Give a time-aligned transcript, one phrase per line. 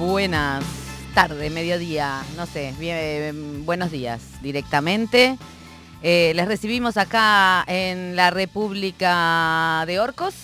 [0.00, 0.64] buenas
[1.14, 5.36] tardes, mediodía, no sé, bien, buenos días directamente.
[6.02, 10.34] Eh, les recibimos acá en la República de Orcos.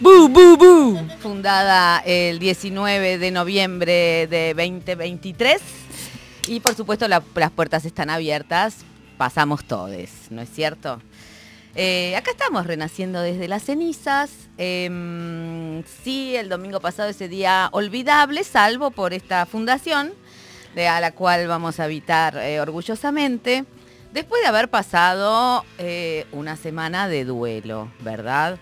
[0.00, 0.98] ¡Bu, bu, bu!
[1.18, 5.62] Fundada el 19 de noviembre de 2023.
[6.48, 7.22] Y por supuesto las
[7.54, 8.84] puertas están abiertas.
[9.16, 11.00] Pasamos todos, ¿no es cierto?
[11.76, 14.30] Eh, acá estamos renaciendo desde las cenizas.
[14.58, 20.12] Em, sí, el domingo pasado ese día olvidable, salvo por esta fundación,
[20.74, 23.64] de, a la cual vamos a habitar eh, orgullosamente,
[24.12, 28.58] después de haber pasado eh, una semana de duelo, ¿verdad?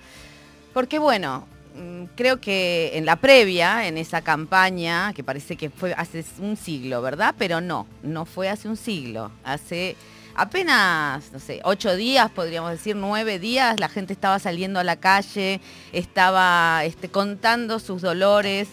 [0.75, 5.95] Porque bueno, mm, creo que en la previa, en esa campaña, que parece que fue
[5.95, 7.35] hace un siglo, ¿verdad?
[7.39, 9.97] Pero no, no fue hace un siglo, hace
[10.39, 14.95] apenas, no sé, ocho días, podríamos decir, nueve días, la gente estaba saliendo a la
[14.95, 15.61] calle,
[15.93, 18.69] estaba este, contando sus dolores,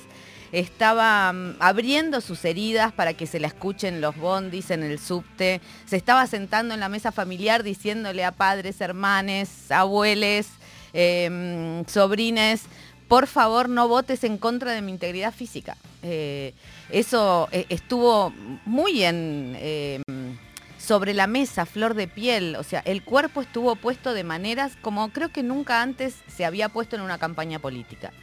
[0.52, 5.60] estaba mm, abriendo sus heridas para que se la escuchen los bondis en el subte,
[5.88, 10.46] se estaba sentando en la mesa familiar diciéndole a padres, hermanes, abuelos,
[10.94, 12.62] em, sobrines,
[13.08, 15.78] por favor no votes en contra de mi integridad física.
[16.04, 16.54] Eh,
[16.92, 18.32] eso eh, estuvo
[18.66, 20.38] muy en em,
[20.86, 25.10] sobre la mesa, flor de piel, o sea, el cuerpo estuvo puesto de maneras como
[25.10, 28.14] creo que nunca antes se había puesto en una campaña política.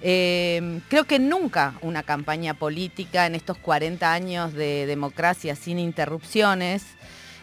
[0.00, 6.84] Eh, creo que nunca una campaña política en estos 40 años de democracia sin interrupciones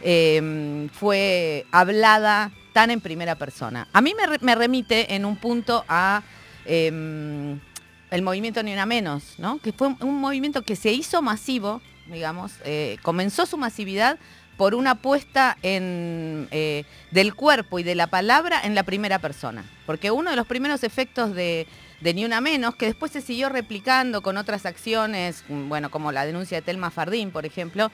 [0.01, 3.87] eh, fue hablada tan en primera persona.
[3.91, 6.23] A mí me, remite en un punto a
[6.65, 7.59] em,
[8.11, 9.59] el movimiento Ni Una Menos, ¿no?
[9.59, 14.17] que fue un movimiento que se hizo masivo, digamos, eh, comenzó su masividad
[14.57, 19.65] por una puesta en, eh, del cuerpo y de la palabra en la primera persona.
[19.85, 21.67] Porque uno de los primeros efectos de,
[22.01, 26.57] Ni Una Menos, que después se siguió replicando con otras acciones, bueno, como la denuncia
[26.57, 27.91] de Telma Fardín, por ejemplo,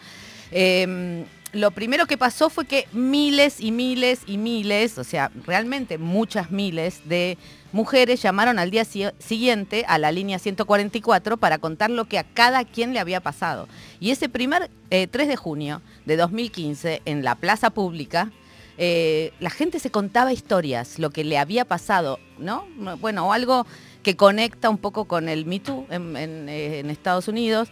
[0.52, 5.98] em, lo primero que pasó fue que miles y miles y miles, o sea, realmente
[5.98, 7.38] muchas miles de
[7.74, 12.64] mujeres llamaron al día siguiente a la línea 144 para contar lo que a cada
[12.64, 13.68] quien le había pasado.
[14.00, 18.32] Y ese primer 3 eh, de junio de 2015, en la plaza pública,
[18.78, 22.66] eh, la gente se contaba historias, lo que le había pasado, ¿no?
[23.00, 23.66] Bueno, algo
[24.04, 26.16] que conecta un poco con el Me Too en,
[26.50, 27.70] eh, en Estados Unidos.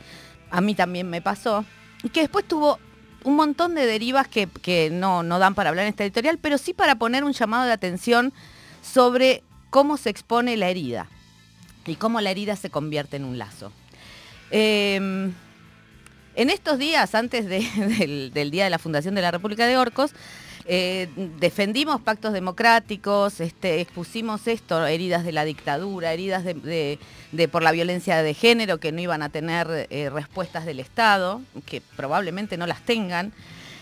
[0.51, 1.65] A mí también me pasó.
[2.03, 2.79] Y que después tuvo
[3.23, 6.73] un montón de derivas que, no, no, dan para hablar en esta editorial, pero sí
[6.73, 8.33] para poner un llamado de atención
[8.81, 11.07] sobre cómo se expone la herida
[11.85, 13.71] y cómo la herida se convierte en un lazo.
[14.51, 15.33] Em,
[16.39, 20.11] en estos días, antes del, día de la fundación de la República de Orcos,
[20.65, 26.97] eh, defendimos pactos democráticos, este, expusimos esto, heridas de la dictadura, heridas de,
[27.51, 31.81] por la violencia de género que no iban a tener eh, respuestas del Estado, que
[31.97, 33.33] probablemente no las tengan.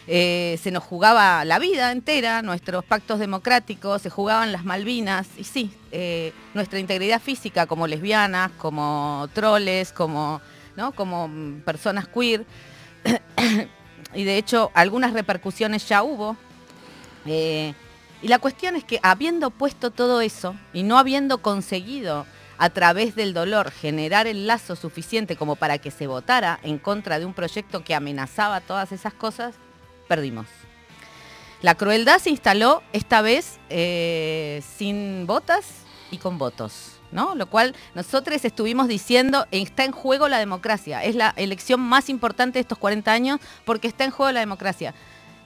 [0.08, 5.44] Eh, se nos jugaba la vida entera, nuestros pactos democráticos, se jugaban las Malvinas, y
[5.44, 5.72] sí,
[6.56, 10.42] nuestra integridad física como lesbianas, como troles, como,
[10.78, 10.94] ¿no?
[10.94, 11.30] como
[11.66, 12.46] personas queer.
[14.14, 16.38] y de hecho algunas repercusiones ya hubo
[17.26, 17.74] eh,
[18.22, 22.26] y la cuestión es que habiendo puesto todo eso y no habiendo conseguido
[22.58, 27.20] a través del dolor generar el lazo suficiente como para que se votara en contra
[27.20, 29.56] de un proyecto que amenazaba todas esas cosas,
[30.08, 30.48] perdimos.
[31.62, 35.68] La crueldad se instaló esta vez eh, sin votas
[36.10, 36.97] y con votos.
[37.12, 37.36] ¿No?
[37.36, 42.60] Lo cual nosotros estuvimos diciendo, está en juego la democracia, es la elección más importante
[42.60, 44.94] de estos 40 años porque está en juego la democracia.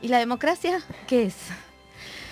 [0.01, 1.35] ¿Y la democracia qué es?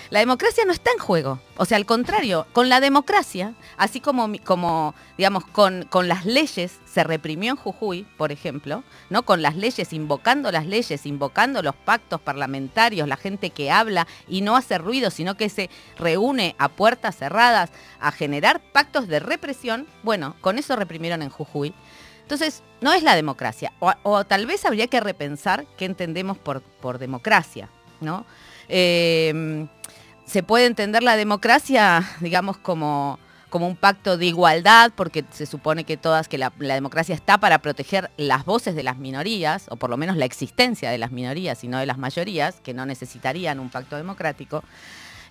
[0.09, 1.39] La democracia no está en juego.
[1.55, 6.79] O sea, al contrario, con la democracia, así como, como digamos, con, con, las leyes
[6.85, 9.21] se reprimió en Jujuy, por ejemplo, ¿no?
[9.23, 14.41] Con las leyes, invocando las leyes, invocando los pactos parlamentarios, la gente que habla y
[14.41, 17.69] no hace ruido, sino que se reúne a puertas cerradas
[17.99, 21.75] a generar pactos de represión, bueno, con eso reprimieron en Jujuy.
[22.23, 23.73] Entonces, no es la democracia.
[23.79, 27.69] O, tal vez habría que repensar qué entendemos por, por democracia,
[28.01, 28.25] ¿no?
[28.67, 29.67] Eh,
[30.29, 35.83] se puede entender la democracia, digamos, como, como un pacto de igualdad, porque se supone
[35.83, 39.89] que todas, que la, democracia está para proteger las voces de las minorías, o por
[39.89, 43.59] lo menos la existencia de las minorías y no de las mayorías, que no necesitarían
[43.59, 44.63] un pacto democrático.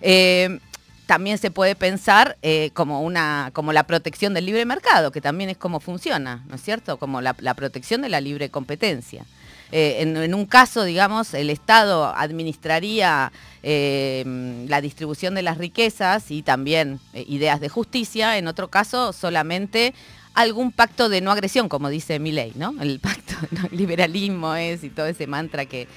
[0.01, 0.59] Eh,
[1.05, 5.49] también se puede pensar eh, como, una, como la protección del libre mercado, que también
[5.49, 6.97] es como funciona, ¿no es cierto?
[6.97, 9.25] Como la protección de la libre competencia.
[9.71, 13.31] Eh, en, un caso, digamos, el Estado administraría
[13.61, 19.13] eh, la distribución de las riquezas y también eh, ideas de justicia, en otro caso
[19.13, 19.93] solamente
[20.33, 22.73] algún pacto de no agresión, como dice mi ley, ¿no?
[22.81, 25.87] El pacto de liberalismo es y todo ese mantra que,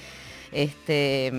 [0.51, 1.31] este,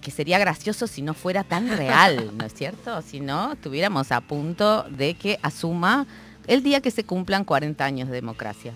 [0.00, 3.02] que sería gracioso si no fuera tan real, ¿no es cierto?
[3.02, 6.06] Si no, estuviéramos a punto de que asuma
[6.46, 8.72] el día que se cumplan 40 años de democracia.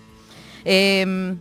[0.65, 1.39] Em,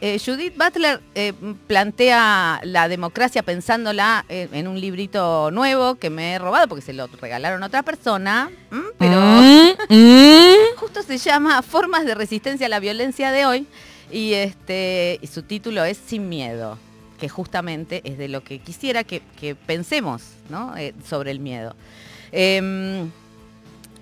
[0.00, 1.32] eh, Judith Butler eh,
[1.66, 7.08] plantea la democracia pensándola en un librito nuevo que me he robado porque se lo
[7.08, 8.50] regalaron a otra persona,
[8.98, 10.76] pero mm, mm.
[10.76, 13.66] justo se llama Formas de resistencia a la violencia de hoy
[14.10, 16.78] y este y su título es Sin miedo,
[17.18, 19.22] que justamente es de lo que quisiera que,
[19.66, 20.22] pensemos
[20.76, 21.74] eh, sobre el miedo.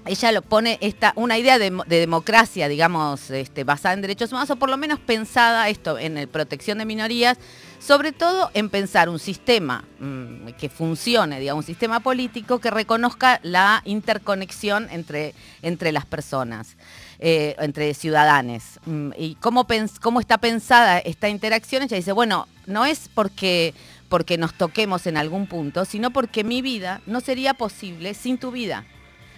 [0.06, 4.56] Ella lo pone esta, una idea de, democracia, digamos, este, basada en derechos humanos, o
[4.56, 7.38] por lo menos pensada esto en la protección de minorías,
[7.78, 13.40] sobre todo en pensar un sistema mm, que funcione, digamos, un sistema político que reconozca
[13.42, 16.76] la interconexión entre, entre las personas,
[17.18, 18.62] eh, entre ciudadanos.
[18.86, 19.66] Mm, y cómo,
[20.00, 23.74] cómo está pensada esta interacción, ella dice, bueno, no es porque
[24.08, 28.52] porque nos toquemos en algún punto, sino porque mi vida no sería posible sin tu
[28.52, 28.84] vida.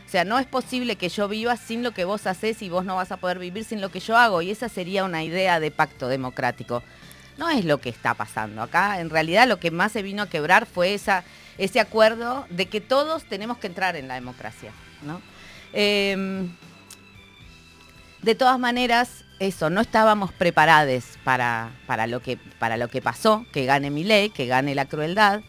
[0.08, 2.86] O sea, no es posible que yo viva sin lo que vos haces y vos
[2.86, 4.40] no vas a poder vivir sin lo que yo hago.
[4.40, 6.82] Y esa sería una idea de pacto democrático.
[7.36, 8.62] No es lo que está pasando.
[8.62, 11.24] Acá en realidad lo que más se vino a quebrar fue esa,
[11.58, 14.72] ese acuerdo de que todos tenemos que entrar en la democracia.
[15.74, 16.48] Em,
[18.22, 23.44] de todas maneras, eso, no estábamos preparados para, para, lo, que, para lo que pasó,
[23.52, 25.42] que gane mi ley, que gane la crueldad,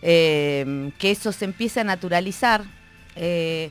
[0.00, 2.64] em, que eso se empiece a naturalizar.
[3.14, 3.70] Eh,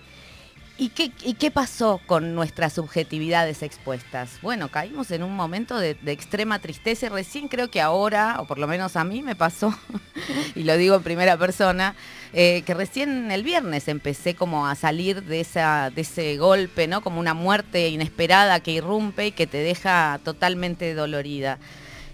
[0.77, 4.39] ¿Y qué, pasó con nuestras subjetividades expuestas?
[4.41, 8.57] Bueno, caímos en un momento de, extrema tristeza y recién creo que ahora, o por
[8.57, 9.73] lo menos a mí me pasó,
[10.55, 11.95] y lo digo en primera persona,
[12.33, 16.99] eh, que recién el viernes empecé como a salir de, esa, de ese golpe, ¿no?
[16.99, 21.57] Como una muerte inesperada que irrumpe y que te deja totalmente dolorida.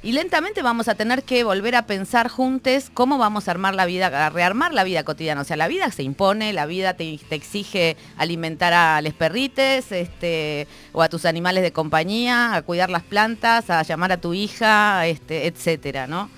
[0.04, 3.86] Y lentamente vamos a tener que volver a pensar juntos cómo vamos a armar la
[3.86, 5.42] vida, a rearmar la vida cotidiana.
[5.42, 10.68] O sea, la vida se impone, la vida te, exige alimentar a los perrites este,
[10.92, 15.06] o a tus animales de compañía, a cuidar las plantas, a llamar a tu hija,
[15.06, 16.32] este, etcétera, ¿no?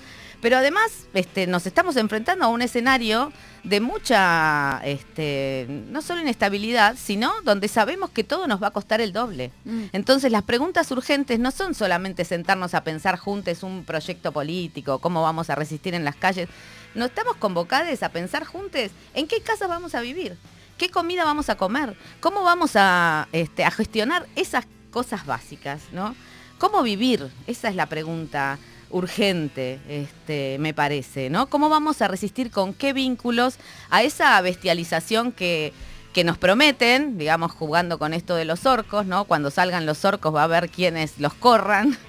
[0.44, 3.32] Pero además este, nos estamos enfrentando a un escenario
[3.62, 9.00] de mucha, este, no solo inestabilidad, sino donde sabemos que todo nos va a costar
[9.00, 9.52] el doble.
[9.64, 9.84] Mm.
[9.92, 15.22] Entonces las preguntas urgentes no son solamente sentarnos a pensar juntos un proyecto político, cómo
[15.22, 16.50] vamos a resistir en las calles.
[16.94, 20.36] No estamos convocados a pensar juntos en qué casa vamos a vivir,
[20.76, 26.14] qué comida vamos a comer, cómo vamos a, este, a gestionar esas cosas básicas, ¿no?
[26.58, 27.30] ¿Cómo vivir?
[27.46, 28.58] Esa es la pregunta
[28.90, 31.46] urgente, este, me parece, ¿no?
[31.46, 33.56] ¿Cómo vamos a resistir con qué vínculos
[33.90, 35.72] a esa bestialización que,
[36.12, 39.24] que nos prometen, digamos, jugando con esto de los orcos, ¿no?
[39.24, 41.98] Cuando salgan los orcos va a haber quienes los corran.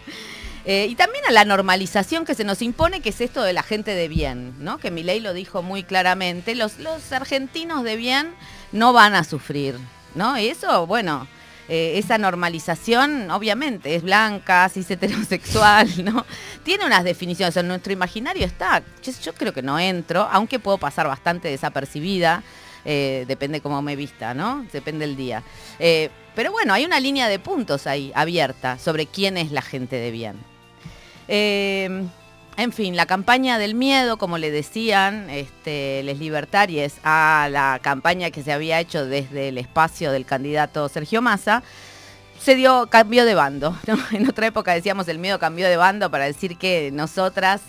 [0.68, 3.62] Eh, y también a la normalización que se nos impone, que es esto de la
[3.62, 4.80] gente de bien, ¿no?
[4.80, 8.33] Que ley lo dijo muy claramente, los, los argentinos de bien
[8.71, 9.75] no van a sufrir,
[10.16, 10.39] ¿no?
[10.39, 11.28] Y eso, bueno,
[11.68, 16.26] eh, esa normalización, obviamente, es blanca, es heterosexual, ¿no?
[16.64, 18.84] Tiene unas definiciones, en nuestro imaginario está.
[19.24, 22.44] Yo, creo que no entro, aunque puedo pasar bastante desapercibida,
[22.84, 24.66] eh, depende cómo me vista, ¿no?
[24.72, 25.44] Depende del día.
[25.80, 29.95] Eh, pero bueno, hay una línea de puntos ahí abierta sobre quién es la gente
[29.95, 30.36] de bien.
[32.57, 38.31] En fin, la campaña del miedo, como le decían este, les libertarios a la campaña
[38.31, 41.64] que se había hecho desde el espacio del candidato Sergio Massa,
[42.40, 43.76] se dio cambio de bando.
[44.14, 47.62] En otra época decíamos el miedo cambió de bando para decir que nosotras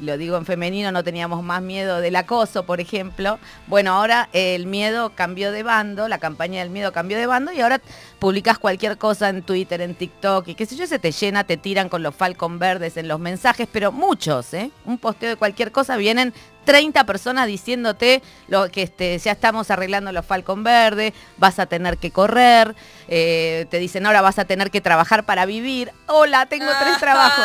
[0.00, 3.38] lo digo en femenino, no teníamos más miedo del acoso, por ejemplo.
[3.66, 7.60] Bueno, ahora el miedo cambió de bando, la campaña del miedo cambió de bando y
[7.60, 7.80] ahora
[8.18, 11.56] publicas cualquier cosa en Twitter, en TikTok y qué sé yo, se te llena, te
[11.56, 14.70] tiran con los falcon verdes en los mensajes, pero muchos, ¿eh?
[14.84, 16.32] Un posteo de cualquier cosa vienen
[16.64, 21.98] 30 personas diciéndote lo que este, ya estamos arreglando los Falcon Verdes, vas a tener
[21.98, 22.74] que correr,
[23.08, 25.92] eh, te dicen ahora vas a tener que trabajar para vivir.
[26.06, 27.44] Hola, tengo tres trabajos.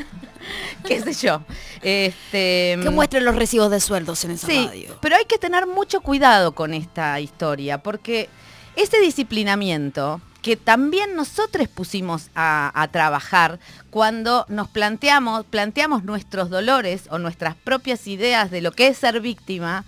[0.86, 1.42] qué sé yo.
[1.82, 6.00] Este, que muestren los recibos de sueldos en esa sí, Pero hay que tener mucho
[6.00, 8.28] cuidado con esta historia, porque
[8.76, 13.58] ese disciplinamiento que también nosotros pusimos a, trabajar
[13.90, 19.20] cuando nos planteamos, planteamos nuestros dolores o nuestras propias ideas de lo que es ser
[19.20, 19.84] víctima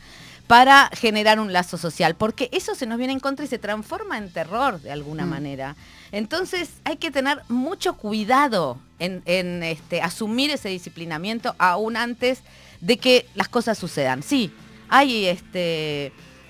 [0.48, 4.18] para generar un lazo social, porque eso se nos viene en contra y se transforma
[4.18, 5.30] en terror de alguna mm.
[5.30, 5.76] manera.
[6.12, 12.42] Entonces hay que tener mucho cuidado en, este, asumir ese disciplinamiento aún antes
[12.80, 14.22] de que las cosas sucedan.
[14.22, 14.52] Sí,
[14.88, 16.06] hay este,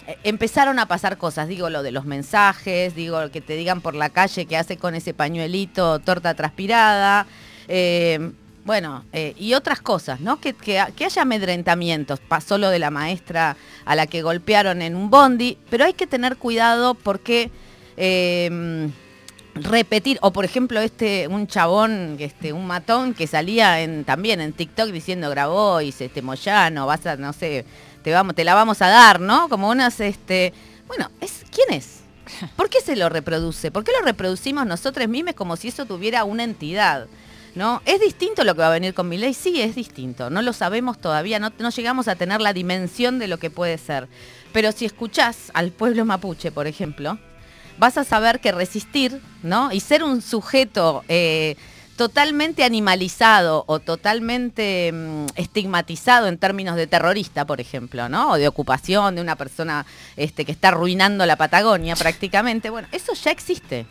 [0.06, 3.94] eh, empezaron a pasar cosas, digo lo de los mensajes, digo que te digan por
[3.94, 7.26] la calle que hace con ese pañuelito torta transpirada,
[7.68, 8.32] eh,
[8.64, 10.40] bueno, eh, y otras cosas, ¿no?
[10.40, 15.08] Que, que, haya amedrentamientos, pasó lo de la maestra a la que golpearon en un
[15.08, 17.50] bondi, pero hay que tener cuidado porque
[19.64, 24.52] repetir, o por ejemplo, este, un chabón, este, un matón que salía en, también en
[24.52, 27.64] TikTok diciendo grabó y este Moyano, vas a, no sé,
[28.02, 29.48] te vamos, te la vamos a dar, ¿no?
[29.48, 30.52] Como unas, este.
[30.86, 32.00] Bueno, es, ¿quién es?
[32.56, 33.70] ¿Por qué se lo reproduce?
[33.70, 37.06] ¿Por qué lo reproducimos nosotros mismos como si eso tuviera una entidad?
[37.54, 37.82] ¿No?
[37.86, 39.34] ¿Es distinto lo que va a venir con mi ley?
[39.34, 40.30] Sí, es distinto.
[40.30, 43.78] No lo sabemos todavía, no, no llegamos a tener la dimensión de lo que puede
[43.78, 44.08] ser.
[44.52, 47.18] Pero si escuchás al pueblo mapuche, por ejemplo,
[47.78, 49.72] vas a saber que resistir, ¿no?
[49.72, 51.56] Y ser un sujeto eh,
[51.96, 58.32] totalmente animalizado o totalmente mm, estigmatizado en términos de terrorista, por ejemplo, ¿no?
[58.32, 62.70] O de ocupación de una persona este, que está arruinando la Patagonia prácticamente.
[62.70, 63.86] Bueno, eso ya existe.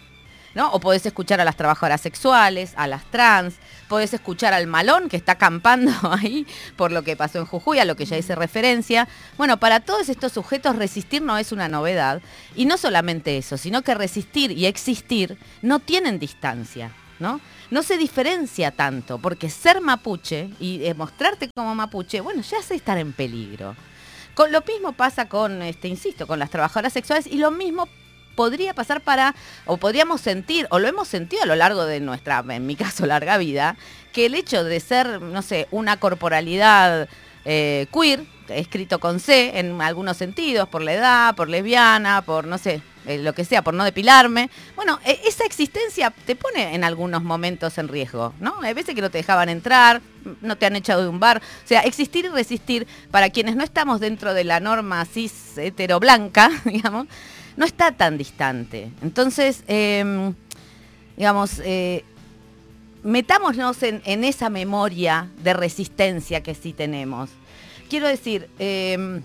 [0.55, 0.71] ¿no?
[0.71, 3.55] O podés escuchar a las trabajadoras sexuales, a las trans,
[3.87, 7.85] podés escuchar al malón que está acampando ahí por lo que pasó en Jujuy, a
[7.85, 9.07] lo que ya hice referencia.
[9.37, 12.21] Bueno, para todos estos sujetos resistir no es una novedad.
[12.55, 17.39] Y no solamente eso, sino que resistir y existir no tienen distancia, ¿no?
[17.69, 22.97] No se diferencia tanto, porque ser mapuche y demostrarte como mapuche, bueno, ya hace estar
[22.97, 23.75] en peligro.
[24.33, 27.87] Con, lo mismo pasa con, este, insisto, con las trabajadoras sexuales y lo mismo
[28.37, 32.45] podría pasar para, o podríamos sentir, o lo hemos sentido a lo largo de nuestra,
[32.47, 33.75] en mi caso, larga vida,
[34.13, 37.09] que el hecho de ser, no sé, una corporalidad
[37.43, 42.57] eh, queer, escrito con C en algunos sentidos, por la edad, por lesbiana, por, no
[42.57, 44.49] sé, eh, lo que sea, por no depilarme.
[44.75, 48.61] Bueno, e, esa existencia te pone en algunos momentos en riesgo, ¿no?
[48.61, 50.01] Hay veces que no te dejaban entrar,
[50.41, 51.37] no te han echado de un bar.
[51.37, 55.99] O sea, existir y resistir, para quienes no estamos dentro de la norma cis hetero
[55.99, 57.07] blanca, digamos,
[57.57, 58.91] no está tan distante.
[59.01, 60.33] Entonces, em,
[61.17, 62.05] digamos, eh,
[63.03, 67.29] metámonos en, esa memoria de resistencia que sí tenemos.
[67.89, 69.23] Quiero decir, em,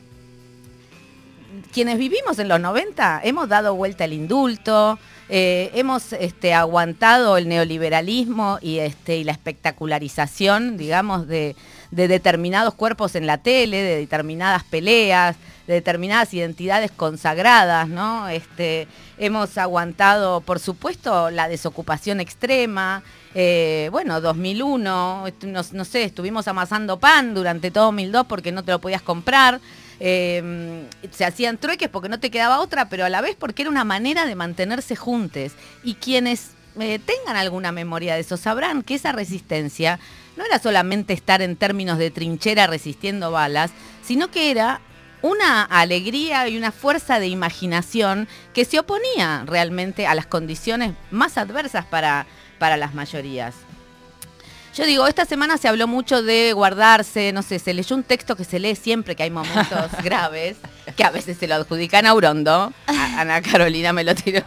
[1.73, 4.99] quienes vivimos en los 90 hemos dado vuelta al indulto,
[5.29, 11.55] eh, hemos este, aguantado el neoliberalismo y, este, y la espectacularización, digamos, de,
[11.91, 15.37] de determinados cuerpos en la tele, de determinadas peleas,
[15.73, 18.29] de determinadas identidades consagradas, ¿no?
[18.29, 18.87] Este,
[19.17, 23.03] hemos aguantado, por supuesto, la desocupación extrema.
[23.35, 28.81] Eh, bueno, 2001, no, sé, estuvimos amasando pan durante todo 2002 porque no te lo
[28.81, 29.61] podías comprar.
[29.99, 33.71] Em, se hacían trueques porque no te quedaba otra, pero a la vez porque era
[33.71, 35.53] una manera de mantenerse juntos.
[35.83, 39.99] Y quienes eh, tengan alguna memoria de eso sabrán que esa resistencia
[40.37, 43.71] no era solamente estar en términos de trinchera resistiendo balas,
[44.03, 44.81] sino que era
[45.23, 51.39] una alegría y una fuerza de imaginación que se oponía realmente a las condiciones más
[51.39, 52.27] adversas para,
[52.59, 53.55] para las mayorías.
[54.75, 58.37] Yo digo, esta semana se habló mucho de guardarse, no sé, se leyó un texto
[58.37, 60.57] que se lee siempre que hay momentos graves,
[60.97, 62.73] que a veces se lo adjudican a Urondo.
[62.87, 64.43] Ana Carolina me lo tiró.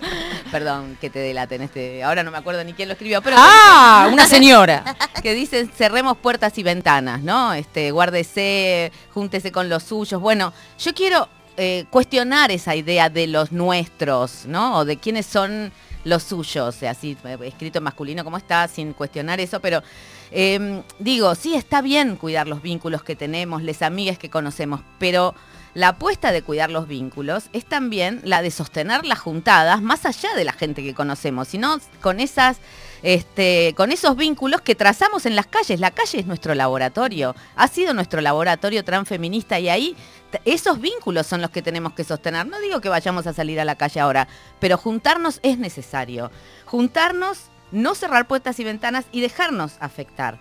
[0.50, 2.02] Perdón que te delaten este.
[2.02, 3.36] Ahora no me acuerdo ni quién lo escribió, pero.
[3.38, 4.08] ¡Ah!
[4.12, 4.96] Una señora.
[5.22, 7.52] Que dice cerremos puertas y ventanas, ¿no?
[7.52, 10.20] Este, guárdese, júntese con los suyos.
[10.20, 14.78] Bueno, yo quiero eh, cuestionar esa idea de los nuestros, ¿no?
[14.78, 15.72] O de quiénes son
[16.04, 19.82] los suyos, o sea, así escrito en masculino como está, sin cuestionar eso, pero
[20.30, 25.34] em, digo, sí está bien cuidar los vínculos que tenemos, les amigas que conocemos, pero
[25.74, 30.34] la apuesta de cuidar los vínculos es también la de sostener las juntadas más allá
[30.34, 32.58] de la gente que conocemos, sino con esas
[33.02, 35.80] este, con esos vínculos que trazamos en las calles.
[35.80, 39.96] La calle es nuestro laboratorio, ha sido nuestro laboratorio transfeminista y ahí
[40.44, 42.46] esos vínculos son los que tenemos que sostener.
[42.46, 44.28] No digo que vayamos a salir a la calle ahora,
[44.60, 46.30] pero juntarnos es necesario.
[46.64, 47.38] Juntarnos,
[47.70, 50.38] no cerrar puertas y ventanas y dejarnos afectar.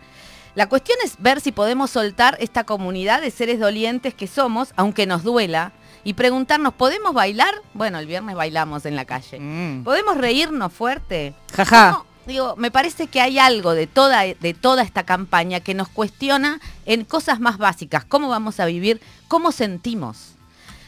[0.56, 5.06] La cuestión es ver si podemos soltar esta comunidad de seres dolientes que somos, aunque
[5.06, 5.72] nos duela,
[6.04, 7.54] y preguntarnos, ¿podemos bailar?
[7.74, 9.40] Bueno, el viernes bailamos en la calle.
[9.40, 9.84] Mm.
[9.84, 11.36] ¿Podemos reírnos fuerte?
[11.54, 12.04] Jaja.
[12.28, 16.60] Digo, me parece que hay algo de toda, de toda esta campaña que nos cuestiona
[16.86, 18.04] en cosas más básicas.
[18.04, 19.00] ¿Cómo vamos a vivir?
[19.30, 20.34] ¿Cómo sentimos?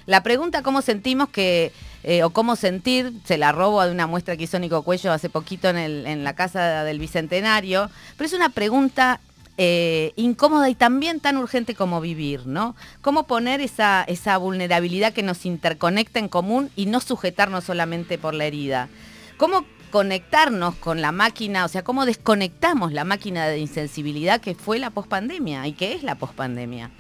[0.06, 1.72] La pregunta cómo sentimos que,
[2.04, 5.30] eh, o cómo sentir, se la robo de una muestra que hizo Nico Cuello hace
[5.30, 9.22] poquito en, la casa del Bicentenario, pero es una pregunta
[9.58, 12.76] eh, incómoda y también tan urgente como vivir, ¿no?
[13.02, 18.34] Cómo poner esa, esa vulnerabilidad que nos interconecta en común y no sujetarnos solamente por
[18.34, 18.90] la herida.
[19.38, 24.80] ¿Cómo conectarnos con la máquina, o sea, cómo desconectamos la máquina de insensibilidad que fue
[24.80, 26.92] la pospandemia y que es la pospandemia.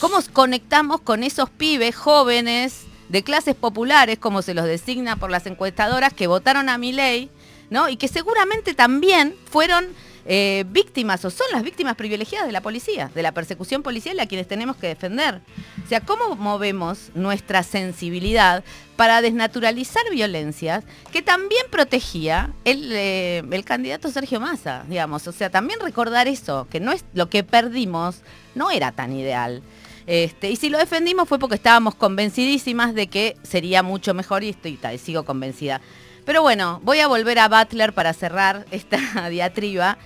[0.00, 5.46] ¿Cómo conectamos con esos pibes jóvenes, de clases populares, como se los designa por las
[5.46, 7.30] encuestadoras, que votaron a mi ley,
[7.70, 7.88] ¿no?
[7.88, 9.86] Y que seguramente también fueron
[10.30, 14.26] eh, víctimas o son las víctimas privilegiadas de la policía, de la persecución policial a
[14.26, 15.40] quienes tenemos que defender.
[15.82, 18.62] O sea, ¿cómo movemos nuestra sensibilidad
[18.96, 25.26] para desnaturalizar violencias que también protegía el, eh, el candidato Sergio Massa, digamos?
[25.26, 28.20] O sea, también recordar eso, que no es lo que perdimos,
[28.54, 29.62] no era tan ideal.
[30.06, 34.50] Este, y si lo defendimos fue porque estábamos convencidísimas de que sería mucho mejor y
[34.50, 35.80] estoy y sigo convencida.
[36.28, 38.98] Pero bueno, voy a volver a Butler para cerrar esta
[39.30, 39.96] diatriba,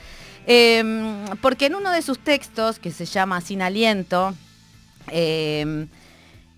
[0.46, 4.34] em, porque en uno de sus textos, que se llama Sin Aliento,
[5.08, 5.88] em,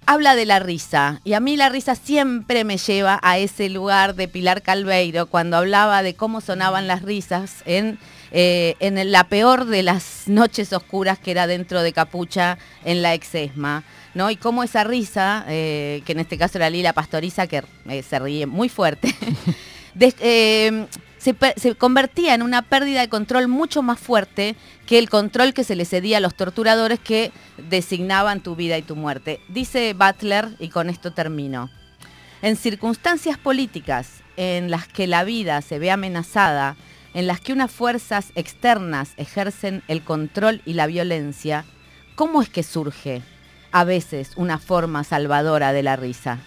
[0.07, 1.21] habla de la risa.
[1.25, 5.57] Y a mí la risa siempre me lleva a ese lugar de Pilar Calveiro, cuando
[5.57, 7.99] hablaba de cómo sonaban las risas en,
[8.33, 13.15] eh, en la peor de las noches oscuras que era dentro de Capucha en la
[13.15, 13.85] exesma.
[14.15, 14.31] ¿no?
[14.31, 18.19] Y cómo esa risa, eh, que en este caso era Lila Pastoriza, que eh, se
[18.19, 19.15] ríe muy fuerte,
[20.01, 20.87] eh,
[21.57, 25.77] se, convertía en una pérdida de control mucho más fuerte que el control que se
[25.77, 29.41] le cedía a los torturadores que designaban tu vida y tu muerte.
[29.49, 31.71] Dice Butler, y con esto termino,
[32.43, 36.77] en circunstancias políticas en las que la vida se ve amenazada,
[37.15, 41.65] en las que unas fuerzas externas ejercen el control y la violencia,
[42.17, 43.23] ¿cómo es que surge
[43.75, 46.39] a veces una forma salvadora de la risa.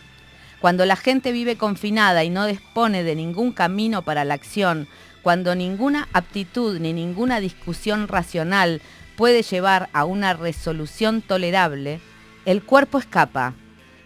[0.59, 4.87] Cuando la gente vive confinada y no dispone de ningún camino para la acción,
[5.21, 8.81] cuando ninguna aptitud ni ninguna discusión racional
[9.15, 11.99] puede llevar a una resolución tolerable,
[12.45, 13.53] el cuerpo escapa.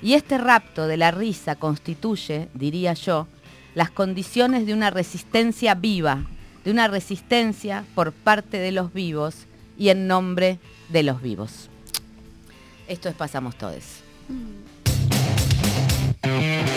[0.02, 3.28] Y este rapto de la risa constituye, diría yo,
[3.76, 6.26] las condiciones de una resistencia viva,
[6.66, 9.46] de una resistencia por parte de los vivos
[9.78, 11.70] y en nombre de los vivos.
[12.88, 14.02] Esto es Pasamos Todes.
[16.24, 16.71] Thank you.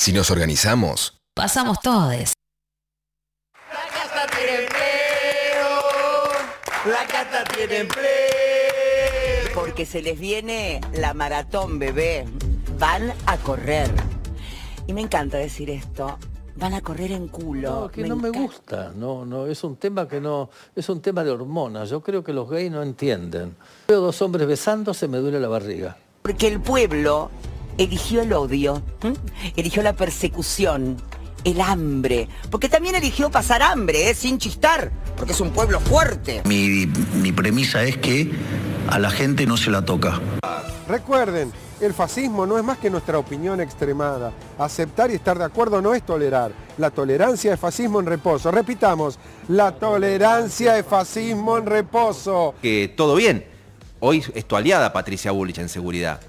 [0.00, 2.32] Si nos organizamos, pasamos todos.
[3.68, 5.76] La cata tiene empleo.
[6.86, 8.08] La cata tiene empleo.
[9.54, 12.24] Porque se les viene la maratón, bebé.
[12.78, 13.90] Van a correr.
[14.86, 16.16] Y me encanta decir esto.
[16.56, 17.82] Van a correr en culo.
[17.82, 21.24] No, que no me gusta, no, no, es un tema que no, es un tema
[21.24, 21.90] de hormonas.
[21.90, 23.54] Yo creo que los gays no entienden.
[23.86, 25.98] Veo dos hombres besándose, me duele la barriga.
[26.22, 27.30] Porque el pueblo
[27.84, 28.82] eligió el odio,
[29.56, 30.98] eligió la persecución,
[31.44, 34.14] el hambre, porque también eligió pasar hambre, ¿eh?
[34.14, 36.42] sin chistar, porque es un pueblo fuerte.
[36.44, 38.30] Mi, mi premisa es que
[38.88, 40.20] a la gente no se la toca.
[40.88, 44.32] Recuerden, el fascismo no es más que nuestra opinión extremada.
[44.58, 46.52] Aceptar y estar de acuerdo no es tolerar.
[46.76, 48.50] La tolerancia es fascismo en reposo.
[48.50, 52.54] Repitamos, la tolerancia es fascismo en reposo.
[52.60, 53.46] Que todo bien.
[54.00, 56.20] Hoy es tu aliada Patricia Bullich en seguridad.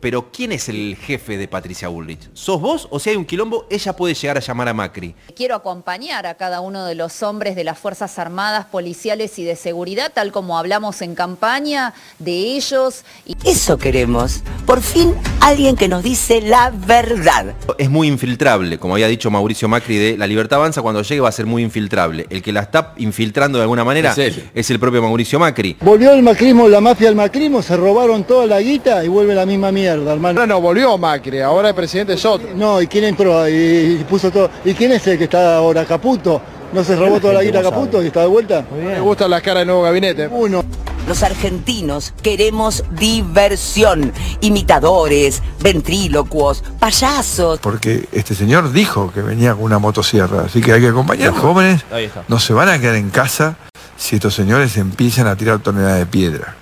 [0.00, 2.30] Pero ¿quién es el jefe de Patricia Bullrich?
[2.32, 5.12] ¿Sos vos o si hay un quilombo, ella puede llegar a llamar a Macri?
[5.34, 9.56] Quiero acompañar a cada uno de los hombres de las Fuerzas Armadas, policiales y de
[9.56, 13.04] seguridad, tal como hablamos en campaña, de ellos.
[13.26, 13.36] Y...
[13.44, 14.42] Eso queremos.
[14.66, 17.56] Por fin alguien que nos dice la verdad.
[17.76, 21.30] Es muy infiltrable, como había dicho Mauricio Macri de La Libertad Avanza, cuando llegue va
[21.30, 22.26] a ser muy infiltrable.
[22.30, 25.76] El que la está infiltrando de alguna manera es, el propio Mauricio Macri.
[25.80, 29.44] Volvió el macrismo, la mafia del macrismo, se robaron toda la guita y vuelve la
[29.44, 30.40] misma mierda hermano.
[30.40, 32.48] Ahora no volvió Macri, ahora el presidente es otro.
[32.54, 33.48] No, ¿y quién entró?
[33.48, 34.50] Y, puso todo.
[34.64, 35.84] ¿Y quién es el que está ahora?
[35.84, 36.40] Caputo.
[36.72, 38.64] ¿No se robó toda la guita Caputo y está de vuelta?
[38.70, 40.28] Me gustan las caras del nuevo gabinete.
[40.28, 40.62] Uno.
[41.08, 47.60] Los argentinos queremos diversión, imitadores, ventrílocuos, payasos.
[47.60, 51.32] Porque este señor dijo que venía con una motosierra, así que hay que acompañar.
[51.32, 51.82] Los jóvenes
[52.28, 53.56] no se van a quedar en casa
[53.96, 56.54] si estos señores empiezan a tirar toneladas de piedra.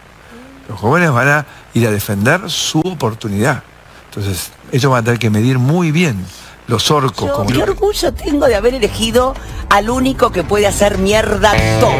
[0.69, 3.63] Los jóvenes van a ir a defender su oportunidad.
[4.09, 6.25] Entonces, ellos van a tener que medir muy bien
[6.67, 7.31] los orcos.
[7.31, 9.35] como qué orgullo tengo de haber elegido
[9.69, 11.93] al único que puede hacer mierda todo.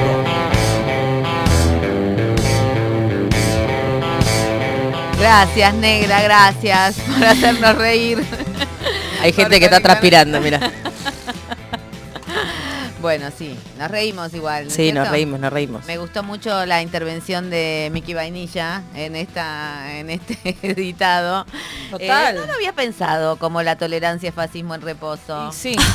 [5.19, 8.25] Gracias, negra, gracias por hacernos reír.
[9.21, 10.73] Hay gente que está transpirando, mira.
[13.01, 14.65] Bueno, sí, nos reímos igual.
[14.65, 15.85] ¿no es Sí, nos reímos, nos reímos.
[15.85, 21.45] Me gustó mucho la intervención de Miki Vainilla en esta en este editado.
[21.91, 22.37] Total.
[22.37, 25.53] Eh, no lo había pensado como la tolerancia es fascismo en reposo.
[25.53, 25.77] Sí.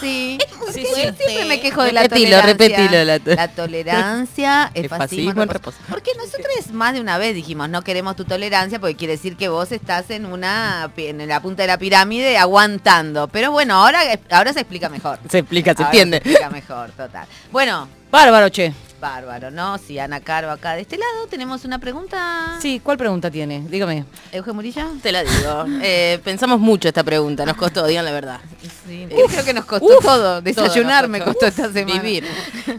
[0.00, 0.36] Sí,
[0.72, 1.22] Sí, porque sí.
[1.26, 2.76] siempre me quejo de la Repetilo, tolerancia.
[2.76, 5.78] repetilo, la to- La tolerancia es Es fascismo, fascismo en en reposo.
[5.88, 9.48] Porque nosotros más de una vez dijimos, no queremos tu tolerancia porque quiere decir que
[9.48, 13.28] vos estás en una en la punta de la pirámide aguantando.
[13.28, 15.18] Pero bueno, ahora ahora se explica mejor.
[15.30, 16.20] Se explica, se Ahora entiende.
[16.22, 17.26] Se explica mejor, total.
[17.50, 18.85] Bueno, Bárbaro, che.
[19.10, 19.78] Bárbaro, ¿no?
[19.78, 22.58] Si Ana Caro acá de este lado tenemos una pregunta.
[22.60, 23.64] Sí, ¿cuál pregunta tiene?
[23.68, 24.04] Dígame.
[24.32, 24.84] Euge Murillo.
[25.00, 25.64] Te la digo.
[25.82, 28.40] Eh, pensamos mucho esta pregunta, nos costó, digan la verdad.
[28.86, 30.40] Sí, creo que nos costó todo.
[30.42, 32.00] Desayunar me costó esta semana.
[32.02, 32.24] Vivir.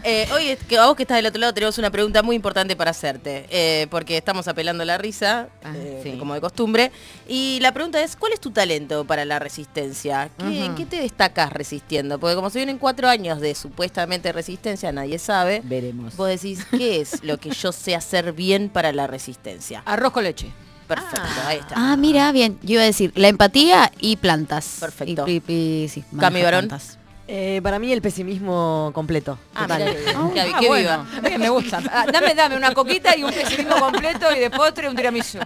[0.04, 2.36] Eh, hoy, es que a vos que estás del otro lado, tenemos una pregunta muy
[2.36, 3.46] importante para hacerte.
[3.50, 6.16] eh, porque estamos apelando a la risa, Ah, eh, sí.
[6.18, 6.92] como de costumbre.
[7.26, 10.30] Y la pregunta es, ¿cuál es tu talento para la resistencia?
[10.38, 10.74] ¿Qué, ¿En Ujú.
[10.76, 12.18] qué te destacas resistiendo?
[12.18, 15.62] Porque como se vienen cuatro años de supuestamente resistencia, nadie sabe.
[15.64, 16.14] Veremos.
[16.18, 19.82] Vos decís, ¿qué es lo que yo sé hacer bien para la resistencia?
[19.86, 20.52] Arroz con leche.
[20.88, 21.74] Perfecto, ahí está.
[21.76, 22.58] Ah, mira, bien.
[22.62, 24.78] Yo iba a decir la empatía y plantas.
[24.80, 25.28] Perfecto.
[25.28, 26.98] Y, y- y- sí, Cami plantas.
[27.30, 29.38] Eh, para mí el pesimismo completo.
[29.54, 29.84] Ah, total.
[29.84, 29.98] qué.
[30.16, 31.04] Ah, Qué- qué bueno.
[31.04, 31.20] viva.
[31.28, 31.78] Bien, me gusta.
[31.92, 35.38] Ah, dame, dame una coquita y un pesimismo completo y de postre un tiramisú.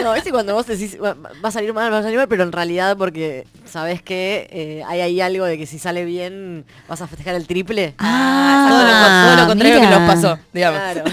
[0.00, 2.52] No, ese cuando vos decís va, a salir mal, va a salir mal, pero en
[2.52, 7.08] realidad porque sabés que eh, hay ahí algo de que si sale bien vas a
[7.08, 7.94] festejar el triple.
[7.98, 9.90] Ah, todo, lo, todo lo contrario mira.
[9.92, 10.80] que nos pasó, digamos.
[10.80, 11.04] Claro.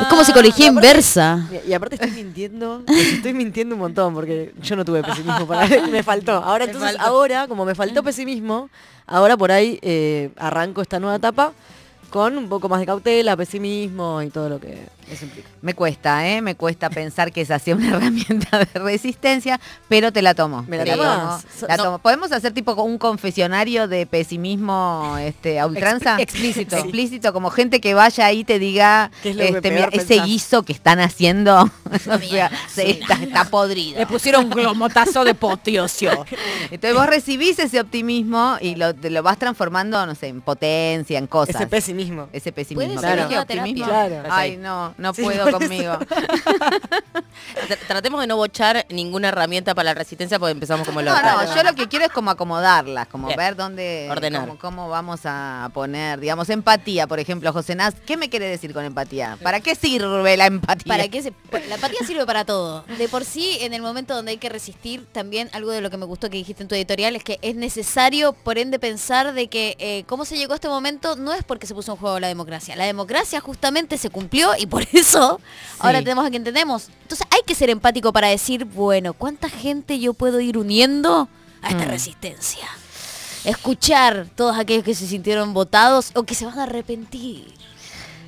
[0.00, 1.46] Es como psicología inversa.
[1.66, 5.66] Y, y aparte estoy mintiendo, estoy mintiendo un montón porque yo no tuve pesimismo para
[5.88, 6.36] me faltó.
[6.36, 7.06] Ahora entonces faltó.
[7.06, 8.70] ahora, como me faltó pesimismo,
[9.10, 11.52] ahora por ahí eh, arranco esta nueva etapa
[12.08, 15.48] con un poco más de cautela, pesimismo y todo lo que eso implica.
[15.62, 16.40] Me cuesta, ¿eh?
[16.42, 20.64] Me cuesta pensar que esa sea una herramienta de resistencia, pero te la tomo.
[20.68, 21.44] ¿Me la te tomás?
[21.44, 21.82] tomo, la No.
[21.84, 21.98] tomo.
[21.98, 26.16] ¿Podemos hacer tipo un confesionario de pesimismo este, a ultranza?
[26.16, 26.76] Exp- explícito.
[26.76, 30.62] Explícito, como gente que vaya ahí y te diga, ¿Qué es este, mira, ese guiso
[30.62, 33.98] que están haciendo, o sea, se- está, está podrido.
[33.98, 36.24] Le pusieron un glomotazo de potiocio.
[36.70, 41.18] Entonces vos recibís ese optimismo y lo, te lo vas transformando, no sé, en potencia,
[41.18, 41.56] en cosas.
[41.56, 42.28] Ese pesimismo.
[42.32, 42.94] Ese pesimismo.
[42.94, 43.28] Puede ser Claro.
[43.30, 43.86] una optimismo.
[43.86, 44.20] terapia.
[44.22, 44.28] Claro.
[44.30, 45.94] Ay, no, no Sí, puedo conmigo.
[47.68, 51.22] Tr- Tratemos de no bochar ninguna herramienta para la resistencia porque empezamos como No, locos.
[51.48, 53.36] no, yo lo que quiero es como acomodarlas, como Bien.
[53.38, 54.42] ver dónde, Ordenar.
[54.46, 58.72] Cómo, cómo vamos a poner, digamos, empatía, por ejemplo, José Naz, ¿qué me quiere decir
[58.72, 59.36] con empatía?
[59.42, 60.84] ¿Para qué sirve la empatía?
[60.86, 61.32] ¿Para qué se-
[61.68, 62.82] la empatía sirve para todo.
[62.98, 65.96] De por sí, en el momento donde hay que resistir, también algo de lo que
[65.96, 69.48] me gustó que dijiste en tu editorial es que es necesario, por ende, pensar de
[69.48, 72.20] que eh, cómo se llegó a este momento no es porque se puso en juego
[72.20, 72.76] la democracia.
[72.76, 75.40] La democracia justamente se cumplió y por eso
[75.78, 76.88] ahora tenemos a quien tenemos.
[77.02, 81.28] Entonces hay que ser empático para decir, bueno, ¿cuánta gente yo puedo ir uniendo
[81.62, 81.88] a esta Mm.
[81.90, 82.68] resistencia?
[83.44, 87.54] Escuchar todos aquellos que se sintieron votados o que se van a arrepentir.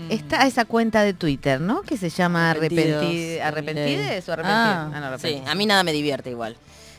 [0.08, 1.82] Está esa cuenta de Twitter, ¿no?
[1.82, 3.04] Que se llama Arrepentidos.
[3.04, 4.54] Arrepenti- ¿Arrepentides o Ah, Arrepentidos?
[4.56, 5.48] Ah, no, Sí, Arrepentidos.
[5.48, 6.56] a mí nada me divierte igual.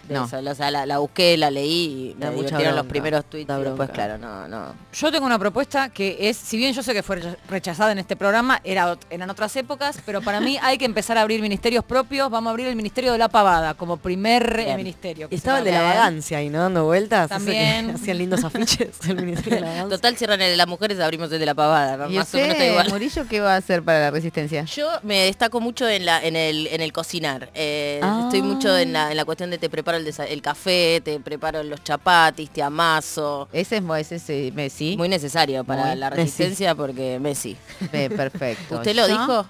[0.09, 0.25] No.
[0.25, 3.63] eso, o sea, la, la busqué, la leí y me divirtieron los primeros tweets y
[3.63, 4.73] después, claro, no, no.
[4.93, 7.99] Yo tengo una propuesta que es, si bien yo sé que fue recha- rechazada en
[7.99, 11.83] este programa, era, eran otras épocas, pero para mí hay que empezar a abrir ministerios
[11.83, 12.29] propios.
[12.29, 14.77] Vamos a abrir el Ministerio de la Pavada como primer Bien.
[14.77, 15.27] ministerio.
[15.31, 16.59] Y estaba el de la vagancia ahí, ¿no?
[16.59, 17.29] Dando vueltas.
[17.29, 17.91] También.
[17.95, 19.95] hacían lindos afiches el Ministerio de la Vagancia.
[19.97, 22.07] Total, cierran el de las mujeres, abrimos el de la pavada.
[22.09, 22.89] ¿Y más o menos está usted, igual.
[22.89, 24.63] Murillo, qué va a hacer para la resistencia?
[24.65, 27.49] Yo me destaco mucho en la en el en el cocinar.
[27.53, 28.21] Eh, Ah.
[28.25, 29.69] Estoy mucho en la, en la cuestión de te
[30.01, 33.47] preparo el, café, te preparo los chapatis, te amaso.
[33.51, 34.95] Ese es ese, ese Messi.
[34.97, 36.21] Muy necesario para Muy la Messi.
[36.23, 37.57] resistencia porque Messi.
[37.91, 38.75] Pe- perfecto.
[38.77, 39.19] ¿Usted lo ¿Yo?
[39.19, 39.45] dijo?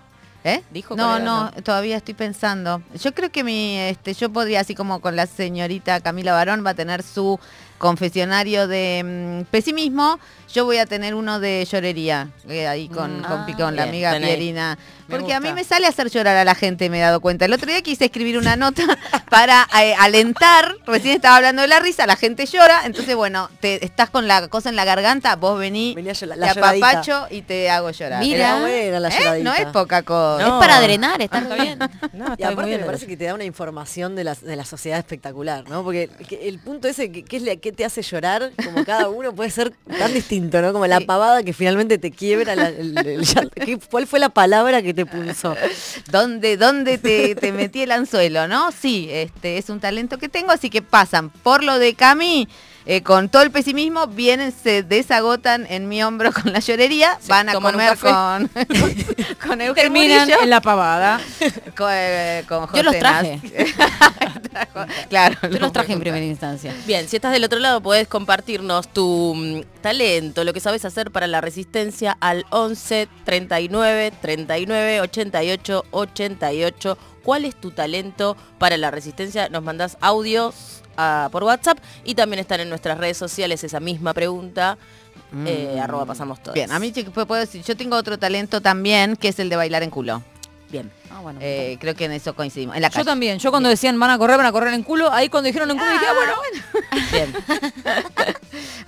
[0.46, 0.62] ¿Eh?
[0.72, 2.82] ¿Dijo no, no, todavía estoy pensando.
[3.02, 6.72] Yo creo que mi, este, yo podría, así como con la señorita Camila Barón, va
[6.72, 7.40] a tener su
[7.78, 10.20] confesionario de mm, pesimismo.
[10.54, 13.24] Yo voy a tener uno de llorería, eh, ahí con, Mm.
[13.24, 14.28] con, Ah, Pi- con la bien, amiga.
[14.28, 14.78] Pierina.
[15.10, 17.46] Porque a mí me sale hacer llorar a la gente, me he dado cuenta.
[17.46, 18.84] El otro día quise escribir una nota
[19.30, 23.84] para eh, alentar, recién estaba hablando de la risa, la gente llora, entonces bueno, te
[23.84, 26.88] estás con la cosa en la garganta, vos vení, Venía la- te la lloradita.
[26.90, 28.20] apapacho y te hago llorar.
[28.24, 28.38] Mira.
[28.38, 29.44] Era buena la ¿Eh?
[29.44, 30.44] No es poca cosa.
[30.46, 31.80] Es para drenar, está bien.
[32.14, 32.80] No, Y aparte bien.
[32.82, 35.84] me parece que te da una información de la, de la sociedad espectacular, ¿no?
[35.84, 39.10] Porque que- el punto ese que, que es la que te hace llorar, como cada
[39.10, 40.74] uno puede ser tan distinto, ¿no?
[40.74, 41.06] Como la Sí.
[41.06, 43.52] pavada que finalmente te quiebra la- el- el llanto.
[43.66, 45.56] ¿Qué- ¿Cuál fue la palabra que te punzó?
[46.12, 48.72] ¿Dónde, dónde te, te metí el anzuelo, no?
[48.72, 52.48] Sí, este es un talento que tengo, así que pasan por lo de Cami.
[52.86, 57.30] Eh, con todo el pesimismo, vienen, se desagotan en mi hombro con la llorería, Se
[57.30, 58.50] van a comer con,
[59.48, 61.20] con Eugenio Terminan en la pavada.
[61.78, 63.40] con, eh, con Yo los José traje.
[65.10, 65.36] Claro.
[65.50, 66.74] Yo los traje en primera instancia.
[66.86, 71.12] Bien, si estás del otro lado, puedes compartirnos tu mm, talento, lo que sabes hacer
[71.12, 76.98] para la resistencia al 11 39 39 88 88.
[77.24, 79.50] ¿Cuál es tu talento para la resistencia?
[79.50, 84.14] Nos mandás audios ah, por WhatsApp y también están en nuestras redes sociales esa misma
[84.14, 84.78] pregunta.
[85.48, 86.54] eh, arroba pasamos todo.
[86.54, 89.84] Bien, a mí puedo decir, yo tengo otro talento también, que es el de bailar
[89.84, 90.24] en culo.
[90.74, 90.92] Bien.
[91.40, 92.76] Eh, creo que en eso coincidimos.
[92.76, 93.06] En la Yo calle.
[93.06, 93.38] también.
[93.38, 95.78] Yo cuando decían van a correr, van a correr en culo, ahí cuando dijeron en
[95.78, 96.34] culo dije, ah, bueno,
[97.12, 98.36] Bien.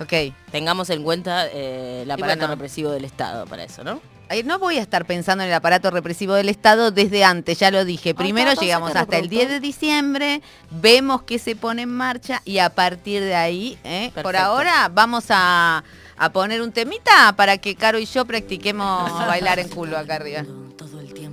[0.00, 0.34] ok.
[0.50, 2.54] Tengamos en cuenta eh, el aparato bueno.
[2.54, 4.00] represivo del Estado para eso, ¿no?
[4.44, 7.84] No voy a estar pensando en el aparato represivo del Estado desde antes, ya lo
[7.84, 8.12] dije.
[8.16, 9.28] Primero llegamos hasta el pronto.
[9.28, 14.10] 10 de diciembre, vemos qué se pone en marcha y a partir de ahí, ¿eh?
[14.24, 15.84] por ahora vamos a,
[16.16, 20.42] a poner un temita para que Caro y yo practiquemos bailar en culo acá arriba.
[20.76, 21.25] Todo el tiempo.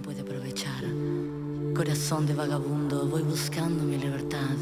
[1.76, 4.56] Corazón de vagabundo, voy buscando mi libertad.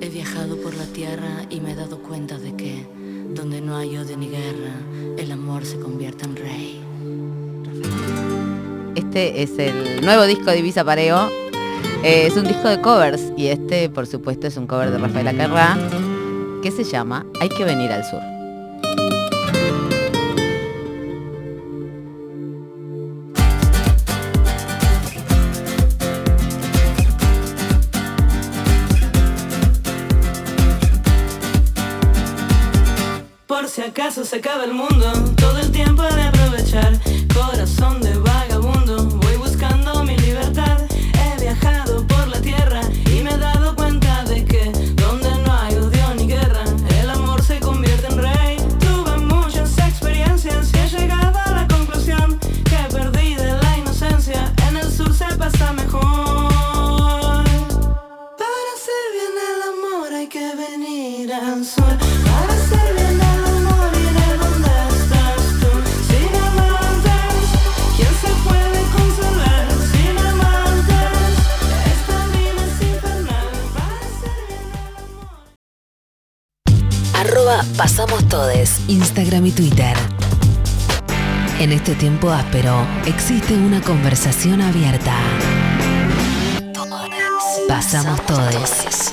[0.00, 2.86] He viajado por la tierra y me he dado cuenta de que
[3.34, 4.72] donde no hay odio ni guerra,
[5.18, 6.80] el amor se convierte en rey.
[8.94, 11.28] Este es el nuevo disco de Ibiza Pareo.
[12.02, 15.34] Eh, es un disco de covers y este, por supuesto, es un cover de Rafaela
[15.34, 15.76] Carrá
[16.62, 18.37] que se llama Hay que venir al sur.
[33.58, 36.92] Por si acaso se acaba el mundo, todo el tiempo de aprovechar.
[37.34, 38.57] Corazón de vagabundo,
[78.28, 79.96] Todes, Instagram y Twitter.
[81.60, 85.14] En este tiempo áspero existe una conversación abierta.
[87.66, 89.12] Pasamos Todes.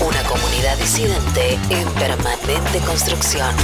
[0.00, 3.54] Una comunidad disidente en permanente construcción.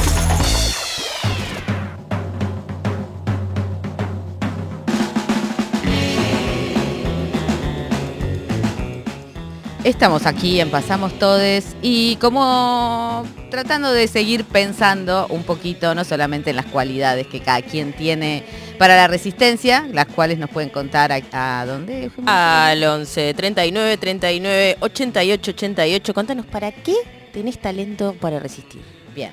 [9.85, 16.51] Estamos aquí en Pasamos Todes y como tratando de seguir pensando un poquito, no solamente
[16.51, 18.45] en las cualidades que cada quien tiene
[18.79, 22.13] para la resistencia, las cuales nos pueden contar a, a dónde?
[22.27, 26.15] Al 11 39 39 88 88.
[26.15, 26.95] Contanos, ¿para qué
[27.33, 28.83] tenés talento para resistir?
[29.17, 29.33] Bien.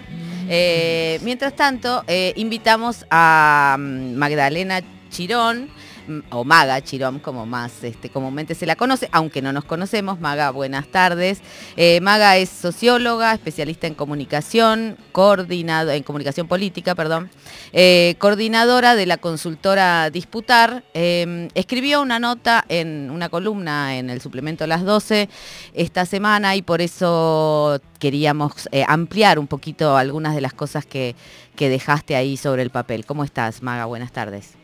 [0.49, 4.81] Eh, mientras tanto, eh, invitamos a mm, Magdalena
[5.11, 5.69] Chirón,
[6.31, 10.19] o Maga Chirón, como más este, comúnmente se la conoce, aunque no nos conocemos.
[10.19, 11.41] Maga, buenas tardes.
[11.75, 17.29] Eh, Maga es socióloga, especialista en comunicación, coordinado, en comunicación política, perdón,
[17.73, 20.83] eh, coordinadora de la consultora Disputar.
[20.93, 25.29] Eh, escribió una nota en una columna en el suplemento Las 12
[25.73, 31.15] esta semana y por eso queríamos eh, ampliar un poquito algunas de las cosas que,
[31.55, 33.05] que dejaste ahí sobre el papel.
[33.05, 33.85] ¿Cómo estás, Maga?
[33.85, 34.58] Buenas tardes.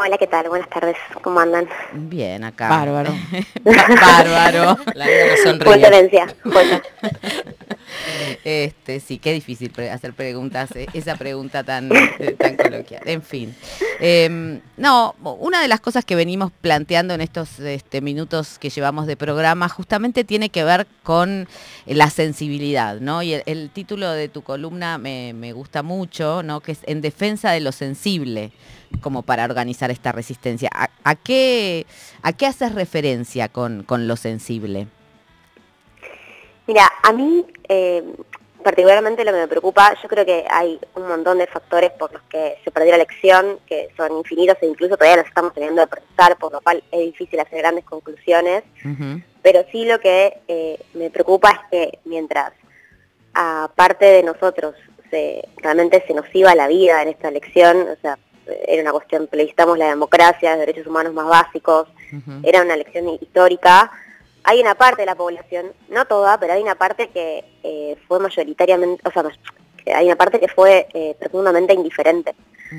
[0.00, 0.48] Hola, ¿qué tal?
[0.48, 0.96] Buenas tardes.
[1.22, 1.68] ¿Cómo andan?
[1.92, 2.68] Bien, acá.
[2.68, 3.12] Bárbaro.
[3.64, 4.78] Bárbaro.
[4.94, 6.26] La vida no sonríe.
[8.44, 13.02] Este, sí, qué difícil pre- hacer preguntas, eh, esa pregunta tan, eh, tan coloquial.
[13.06, 13.54] En fin.
[13.98, 19.06] Em, no, una de las cosas que venimos planteando en estos este, minutos que llevamos
[19.06, 21.48] de programa justamente tiene que ver con
[21.86, 23.22] la sensibilidad, ¿no?
[23.22, 26.60] Y el, el título de tu columna me, me gusta mucho, ¿no?
[26.60, 28.52] Que es En defensa de lo sensible,
[29.00, 30.70] como para organizar esta resistencia.
[30.72, 31.86] ¿A, a qué,
[32.22, 34.86] a qué haces referencia con, con lo sensible?
[36.66, 38.04] Mira, a mí eh,
[38.62, 42.22] particularmente lo que me preocupa, yo creo que hay un montón de factores por los
[42.24, 45.88] que se perdió la elección, que son infinitos e incluso todavía los estamos teniendo que
[45.88, 48.64] procesar, por lo cual es difícil hacer grandes conclusiones.
[49.42, 52.52] Pero sí lo que eh, me preocupa es que mientras
[53.32, 54.74] a parte de nosotros
[55.10, 58.18] se, realmente se nos iba la vida en esta elección, o sea,
[58.66, 61.88] era una cuestión, plebiscitamos la democracia, los derechos humanos más básicos,
[62.42, 63.90] era una elección histórica,
[64.44, 68.18] hay una parte de la población, no toda, pero hay una parte que eh, fue
[68.20, 69.24] mayoritariamente, o sea,
[69.94, 72.34] hay una parte que fue eh, profundamente indiferente.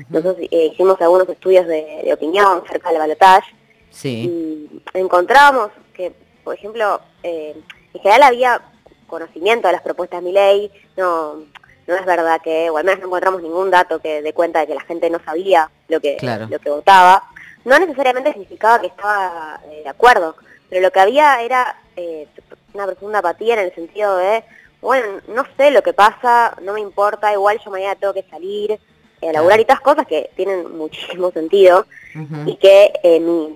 [0.08, 3.54] Nosotros eh, hicimos algunos estudios de, de opinión cerca del balotaje
[3.90, 4.70] Sí.
[4.94, 6.12] y encontramos que,
[6.44, 7.56] por ejemplo, eh,
[7.92, 8.62] en general había
[9.08, 11.42] conocimiento de las propuestas de mi ley, no,
[11.90, 14.66] no es verdad que, o al menos no encontramos ningún dato que dé cuenta de
[14.68, 16.46] que la gente no sabía lo que, Claro.
[16.50, 17.24] lo que votaba,
[17.64, 20.36] no necesariamente significaba que estaba eh, de acuerdo,
[20.68, 22.26] pero lo que había era eh,
[22.72, 24.42] una profunda apatía en el sentido de,
[24.80, 28.72] bueno, no sé lo que pasa, no me importa, igual yo mañana tengo que salir
[29.20, 31.86] eh, a laburar y todas cosas que tienen muchísimo sentido
[32.46, 33.54] y que eh, mi,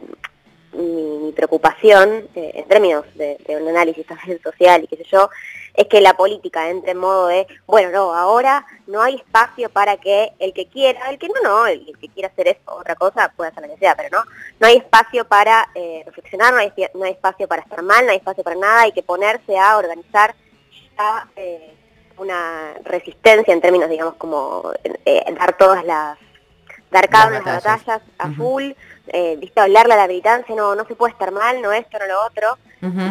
[0.75, 5.05] mi, mi preocupación eh, en términos de, de un análisis también social y qué sé
[5.11, 5.31] yo,
[5.75, 9.97] es que la política entre en modo de, bueno, no, ahora no hay espacio para
[9.97, 13.33] que el que quiera, el que no, no, el, que quiera hacer eso, otra cosa,
[13.37, 14.25] puede hacer lo que sea, pero no,
[14.61, 18.13] no hay espacio para eh, reflexionar, no hay, no hay espacio para estar mal, no
[18.13, 20.35] hay espacio para nada, hay que ponerse a organizar
[20.97, 21.75] ya eh,
[22.19, 26.17] una resistencia en términos, digamos, como eh, dar todas las,
[26.93, 27.87] dar cada una de las batallas.
[27.87, 28.71] batallas a full,
[29.09, 32.07] eh, viste, hablarle a la militancia, no, no se puede estar mal, no esto, no
[32.07, 32.59] lo otro,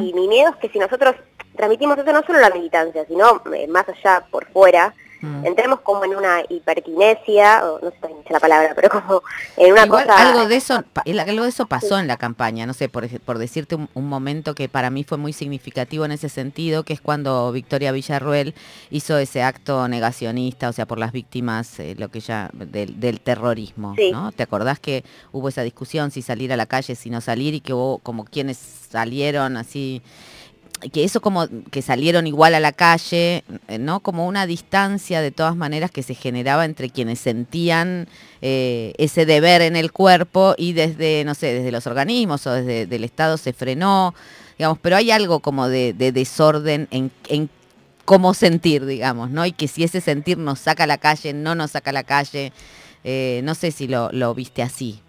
[0.02, 1.15] y mi miedo es que si nosotros
[1.55, 5.45] transmitimos eso no solo la militancia, sino eh, más allá, por fuera, Mm.
[5.45, 9.23] entremos como en una hiperquinesia, o no sé si es la palabra, pero como
[9.55, 10.27] en una Igual cosa...
[10.27, 13.75] algo de eso algo de eso pasó en la campaña no sé por, por decirte
[13.75, 17.53] un, un momento que para mí fue muy significativo en ese sentido que es cuando
[17.53, 18.53] Victoria Villarruel
[18.91, 23.21] hizo ese acto negacionista o sea por las víctimas eh, lo que ya del, del
[23.21, 24.11] terrorismo Sí.
[24.11, 27.53] no te acordás que hubo esa discusión si salir a la calle si no salir
[27.53, 30.01] y que hubo como quienes salieron así
[30.91, 34.02] que eso como que salieron igual a la calle, eh, ¿no?
[34.02, 38.08] Como una distancia de todas maneras que se generaba entre quienes sentían
[38.41, 42.96] eh, ese deber en el cuerpo y desde, no sé, desde los organismos o desde
[42.96, 44.13] el Estado se frenó,
[44.58, 47.12] digamos, pero hay algo como de, de desorden en,
[48.06, 49.46] cómo sentir, digamos, ¿no?
[49.46, 52.04] Y que si ese sentir nos saca a la calle, no nos saca a la
[52.04, 52.52] calle,
[53.04, 55.04] eh, no sé si lo viste así.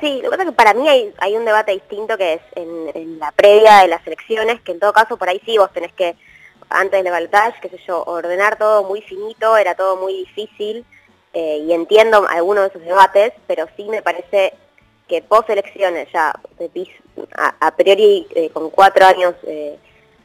[0.00, 2.90] Sí, lo que pasa es que para mí hay, un debate distinto que es en,
[2.94, 5.92] en la previa de las elecciones, que en todo caso por ahí sí vos tenés
[5.92, 6.16] que,
[6.70, 10.86] antes del balotaje, qué sé yo, ordenar todo muy finito, era todo muy difícil,
[11.34, 14.54] eh, y entiendo algunos de esos debates, pero sí me parece
[15.06, 16.32] que post elecciones ya,
[17.36, 19.76] a, a priori eh, con cuatro años eh,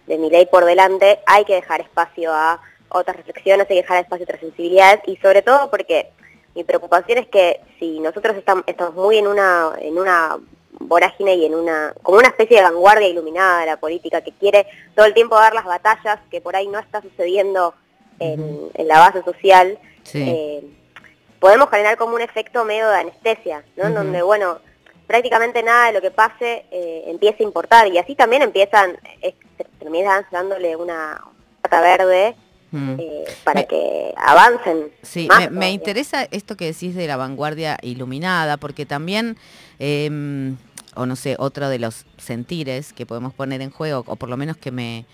[0.07, 4.03] de mi ley por delante, hay que dejar espacio a otras reflexiones, hay que dejar
[4.03, 6.11] espacio a otras sensibilidades, y sobre todo porque
[6.55, 10.37] mi preocupación es que si nosotros estamos, estamos muy en una, en una
[10.79, 14.65] vorágine y en una, como una especie de vanguardia iluminada de la política que quiere
[14.95, 17.73] todo el tiempo dar las batallas que por ahí no está sucediendo
[18.19, 20.23] en, en la base social, Sí.
[20.27, 20.63] eh,
[21.39, 23.85] podemos generar como un efecto medio de anestesia, ¿no?
[23.87, 24.59] En donde, bueno,
[25.07, 29.33] prácticamente nada de lo que pase eh, empieza a importar y así también empiezan, es,
[29.79, 31.21] terminan dándole una
[31.61, 32.35] pata verde
[32.71, 32.95] Mm.
[32.99, 34.91] eh, para que avancen.
[35.01, 39.37] Sí, más me, me interesa esto que decís de la vanguardia iluminada, porque también,
[39.79, 40.57] em,
[40.95, 44.37] o no sé, otro de los sentires que podemos poner en juego, o por lo
[44.37, 45.05] menos que me,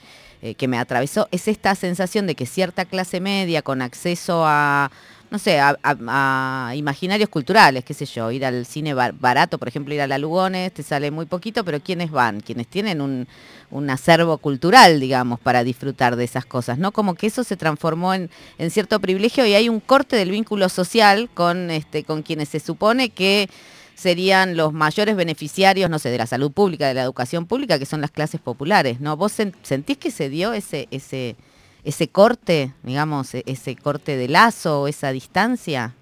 [0.41, 4.91] eh, que me atravesó, es esta sensación de que cierta clase media con acceso a,
[5.31, 9.93] no sé, a, imaginarios culturales, qué sé yo, ir al cine bar- barato, por ejemplo,
[9.93, 12.41] ir a la Lugones, te sale muy poquito, pero ¿quiénes van?
[12.41, 13.27] Quienes tienen un,
[13.71, 16.91] un acervo cultural, digamos, para disfrutar de esas cosas, ¿no?
[16.91, 20.67] Como que eso se transformó en, en cierto privilegio y hay un corte del vínculo
[20.67, 23.49] social con, este, con quienes se supone que
[23.95, 27.85] serían los mayores beneficiarios, no sé, de la salud pública, de la educación pública, que
[27.85, 29.15] son las clases populares, ¿no?
[29.15, 31.35] ¿Vos sen- sentís que se dio ese, ese,
[31.83, 35.93] ese corte, digamos, e- ese corte de lazo o esa distancia?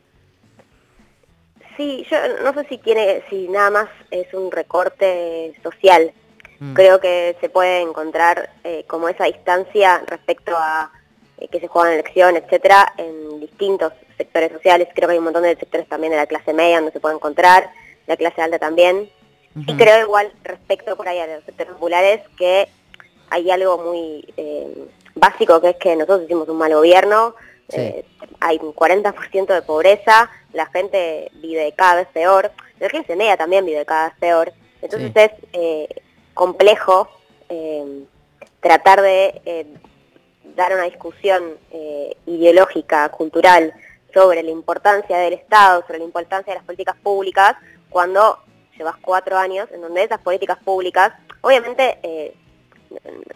[1.77, 6.11] Sí, yo no sé si tiene, si nada más es un recorte social.
[6.59, 6.73] Mm.
[6.73, 10.91] Creo que se puede encontrar eh, como esa distancia respecto a
[11.37, 14.89] eh, que se juegan elecciones, etcétera, en distintos sectores sociales.
[14.93, 17.15] Creo que hay un montón de sectores también de la clase media donde se puede
[17.15, 17.69] encontrar,
[18.07, 19.09] la clase alta también.
[19.65, 22.67] Y creo igual respecto por ahí a los sectores populares que
[23.29, 27.35] hay algo muy eh, básico que es que nosotros hicimos un mal gobierno,
[27.69, 28.03] eh,
[28.39, 33.65] hay un 40% de pobreza, la gente vive cada vez peor, la clase media también
[33.65, 35.19] vive cada vez peor, entonces Sí.
[35.21, 35.87] es eh,
[36.33, 37.09] complejo
[37.49, 38.03] eh,
[38.61, 39.65] tratar de eh,
[40.55, 43.73] dar una discusión eh, ideológica, cultural,
[44.13, 47.55] sobre la importancia del Estado, sobre la importancia de las políticas públicas,
[47.89, 48.39] cuando
[48.77, 52.33] llevas cuatro años en donde esas políticas públicas, obviamente, eh,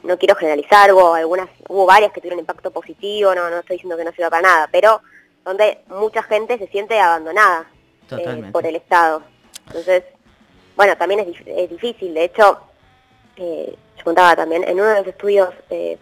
[0.04, 3.98] no quiero generalizar, hubo algunas, hubo varias que tuvieron impacto positivo, no, no estoy diciendo
[3.98, 5.02] que no sirva para nada, pero
[5.44, 7.68] donde mucha gente se siente abandonada
[8.12, 9.22] eh, por el Estado.
[9.68, 10.04] Entonces,
[10.76, 12.60] bueno, también es, es difícil, de hecho,
[13.36, 15.98] eh, yo contaba también, en uno de los estudios eh,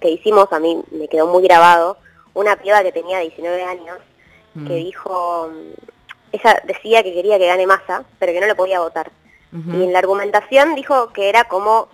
[0.00, 1.98] que hicimos, a mí me quedó muy grabado,
[2.34, 3.98] una piba que tenía 19 años,
[4.66, 5.72] que dijo, mm,
[6.32, 9.10] ella decía que quería que gane masa, pero que no le podía votar.
[9.52, 11.88] Y en la argumentación dijo que era como,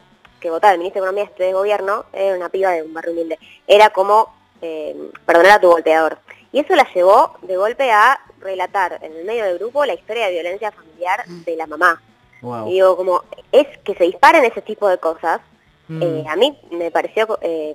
[0.47, 3.13] que votaba el ministro de Economía este de gobierno, era una piba de un barrio
[3.13, 4.33] humilde, era como
[4.63, 4.95] eh,
[5.27, 6.19] perdonar a tu golpeador.
[6.53, 10.27] Y eso la llevó de golpe a relatar en el medio del grupo la historia
[10.27, 12.01] de violencia familiar de la mamá.
[12.43, 12.69] Wow.
[12.69, 15.41] Y digo, como es que se disparen ese tipo de cosas,
[15.89, 16.03] Mm.
[16.03, 17.75] eh, a mí me pareció eh,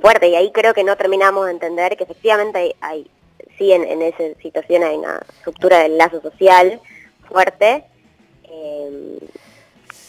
[0.00, 3.10] fuerte y ahí creo que no terminamos de entender que efectivamente hay, hay-
[3.58, 6.80] sí en, en esa situación hay una ruptura del lazo social
[7.28, 7.84] fuerte.
[8.44, 9.18] eh,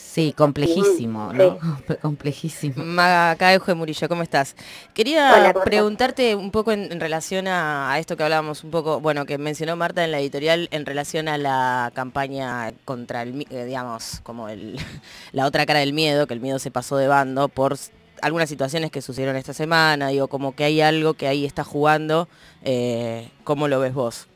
[0.09, 1.59] Sí, complejísimo, ¿no?
[2.01, 2.99] Complejísimo.
[2.99, 4.55] Acá Euge Murillo, ¿cómo estás?
[4.95, 5.63] Quería Hola, ¿cómo estás?
[5.65, 9.37] preguntarte un poco en, en relación a, a esto que hablábamos un poco, bueno, que
[9.37, 14.49] mencionó Marta en la editorial en relación a la campaña contra el, eh, digamos, como
[14.49, 14.79] el,
[15.31, 17.77] la otra cara del miedo, que el miedo se pasó de bando por
[18.23, 22.27] algunas situaciones que sucedieron esta semana, digo, como que hay algo que ahí está jugando,
[22.63, 24.27] eh, ¿cómo lo ves vos?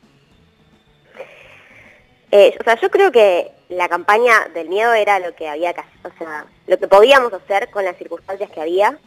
[2.30, 5.80] Eh, o sea, yo creo que la campaña del miedo era lo que había que
[5.80, 8.98] hacer, o sea, lo que podíamos hacer con las circunstancias que había.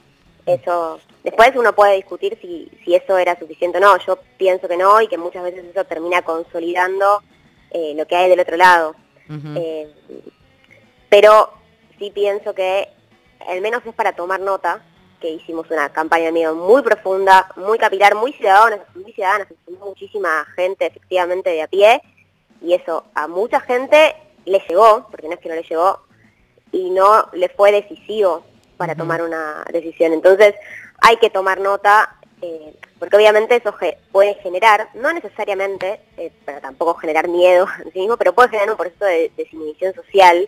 [0.45, 3.97] Eso, después uno puede discutir si, si eso era suficiente o no.
[4.05, 7.21] Yo pienso que no y que muchas veces eso termina consolidando
[7.71, 8.95] eh, lo que hay del otro lado.
[9.29, 9.91] Eh,
[11.09, 11.51] pero
[11.99, 12.87] sí pienso que
[13.45, 14.81] al menos es para tomar nota
[15.19, 19.47] que hicimos una campaña de miedo muy profunda, muy capilar, muy ciudadana, muy ciudadana,
[19.79, 22.01] muchísima gente efectivamente de a pie
[22.61, 24.15] y eso a mucha gente
[24.47, 26.01] le llegó, porque no es que no le llegó,
[26.71, 28.43] y no le fue decisivo
[28.77, 30.13] para tomar una decisión.
[30.13, 30.55] Entonces
[31.01, 36.59] hay que tomar nota, eh, porque obviamente eso ge- puede generar, no necesariamente, eh, pero
[36.61, 40.47] tampoco generar miedo en sí mismo, pero puede generar un proceso de desinhibición social,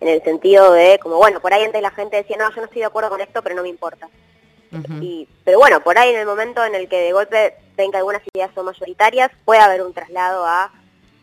[0.00, 2.64] en el sentido de, como bueno, por ahí antes la gente decía, no, yo no
[2.64, 4.08] estoy de acuerdo con esto, pero no me importa.
[5.02, 7.96] Y, pero bueno, por ahí en el momento en el que de golpe ven que
[7.98, 10.72] algunas ideas son mayoritarias, puede haber un traslado a,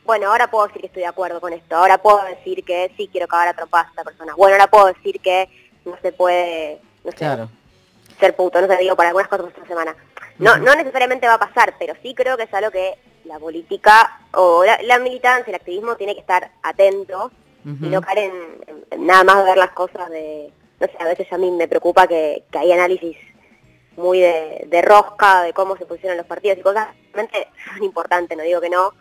[0.07, 3.07] bueno, ahora puedo decir que estoy de acuerdo con esto, ahora puedo decir que sí
[3.11, 5.47] quiero cagar a trompadas a esta persona, bueno, ahora puedo decir que
[5.85, 7.49] no se puede, no sé, Claro.
[8.19, 9.95] ser puto, no sé, digo, para algunas cosas esta semana.
[10.39, 12.95] No, no necesariamente va a pasar, pero sí creo que es algo que
[13.25, 17.31] la política o la, la militancia, el activismo tiene que estar atento
[17.65, 18.31] y no caer en,
[18.67, 21.67] en- en nada más ver las cosas de, no sé, a veces a mí me
[21.67, 23.17] preocupa que, que hay análisis
[23.97, 28.37] muy de, de rosca de cómo se posicionan los partidos y cosas realmente son importantes,
[28.37, 28.93] no digo que no,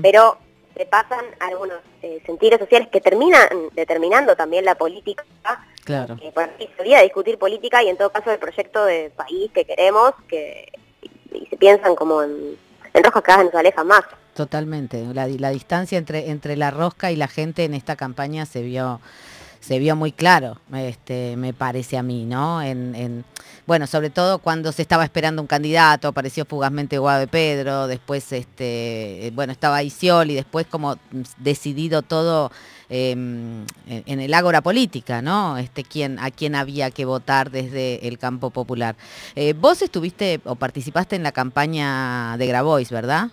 [0.00, 0.38] pero
[0.76, 5.24] se pasan algunos eh, sentidos sociales que terminan determinando también la política,
[5.84, 6.16] Claro.
[6.16, 9.64] que por se olvida discutir política y en todo caso el proyecto de país que
[9.64, 10.70] queremos, que
[11.02, 12.56] y, y se piensan como en,
[12.92, 14.02] en roscas que cada vez nos alejan más.
[14.34, 15.02] Totalmente.
[15.14, 19.00] La, la distancia entre, entre la rosca y la gente en esta campaña se vio
[19.66, 22.62] se vio muy claro, este, me parece a mí, ¿no?
[22.62, 23.24] En, en-
[23.66, 29.26] bueno, sobre todo cuando se estaba esperando un candidato, apareció fugazmente Guado Pedro, después este,
[29.26, 30.96] eh, bueno, estaba Isiol y después como
[31.38, 32.52] decidido todo
[32.88, 35.58] eh, en, en el ágora política, ¿no?
[35.58, 38.94] Este, quién, a quién había que votar desde el campo popular.
[39.34, 43.30] Eh, vos estuviste o participaste en la campaña de Grabois, ¿verdad?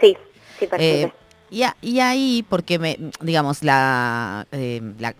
[0.00, 0.16] Sí,
[0.58, 1.02] sí, participé.
[1.02, 1.12] Eh,
[1.50, 4.46] y, ahí, porque digamos, la-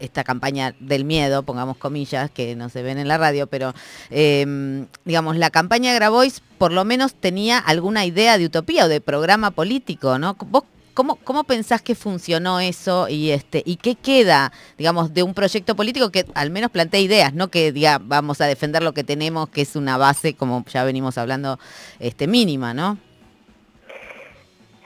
[0.01, 3.73] esta campaña del miedo, pongamos comillas, que no se ven en la radio, pero
[4.11, 8.89] eh, digamos, la campaña de Grabois por lo menos tenía alguna idea de utopía o
[8.89, 10.37] de programa político, ¿no?
[10.47, 10.65] ¿Vos
[10.95, 15.75] cómo, cómo pensás que funcionó eso y este y qué queda, digamos, de un proyecto
[15.77, 19.49] político que al menos plantea ideas, no que diga vamos a defender lo que tenemos,
[19.49, 21.59] que es una base, como ya venimos hablando,
[21.99, 22.97] este mínima, ¿no?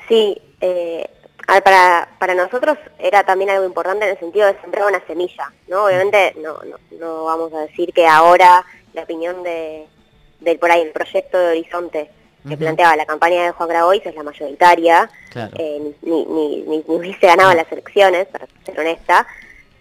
[0.08, 1.06] Sí, eh,
[1.48, 5.00] a ver, para, para nosotros era también algo importante en el sentido de sembrar una
[5.06, 5.86] semilla, ¿no?
[5.86, 9.86] Obviamente no, no, no vamos a decir que ahora la opinión de,
[10.40, 12.10] del por ahí el proyecto de Horizonte
[12.48, 15.52] que planteaba la campaña de Juan Grabois es la mayoritaria, Claro.
[15.58, 19.26] eh, ni, ni, ni, ni hubiese ganado las elecciones, para ser honesta,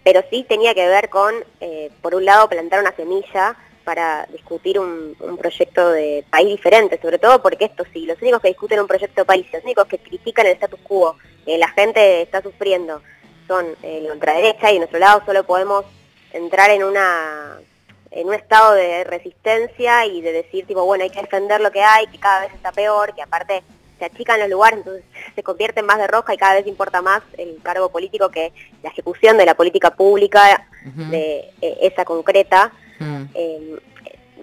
[0.04, 3.56] pero sí tenía que ver con, eh, por un lado, plantar una semilla
[3.88, 8.42] para discutir un, un proyecto de país diferente, sobre todo porque esto sí, los únicos
[8.42, 11.16] que discuten un proyecto de país, los únicos que critican el status quo,
[11.46, 13.00] eh, la gente está sufriendo,
[13.46, 15.86] son eh, la ultraderecha y de nuestro lado solo podemos
[16.34, 17.56] entrar en una
[18.10, 21.82] en un estado de resistencia y de decir tipo bueno hay que defender lo que
[21.82, 23.62] hay que cada vez está peor que aparte
[23.98, 27.22] se achican los lugares entonces se convierten más de roja y cada vez importa más
[27.38, 30.68] el cargo político que la ejecución de la política pública
[31.10, 32.70] de eh, esa concreta
[33.34, 33.78] eh,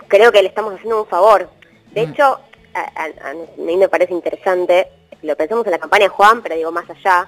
[0.08, 1.50] creo que le estamos haciendo un favor
[1.92, 2.40] de hecho
[2.74, 4.88] a, a- a mí me parece interesante
[5.22, 7.28] lo pensamos en la campaña Juan pero digo más allá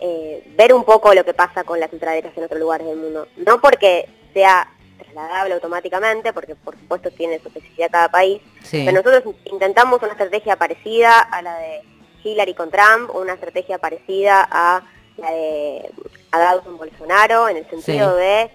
[0.00, 3.28] eh, ver un poco lo que pasa con las ultraderechas en otros lugares del mundo.
[3.36, 4.66] No porque sea
[4.98, 8.82] trasladable automáticamente, porque por supuesto tiene su especificidad cada país, Sí.
[8.86, 11.82] pero nosotros intentamos una estrategia parecida a la de
[12.24, 14.82] Hillary con Trump, una estrategia parecida a
[15.18, 15.90] la de
[16.32, 18.20] Haddad con Bolsonaro, en el sentido Sí.
[18.22, 18.50] de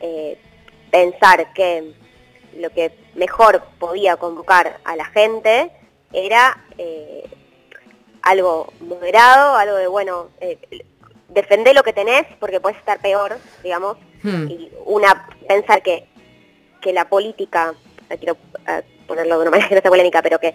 [0.00, 0.38] eh,
[0.90, 1.92] pensar que
[2.56, 5.70] lo que mejor podía convocar a la gente
[6.12, 7.28] era eh,
[8.22, 10.58] algo moderado, algo de, bueno, eh,
[11.28, 14.48] defender lo que tenés porque puedes estar peor, digamos, Hmm.
[14.48, 16.08] y una pensar que,
[16.80, 17.74] que la política,
[18.10, 18.36] eh, quiero
[18.66, 20.52] eh, ponerlo de una manera que no sea polémica, pero que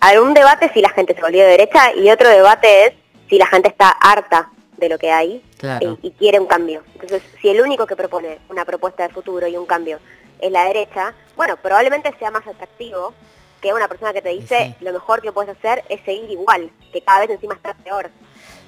[0.00, 2.92] hay un debate si la gente se volvió de derecha y otro debate es
[3.28, 5.98] si la gente está harta de lo que hay Claro.
[6.02, 6.82] y, y quiere un cambio.
[6.94, 9.98] Entonces, si el único que propone una propuesta de futuro y un cambio
[10.40, 13.12] es la derecha, bueno, probablemente sea más atractivo
[13.60, 17.02] que una persona que te dice lo mejor que puedes hacer es seguir igual, que
[17.02, 18.08] cada vez encima está peor.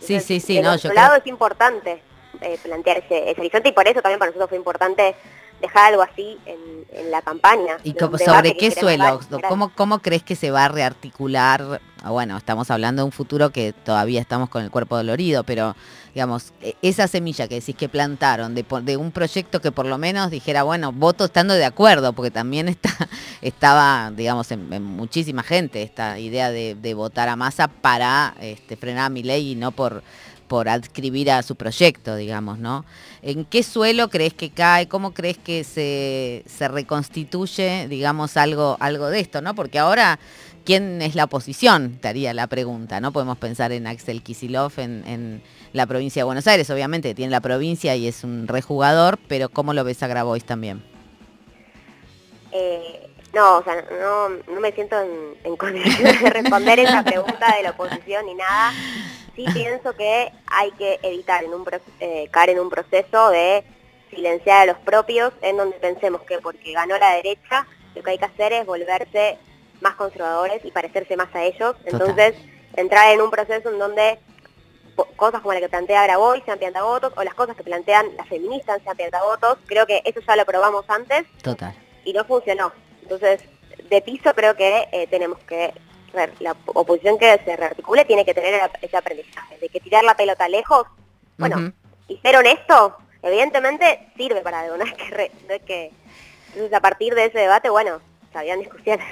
[0.01, 2.03] Sí, sí, sí, de no, yo lado creo- es importante
[2.41, 5.15] eh, plantear ese, ese horizonte y por eso también para nosotros fue importante
[5.61, 6.59] dejar algo así en,
[6.93, 7.77] en la campaña.
[7.85, 7.95] ¿Y
[8.25, 9.21] sobre qué suelo?
[9.49, 11.81] ¿Cómo, ¿Cómo crees que se va a rearticular?
[12.03, 15.77] Ah, Bueno, estamos hablando de un futuro que todavía estamos con el cuerpo dolorido, pero
[16.15, 20.31] digamos, e- esa semilla que decís que plantaron de, un proyecto que por lo menos
[20.31, 22.91] dijera, bueno, voto estando de acuerdo, porque también está,
[23.43, 28.77] estaba, digamos, en, en muchísima gente esta idea de, de votar a masa para este,
[28.77, 30.03] frenar a mi ley y no por
[30.51, 32.85] por adscribir a su proyecto, digamos, ¿no?
[33.23, 34.89] ¿En qué suelo crees que cae?
[34.89, 39.55] ¿Cómo crees que se, se reconstituye, digamos, algo, algo de esto, ¿no?
[39.55, 40.19] Porque ahora,
[40.65, 41.99] ¿quién es la oposición?
[42.01, 43.13] Te haría la pregunta, ¿no?
[43.13, 45.43] Podemos pensar en Axel Kisilov en, en
[45.73, 49.73] la provincia de Buenos Aires, obviamente, tiene la provincia y es un rejugador, pero ¿cómo
[49.73, 50.83] lo ves a Grabois también?
[52.51, 57.55] Eh, no, o sea, no, no me siento en, en condiciones de responder esa pregunta
[57.57, 58.73] de la oposición ni nada.
[59.47, 61.65] Sí pienso que hay que evitar en un
[62.01, 63.65] eh, caer en un proceso de
[64.11, 68.19] silenciar a los propios, en donde pensemos que porque ganó la derecha, lo que hay
[68.19, 69.39] que hacer es volverse
[69.81, 71.77] más conservadores y parecerse más a ellos.
[71.87, 72.35] Entonces,
[72.77, 74.19] entrar en un proceso en donde
[75.17, 78.83] cosas como la que plantea Grabois sean piantavotos, o las cosas que plantean las feministas
[78.83, 81.75] sean piantavotos, creo que eso ya lo probamos antes Total.
[82.05, 82.73] y no funcionó.
[83.03, 83.41] Entonces,
[83.89, 85.73] de piso creo que eh, tenemos que,
[86.41, 90.49] la oposición que se rearticule tiene que tener ese aprendizaje, de que tirar la pelota
[90.49, 90.87] lejos,
[91.39, 91.73] bueno, Ujú.
[92.09, 95.91] y ser honesto, evidentemente sirve para algo, no es que, re- no es que
[96.49, 98.01] entonces a partir de ese debate, bueno,
[98.33, 99.07] se habían discusiones.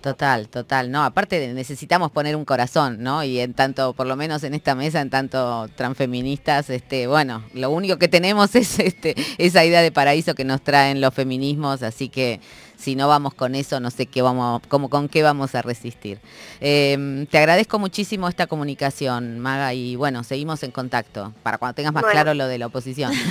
[0.00, 0.90] Total, total.
[0.90, 3.22] No, aparte necesitamos poner un corazón, ¿no?
[3.22, 7.70] Y en tanto, por lo menos en esta mesa, en tanto transfeministas, este, bueno, lo
[7.70, 12.08] único que tenemos es este, esa idea de paraíso que nos traen los feminismos, así
[12.08, 12.40] que
[12.82, 16.18] si no vamos con eso, no sé qué vamos, cómo, con qué vamos a resistir.
[16.60, 21.92] Eh, te agradezco muchísimo esta comunicación, Maga, y bueno, seguimos en contacto para cuando tengas
[21.92, 22.12] más Bueno.
[22.12, 23.12] claro lo de la oposición.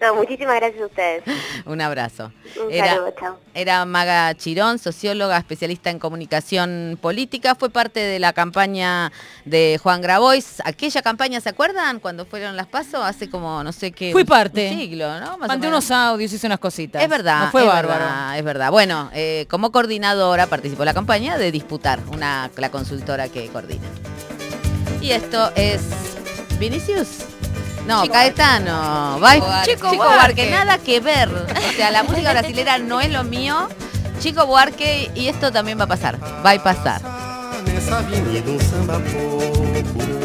[0.00, 1.22] No, muchísimas gracias a ustedes.
[1.66, 2.30] un abrazo.
[2.64, 3.38] Un Era- saludo, chao.
[3.54, 9.12] Era Maga Chirón, socióloga, especialista en comunicación política, fue parte de la campaña
[9.46, 10.60] de Juan Grabois.
[10.64, 12.00] Aquella campaña, ¿se acuerdan?
[12.00, 14.12] Cuando fueron las pasos, hace como no sé qué.
[14.12, 14.70] Fui parte.
[14.72, 15.38] Un siglo, ¿no?
[15.38, 15.66] Más menos.
[15.68, 17.02] unos audios, hice unas cositas.
[17.02, 17.88] Es verdad, No fue bárbaro.
[17.88, 18.03] verdad,
[18.36, 18.70] es verdad.
[18.70, 23.86] Bueno, eh, como coordinadora participó en la campaña de disputar una, la consultora que coordina.
[25.00, 25.82] Y esto es
[26.58, 27.26] Vinicius.
[27.86, 29.18] No, Chico Caetano.
[29.32, 30.50] Chico, Chico Buarque, Buarque.
[30.50, 31.28] nada que ver.
[31.28, 33.68] O sea, la música brasilera no es lo mío.
[34.20, 36.18] Chico Buarque, y esto también va a pasar.
[36.44, 37.02] Va a pasar.
[37.66, 40.24] Nessa avenida samba popular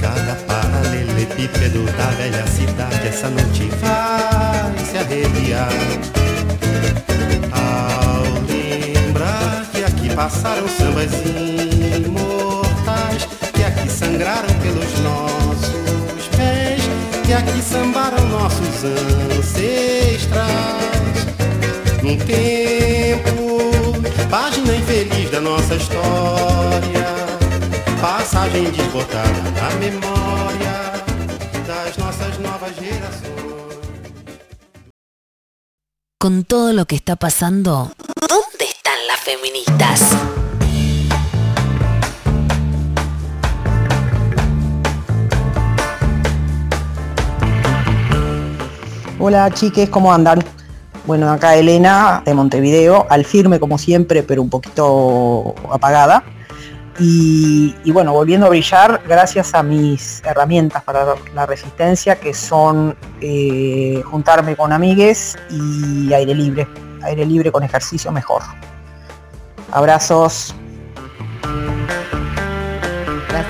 [0.00, 4.43] Cada paralelepípedo da velha cidade Essa noite vai
[4.84, 5.72] se arrepiar
[7.52, 11.10] Ao lembrar que aqui passaram sambas
[12.06, 16.82] imortais Que aqui sangraram pelos nossos pés
[17.24, 18.84] Que aqui sambaram nossos
[19.38, 20.74] ancestrais
[22.04, 27.06] Num tempo, página infeliz da nossa história,
[27.98, 30.92] passagem desbotada na memória
[31.66, 33.43] das nossas novas gerações.
[36.24, 37.92] Con todo lo que está pasando,
[38.30, 40.16] ¿dónde están las feministas?
[49.18, 50.42] Hola chiques, ¿cómo andan?
[51.06, 56.24] Bueno, acá Elena de Montevideo, al firme como siempre, pero un poquito apagada.
[56.98, 64.00] Y, bueno, volviendo a brillar gracias a mis herramientas para la resistencia, que son eh,
[64.04, 66.68] juntarme con amigues y aire libre.
[67.02, 68.42] Aire libre con ejercicio mejor.
[69.72, 70.54] Abrazos.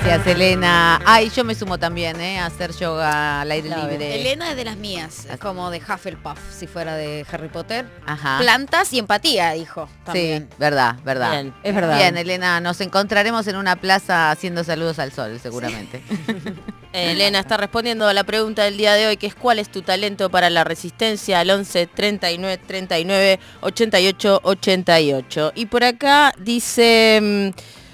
[0.05, 0.35] Gracias.
[0.35, 1.01] Elena.
[1.03, 2.39] Ay, yo me sumo también, ¿eh?
[2.39, 4.21] A hacer yoga al aire libre.
[4.21, 7.87] Elena es de las mías, como de Hufflepuff, si fuera de Harry Potter.
[8.05, 8.37] Ajá.
[8.39, 9.89] Plantas y empatía, dijo.
[10.03, 10.47] También.
[10.49, 11.31] Sí, verdad, verdad.
[11.31, 11.97] Bien, es verdad.
[11.97, 16.03] Bien, Elena, nos encontraremos en una plaza haciendo saludos al sol, seguramente.
[16.93, 19.81] Elena está respondiendo a la pregunta del día de hoy, que es ¿cuál es tu
[19.81, 21.39] talento para la resistencia?
[21.39, 25.51] Al 11 39 39 88 88.
[25.55, 27.84] Y por acá dice mm,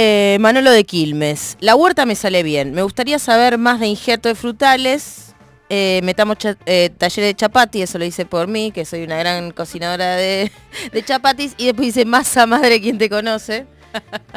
[0.00, 4.28] eh, Manolo de Quilmes, la huerta me sale bien, me gustaría saber más de injerto
[4.28, 5.34] de frutales.
[5.70, 6.36] Eh, metamos
[6.66, 10.52] eh, taller de chapati, eso lo dice por mí, que soy una gran cocinadora de,
[10.92, 11.54] de chapatis.
[11.58, 13.66] Y después dice masa madre quien te conoce.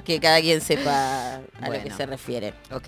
[0.04, 2.54] Que cada quien sepa a lo que se refiere.
[2.72, 2.88] Ok.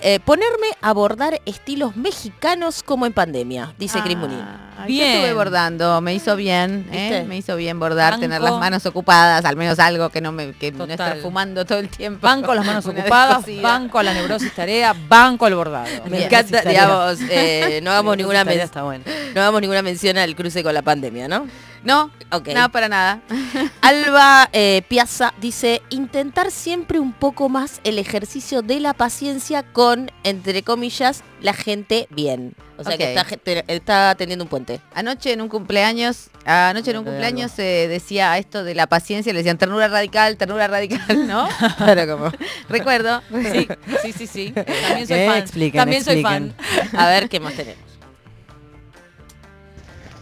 [0.00, 4.38] Eh, ponerme a bordar estilos mexicanos como en pandemia, dice Ah, Cris Munín.
[4.78, 7.24] Ay, Yo estuve bordando, me hizo bien, ¿eh?
[7.26, 8.20] Me hizo bien bordar, Banco.
[8.20, 11.78] tener las manos ocupadas, al menos algo que no me que no estar fumando todo
[11.78, 12.20] el tiempo.
[12.24, 15.88] Banco las manos ocupadas, banco a la neurosis tarea, banco al bordado.
[16.04, 16.22] Me Bien.
[16.24, 19.02] encanta, digamos, eh, no hagamos ninguna está bueno.
[19.34, 21.48] no hagamos ninguna mención al cruce con la pandemia, ¿no?
[21.84, 22.48] No, Ok.
[22.48, 23.20] nada para nada.
[23.80, 30.10] Alba eh, Piazza dice, intentar siempre un poco más el ejercicio de la paciencia con,
[30.24, 32.54] entre comillas, la gente bien.
[32.76, 33.26] O sea que está,
[33.66, 34.80] está teniendo un puente.
[34.94, 39.40] Anoche en un cumpleaños, anoche en un cumpleaños se decía esto de la paciencia, le
[39.40, 41.48] decían ternura radical, ternura radical, ¿no?
[42.08, 42.30] Como...
[42.68, 43.20] Recuerdo.
[43.52, 43.68] Sí,
[44.02, 44.52] sí, sí, sí.
[44.52, 45.38] También soy fan.
[45.38, 46.54] Expliquen, También soy fan.
[46.96, 47.87] A ver, ¿qué más tenemos?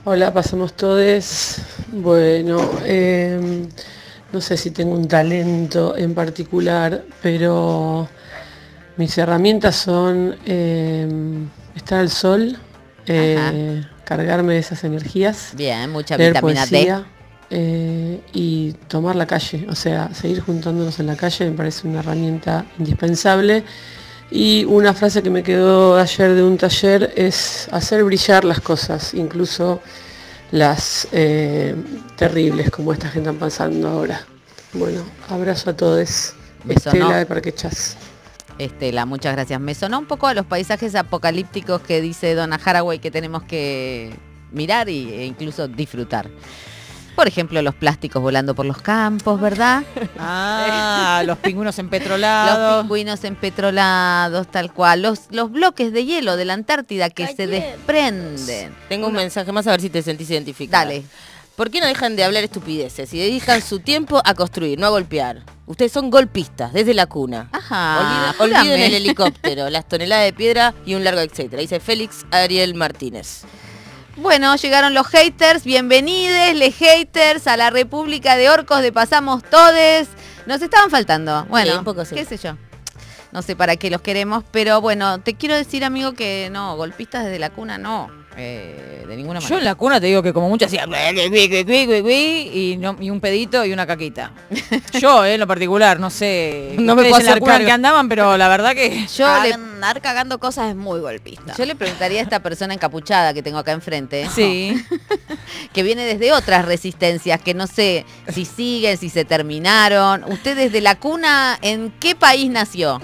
[0.08, 1.56] Hola, pasamos todos.
[1.90, 3.66] Bueno, eh,
[4.32, 8.08] no sé si tengo un talento en particular, pero
[8.98, 11.08] mis herramientas son eh,
[11.74, 12.56] estar al sol,
[13.06, 17.04] eh, cargarme de esas energías, Bien, mucha leer vitamina poesía D.
[17.50, 19.66] eh, y tomar la calle.
[19.68, 23.64] O sea, seguir juntándonos en la calle me parece una herramienta indispensable.
[24.30, 29.14] Y una frase que me quedó ayer de un taller es hacer brillar las cosas,
[29.14, 29.80] incluso
[30.50, 31.74] las eh,
[32.16, 34.24] terribles como esta gente están pasando ahora.
[34.72, 36.34] Bueno, abrazo a todos.
[36.68, 37.96] Estela de Parque Chas.
[38.58, 39.60] Estela, muchas gracias.
[39.60, 44.12] Me sonó un poco a los paisajes apocalípticos que dice Donna Haraway que tenemos que
[44.50, 46.28] mirar y- e incluso disfrutar.
[47.16, 49.82] Por ejemplo, los plásticos volando por los campos, ¿verdad?
[50.18, 52.82] Ah, los pingüinos Los empetrolados.
[52.82, 55.02] pingüinos empetrolados, tal cual.
[55.02, 58.74] Los, los bloques de hielo de la Antártida que se desprenden.
[58.88, 60.84] Tengo un mensaje más a ver si te sentís identificada.
[60.84, 61.04] Dale.
[61.56, 64.90] ¿Por qué no dejan de hablar estupideces y dedican su tiempo a construir, no a
[64.90, 65.42] golpear?
[65.64, 67.48] Ustedes son golpistas desde la cuna.
[67.50, 71.62] Ajá, Olviden, el helicóptero, las toneladas de piedra y un largo etcétera.
[71.62, 73.44] Dice Félix Ariel Martínez.
[74.16, 80.08] Bueno, llegaron los haters, bienvenides, les haters a la República de Orcos de Pasamos Todes.
[80.46, 81.44] Nos estaban faltando.
[81.50, 82.14] Bueno, Sí, un poco sí.
[82.14, 82.56] qué sé yo.
[83.32, 87.24] No sé para qué los queremos, pero bueno, te quiero decir, amigo, que no, golpistas
[87.24, 89.48] desde la cuna no, eh, de ninguna manera.
[89.48, 93.64] Yo en la cuna te digo que como mucho hacía y, no, y un pedito
[93.64, 94.32] y una caquita.
[95.00, 96.74] Yo, eh, en lo particular, no sé.
[96.78, 99.54] No me puedo en la hacer cuna que andaban, pero la verdad que Yo le,
[99.76, 101.54] Andar cagando cosas es muy golpista.
[101.54, 104.74] yo le preguntaría a esta persona encapuchada que tengo acá enfrente, sí.
[105.74, 110.24] que viene desde otras resistencias, que no sé si siguen, si se terminaron.
[110.24, 113.02] Usted desde la cuna, ¿en qué país nació?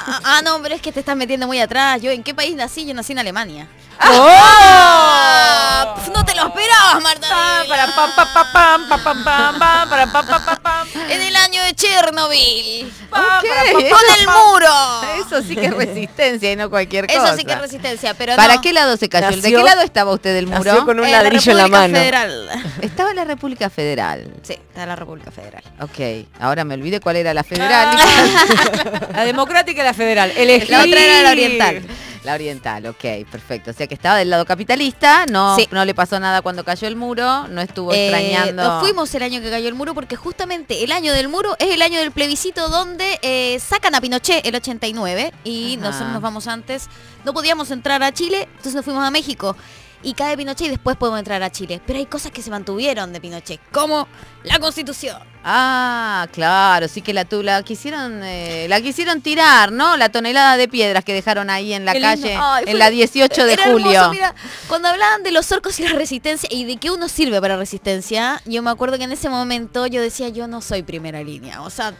[0.00, 2.02] Ah, ah, no, pero es que te estás metiendo muy atrás.
[2.02, 2.84] Yo, ¿en qué país nací?
[2.84, 3.68] Yo nací en Alemania.
[4.10, 5.94] ¡Oh!
[5.96, 7.64] Pf, No te lo esperabas, Marta.
[7.68, 10.88] Para pam, pam, pam, pam, pam, pam, pam, pam, para pam, pam, pam, pam.
[11.08, 12.92] En el año de Chernobyl.
[13.10, 15.24] Ok, Con el muro.
[15.26, 17.24] Eso sí que es resistencia y no cualquier cosa.
[17.28, 18.60] Eso sí que es resistencia, pero ¿Para no.
[18.60, 19.30] qué lado se cayó?
[19.30, 20.62] ¿De Nació- qué lado estaba usted del muro?
[20.64, 21.98] nació con un ladrillo en la República mano.
[21.98, 22.48] Federal.
[22.80, 24.32] Estaba en la República Federal.
[24.42, 25.62] Sí, está en la República Federal.
[25.80, 27.96] Ok, ahora me olvidé cuál era la federal.
[29.14, 30.32] La democrática y la federal.
[30.36, 30.70] Elegí.
[30.70, 31.82] La otra era la oriental.
[32.24, 33.72] La oriental, ok, perfecto.
[33.72, 35.66] O sea que estaba del lado capitalista, no, Sí.
[35.72, 38.62] no le pasó nada cuando cayó el muro, no estuvo Eh, extrañando.
[38.62, 41.74] nos fuimos el año que cayó el muro porque justamente el año del muro es
[41.74, 45.86] el año del plebiscito donde eh, sacan a Pinochet el 89 y Ajá.
[45.86, 46.88] nosotros nos vamos antes.
[47.24, 49.56] No podíamos entrar a Chile, entonces nos fuimos a México.
[50.04, 51.80] Y cae Pinochet y después podemos entrar a Chile.
[51.86, 54.08] Pero hay cosas que se mantuvieron de Pinochet, como
[54.42, 55.16] la constitución.
[55.44, 59.96] Ah, claro, sí que la, tu- la quisieron eh, la quisieron tirar, ¿no?
[59.96, 63.44] La tonelada de piedras que dejaron ahí en la Qué calle Ay, en la 18
[63.44, 63.90] de julio.
[63.92, 64.34] hermoso, mira,
[64.68, 68.40] cuando hablaban de los orcos y la resistencia y de que uno sirve para resistencia,
[68.44, 71.62] yo me acuerdo que en ese momento yo decía, yo no soy primera línea.
[71.62, 71.92] O sea,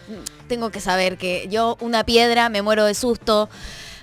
[0.48, 3.48] tengo que saber que yo una piedra me muero de susto.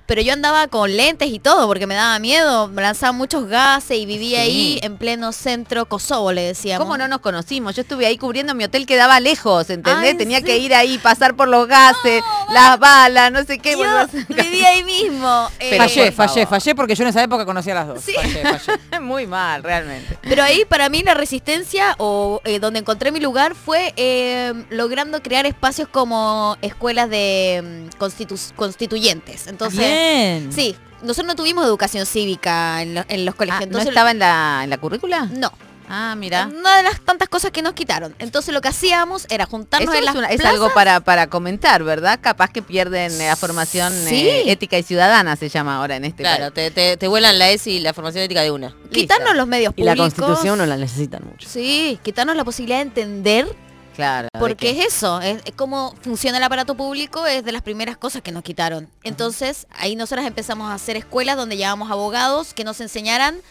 [0.09, 3.95] Pero yo andaba con lentes y todo porque me daba miedo, me lanzaban muchos gases
[3.95, 4.49] y vivía Sí.
[4.49, 6.83] ahí en pleno centro Kosovo, le decíamos.
[6.83, 7.75] ¿Cómo no nos conocimos?
[7.75, 10.13] Yo estuve ahí cubriendo mi hotel quedaba lejos, ¿entendés?
[10.13, 10.45] Ay, Tenía sí.
[10.45, 13.73] que ir ahí, pasar por los gases, las balas, no sé qué.
[13.77, 13.85] Yo
[14.35, 15.47] vivía ahí mismo.
[15.59, 18.03] eh, fallé, fallé, fallé porque yo en esa época conocía a las dos.
[18.03, 18.99] Fallé, fallé.
[18.99, 20.17] Muy mal, realmente.
[20.23, 25.21] Pero ahí para mí la resistencia o eh, donde encontré mi lugar fue eh, logrando
[25.21, 29.45] crear espacios como escuelas de mm, constitu- constituyentes.
[29.45, 29.98] Entonces, Bien.
[30.49, 33.63] Sí, nosotros no tuvimos educación cívica en, lo- en los colegios.
[33.63, 35.25] Ah, ¿No estaba en la, en la currícula?
[35.31, 35.51] No.
[35.91, 36.47] Ah, mira.
[36.55, 38.13] Una de las tantas cosas que nos quitaron.
[38.19, 40.53] Entonces lo que hacíamos era juntarnos Eso en es, las una- es plazas.
[40.53, 42.19] algo para, para comentar, ¿verdad?
[42.21, 44.27] Capaz que pierden eh, la formación Sí.
[44.29, 47.49] eh, ética y ciudadana, se llama ahora en este Claro, te, te, te vuelan la
[47.49, 48.75] ESI y la formación ética de una.
[48.91, 50.13] Quitarnos los medios Y la públicos.
[50.13, 51.49] constitución no la necesitan mucho.
[51.49, 53.47] Sí, quitarnos la posibilidad de entender
[53.99, 54.29] Claro.
[54.39, 57.97] Porque que- es eso, es, es cómo funciona el aparato público, es de las primeras
[57.97, 58.87] cosas que nos quitaron.
[59.03, 63.41] Entonces, ahí nosotros empezamos a hacer escuelas donde llevábamos abogados que nos enseñaran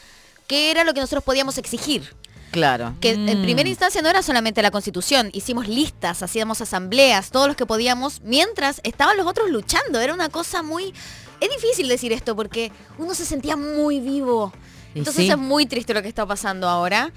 [0.47, 2.15] qué era lo que nosotros podíamos exigir.
[2.51, 2.95] Claro.
[3.03, 3.43] Que en Mm.
[3.43, 8.23] primera instancia no era solamente la constitución, hicimos listas, hacíamos asambleas, todos los que podíamos,
[8.23, 10.01] mientras estaban los otros luchando.
[10.01, 10.95] Era una cosa muy...
[11.41, 14.51] Es difícil decir esto porque uno se sentía muy vivo.
[14.95, 15.31] Entonces sí.
[15.31, 17.13] es muy triste lo que está pasando ahora,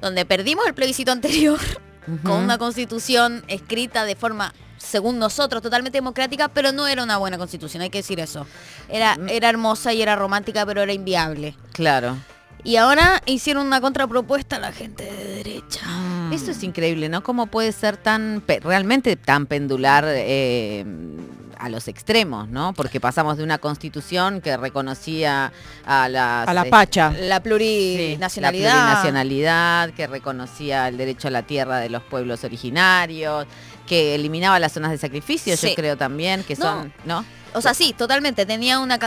[0.00, 1.58] donde perdimos el plebiscito anterior
[2.22, 7.38] con una constitución escrita de forma, según nosotros, totalmente democrática, pero no era una buena
[7.38, 8.46] constitución, hay que decir eso.
[8.88, 9.28] Era, Mm.
[9.30, 11.56] era hermosa y era romántica, pero era inviable.
[11.72, 12.16] Claro.
[12.64, 15.86] Y ahora hicieron una contrapropuesta a la gente de derecha.
[16.32, 17.22] Eso es increíble, ¿no?
[17.22, 20.84] ¿Cómo puede ser tan, realmente tan pendular eh,
[21.58, 22.72] a los extremos, ¿no?
[22.72, 25.52] Porque pasamos de una constitución que reconocía
[25.84, 26.48] a las...
[26.48, 27.12] A la eh, pacha.
[27.18, 28.72] La plurinacionalidad.
[28.74, 33.46] La plurinacionalidad, que reconocía el derecho a la tierra de los pueblos originarios,
[33.86, 35.68] que eliminaba las zonas de sacrificio, Sí.
[35.70, 36.62] yo creo también, que No.
[36.64, 37.24] son, ¿no?
[37.54, 38.44] O sea, sí, totalmente.
[38.44, 38.98] Tenía una,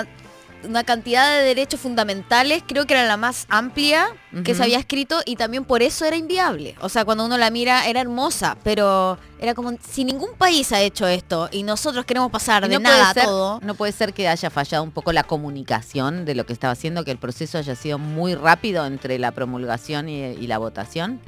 [0.64, 4.07] una cantidad de derechos fundamentales, creo que era la más amplia
[4.43, 6.76] que se había escrito y también por eso era inviable.
[6.82, 10.82] O sea, cuando uno la mira era hermosa, pero era como si ningún país ha
[10.82, 13.60] hecho esto y nosotros queremos pasar Y de no nada a todo.
[13.64, 17.03] No puede ser que haya fallado un poco la comunicación de lo que estaba haciendo,
[17.03, 21.20] que el proceso haya sido muy rápido entre la promulgación y, y la votación.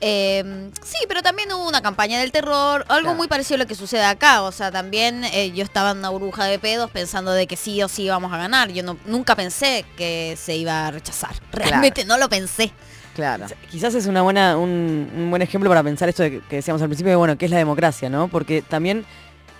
[0.00, 3.14] Eh, sí, pero también hubo una campaña del terror, algo Claro.
[3.16, 4.42] muy parecido a lo que sucede acá.
[4.42, 7.82] O sea, también eh, yo estaba en una burbuja de pedos pensando de que sí
[7.82, 8.70] o sí íbamos a ganar.
[8.70, 11.34] Yo no, nunca pensé que se iba a rechazar.
[11.52, 12.72] Realmente no lo pensé.
[13.14, 13.46] Claro.
[13.70, 16.80] Quizás es una buena, un, un buen ejemplo para pensar esto de que, que decíamos
[16.82, 18.28] al principio, de, bueno, ¿qué es la democracia, no?
[18.28, 19.04] Porque también,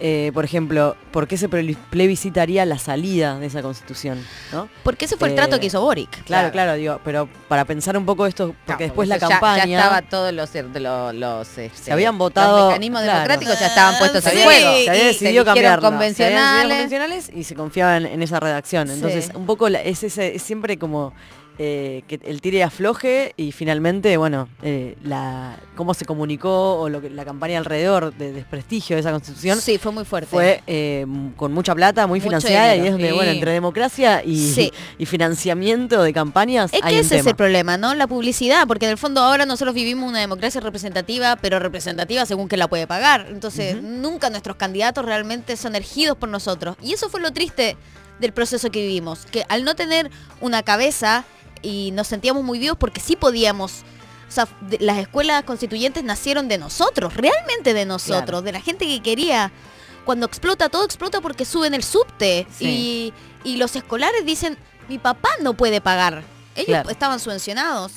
[0.01, 4.69] eh, por ejemplo, ¿por qué se ple- plebiscitaría la salida de esa constitución, no?
[4.85, 6.11] Porque ese fue el Eh, trato que hizo Boric.
[6.11, 6.53] Claro, Claro.
[6.53, 9.67] claro, digo, pero para pensar un poco esto, porque No, después la eso ya- campaña...
[9.67, 13.19] Ya, estaba todos los, de los, los, este, Se habían votado- Los mecanismos claro.
[13.19, 14.61] democráticos ya estaban puestos se en juego.
[14.61, 15.45] se había Y decidido.
[15.45, 16.63] Se habían decidido convencionales.
[16.69, 18.91] convencionales y se confiaba en, en esa redacción.
[18.91, 19.33] Entonces, Sí.
[19.35, 21.13] un poco la- es, ese, es siempre como
[21.59, 26.89] eh, que el tire y afloje y finalmente, bueno, eh, la, cómo se comunicó o
[26.89, 30.29] lo que, la campaña alrededor de desprestigio de esa constitución Sí, fue muy fuerte.
[30.31, 31.05] fue eh,
[31.37, 33.15] con mucha plata, muy Mucho financiada y es donde, Sí.
[33.15, 34.73] bueno, entre democracia y, Sí.
[34.99, 37.95] y financiamiento de campañas Es hay que ese es el problema, ¿no?
[37.95, 42.49] La publicidad, porque en el fondo ahora nosotros vivimos una democracia representativa, pero representativa según
[42.49, 43.27] que la puede pagar.
[43.31, 46.77] Entonces, nunca nuestros candidatos realmente son elegidos por nosotros.
[46.83, 47.77] Y eso fue lo triste
[48.21, 51.25] del proceso que vivimos, que al no tener una cabeza
[51.63, 53.83] y nos sentíamos muy vivos porque sí podíamos...
[54.29, 58.43] O sea, de- las escuelas constituyentes nacieron de nosotros, realmente de nosotros, Claro.
[58.43, 59.51] de la gente que quería.
[60.05, 62.47] Cuando explota, todo explota porque suben el subte.
[62.51, 63.13] Sí.
[63.45, 66.23] Y, y los escolares dicen, mi papá no puede pagar.
[66.57, 66.91] Ellos Claro.
[66.91, 67.93] estaban subvencionados.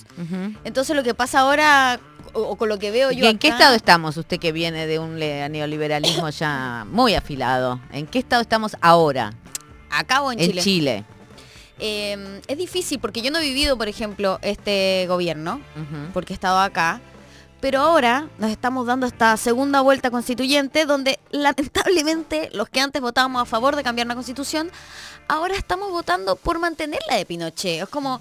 [0.63, 1.99] Entonces lo que pasa ahora,
[2.33, 4.15] o, o con lo que veo yo ¿Y ¿En qué estado estamos?
[4.17, 7.81] Usted que viene de un neoliberalismo ya muy afilado.
[7.91, 9.33] ¿En qué estado estamos ahora?
[9.89, 10.61] Acá o en, En Chile.
[10.61, 11.05] Chile.
[11.83, 15.59] Eh, es difícil porque yo no he vivido, por ejemplo, este gobierno,
[16.13, 17.01] porque he estado acá.
[17.59, 23.41] Pero ahora nos estamos dando esta segunda vuelta constituyente donde lamentablemente los que antes votábamos
[23.41, 24.71] a favor de cambiar la constitución,
[25.27, 27.83] ahora estamos votando por mantenerla de Pinochet.
[27.83, 28.19] Es como,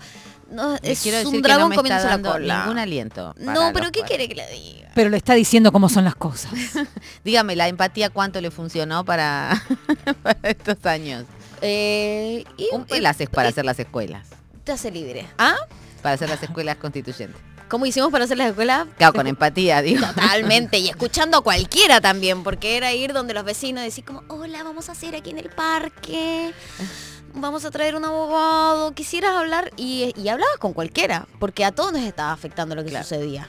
[0.51, 2.61] no, es quiero decir un que dragón no me está comiéndose la dando cola.
[2.65, 3.35] ningún aliento.
[3.39, 4.91] No, pero ¿qué quiere que le diga?
[4.95, 6.53] Pero le está diciendo cómo son las cosas.
[7.25, 9.63] Dígame, la empatía, ¿cuánto le funcionó para,
[10.23, 11.25] para estos años?
[11.63, 12.87] Eh, y, Un
[13.31, 14.27] para hacer las escuelas.
[14.65, 15.27] te hace libre.
[15.39, 15.57] ¿Ah?
[16.03, 17.41] Para hacer las escuelas constituyentes.
[17.69, 18.89] ¿Cómo hicimos para hacer las escuelas?
[18.99, 20.05] Claro, con empatía, digo.
[20.05, 24.65] Totalmente, y escuchando a cualquiera también, porque era ir donde los vecinos decir como, hola,
[24.65, 26.53] vamos a hacer aquí en el parque.
[27.35, 31.93] Vamos a traer un abogado, quisieras hablar y, y hablabas con cualquiera, porque a todos
[31.93, 33.49] nos estaba afectando lo que sucedía.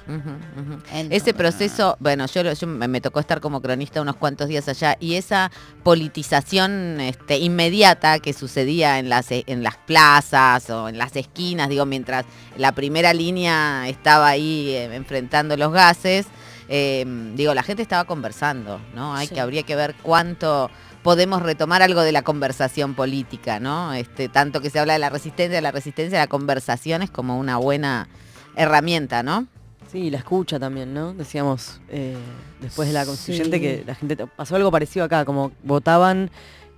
[1.10, 5.16] Ese proceso, bueno, yo, yo me tocó estar como cronista unos cuantos días allá y
[5.16, 5.52] esa
[5.84, 11.70] politización este, inmediata que sucedía en las, e- en las plazas o en las esquinas,
[11.70, 12.26] digo, mientras
[12.58, 16.28] la primera línea estaba ahí eh, enfrentando los gases,
[16.70, 17.06] eh,
[17.36, 19.14] digo, la gente estaba conversando, ¿no?
[19.16, 19.34] Hay Sí.
[19.36, 20.70] que, habría que ver cuánto
[21.04, 23.94] podemos retomar algo de la conversación política, ¿no?
[23.94, 27.38] Este, tanto que se habla de la resistencia, de la resistencia, la conversación es como
[27.40, 28.08] una buena
[28.56, 29.48] herramienta, ¿no?
[29.92, 31.14] Sí, la escucha también, ¿no?
[31.14, 32.16] Decíamos eh,
[32.62, 33.62] después de la constituyente Sí.
[33.62, 36.30] que la gente pasó algo parecido acá, como votaban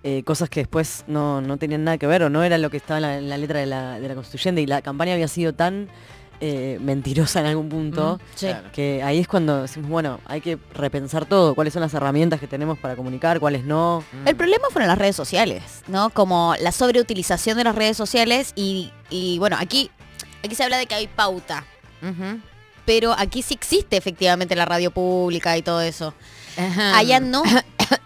[0.04, 2.78] eh, cosas que después no, no tenían nada que ver o no era lo que
[2.78, 5.28] estaba en la, en la letra de la, de la constituyente y la campaña había
[5.28, 5.88] sido tan
[6.46, 8.48] eh, mentirosa en algún punto Mm, sí.
[8.74, 12.48] Que ahí es cuando decimos, bueno, hay que repensar todo, cuáles son las herramientas que
[12.48, 14.04] tenemos para comunicar, cuáles no.
[14.26, 16.10] El problema fueron las redes sociales, ¿no?
[16.10, 19.90] Como la sobreutilización de las redes sociales y, y, bueno, aquí,
[20.44, 21.66] aquí se habla de que hay pauta.
[22.86, 26.14] Pero aquí sí existe efectivamente la radio pública y todo eso.
[26.94, 27.42] Allá no.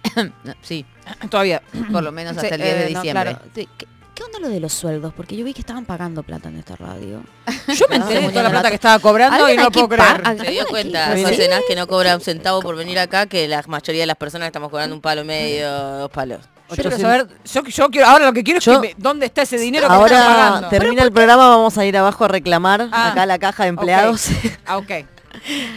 [0.61, 0.85] sí.
[1.31, 1.63] Todavía.
[1.91, 3.23] Por lo menos hasta Sí, el 10 de eh, no, diciembre.
[3.31, 3.45] claro.
[3.55, 3.87] Sí, ¿Qué,
[4.17, 5.13] qué onda lo de los sueldos?
[5.15, 7.21] Porque yo vi que estaban pagando plata en esta radio.
[7.67, 10.23] Yo me enteré de toda la plata que estaba cobrando y no puedo creer.
[10.43, 14.01] Se dio cuenta, Naz, que no cobra un centavo por venir acá, que la mayoría
[14.01, 16.39] de las personas estamos cobrando un palo medio, dos palos.
[16.69, 19.43] Yo quiero saber, yo, yo quiero, ahora lo que quiero es que me- dónde está
[19.43, 20.67] ese dinero que me están Ahora pagando.
[20.69, 23.69] termina el programa, vamos a ir abajo a reclamar Ah, acá a la caja de
[23.69, 24.25] empleados.
[24.65, 24.91] Ah, ok.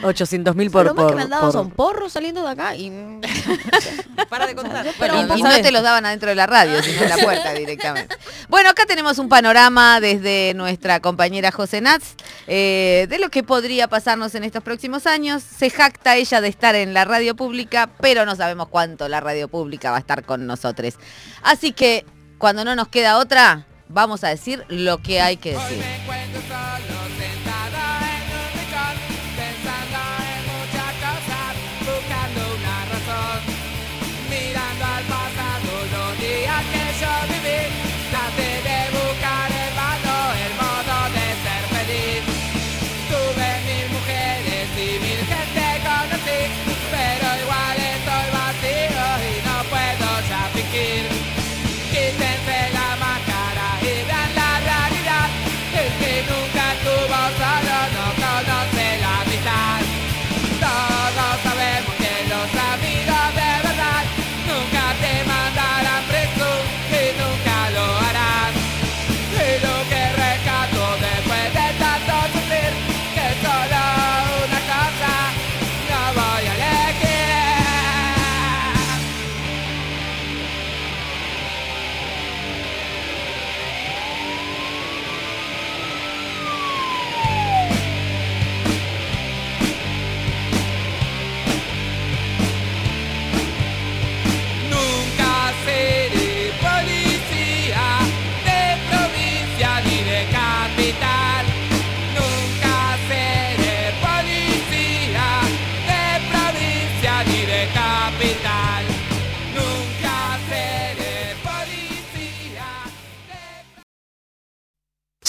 [0.02, 2.50] 800 mil por, Lo más que por, me han dado por- son porros saliendo de
[2.50, 2.90] acá y...
[4.28, 4.86] Para de contar.
[4.98, 7.52] Bueno, y, y no te los daban adentro de la radio, sino en la puerta
[7.52, 8.16] directamente.
[8.48, 12.14] Bueno, acá tenemos un panorama desde nuestra compañera José Nats
[12.46, 15.42] eh, de lo que podría pasarnos en estos próximos años.
[15.42, 19.48] Se jacta ella de estar en la radio pública, pero no sabemos cuánto la radio
[19.48, 20.94] pública va a estar con nosotros.
[21.42, 22.04] Así que
[22.38, 25.82] cuando no nos queda otra, vamos a decir lo que hay que decir.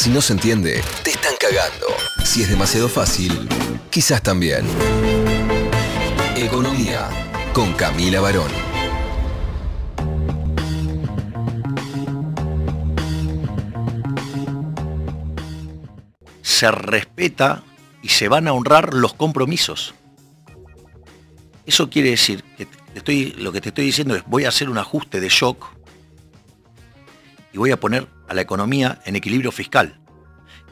[0.01, 1.85] Si no se entiende, te están cagando.
[2.25, 3.47] Si es demasiado fácil,
[3.91, 4.65] quizás también.
[6.35, 7.07] Economía
[7.53, 8.49] con Camila Barón.
[16.41, 17.63] se respeta
[18.01, 19.93] y se van a honrar los compromisos.
[21.67, 24.79] Eso quiere decir que estoy, lo que te estoy diciendo es voy a hacer un
[24.79, 25.63] ajuste de shock
[27.53, 29.99] y voy a poner a la economía en equilibrio fiscal.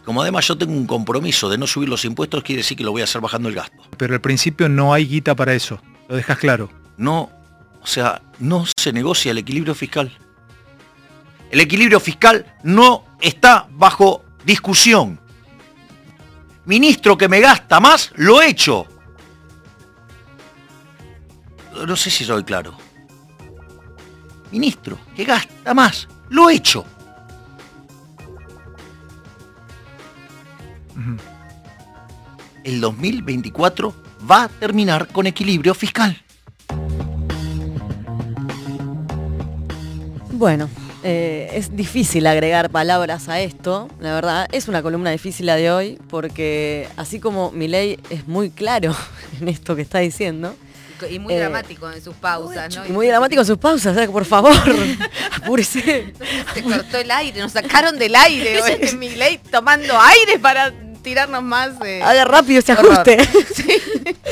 [0.06, 2.92] Como además yo tengo un compromiso de no subir los impuestos, quiere decir que lo
[2.92, 3.76] voy a hacer bajando el gasto.
[3.98, 5.82] Pero al principio no hay guita para eso.
[6.08, 6.70] Lo dejas claro.
[6.96, 7.30] No,
[7.82, 10.10] o sea, no se negocia el equilibrio fiscal.
[11.52, 15.20] El equilibrio fiscal no está bajo discusión.
[16.64, 18.88] Ministro que me gasta más, lo he hecho.
[21.86, 22.78] No sé si soy claro.
[24.50, 26.50] Ministro que gasta más, lo
[32.64, 33.94] El 2024
[34.30, 36.22] va a terminar con equilibrio fiscal.
[40.32, 40.70] Bueno,
[41.04, 44.48] eh, es difícil agregar palabras a esto, la verdad.
[44.52, 48.96] Es una columna difícil la de hoy, porque así como Milei es muy claro
[49.42, 50.56] en esto que está diciendo,
[51.10, 52.86] Y muy Eh, dramático en sus pausas, ¿no?
[52.86, 54.10] Y muy dramático sus pausas, ¿sabes?
[54.10, 54.54] por favor,
[55.42, 56.14] apúrese.
[56.54, 58.62] Se cortó el aire, nos sacaron del aire.
[58.98, 60.74] Milei tomando aire para
[61.10, 61.72] tirarnos más.
[61.84, 63.18] eh, Haga rápido ese ajuste.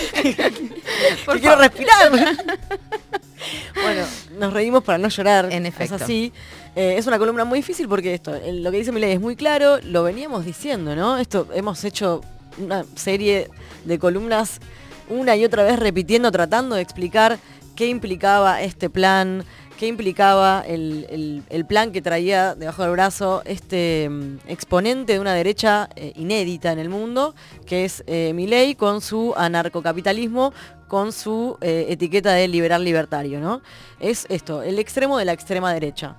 [1.25, 2.11] Por Que quiero respirar.
[3.75, 4.03] bueno,
[4.37, 5.51] nos reímos para no llorar.
[5.51, 5.95] En Es efecto.
[5.95, 6.31] así.
[6.75, 9.79] Eh, es una columna muy difícil porque esto, lo que dice Milei es muy claro,
[9.83, 11.17] lo veníamos diciendo, ¿no?
[11.17, 12.21] Esto hemos hecho
[12.59, 13.49] una serie
[13.85, 14.59] de columnas
[15.09, 17.39] una y otra vez repitiendo, tratando de explicar
[17.75, 19.43] qué implicaba este plan,
[19.77, 25.33] qué implicaba el, el- plan que traía debajo del brazo este mm, exponente de una
[25.33, 30.53] derecha eh, inédita en el mundo, que es eh, con su anarcocapitalismo,
[30.87, 33.61] con su eh, etiqueta de liberal libertario, ¿no?
[33.99, 36.15] Es esto, el extremo de la extrema derecha.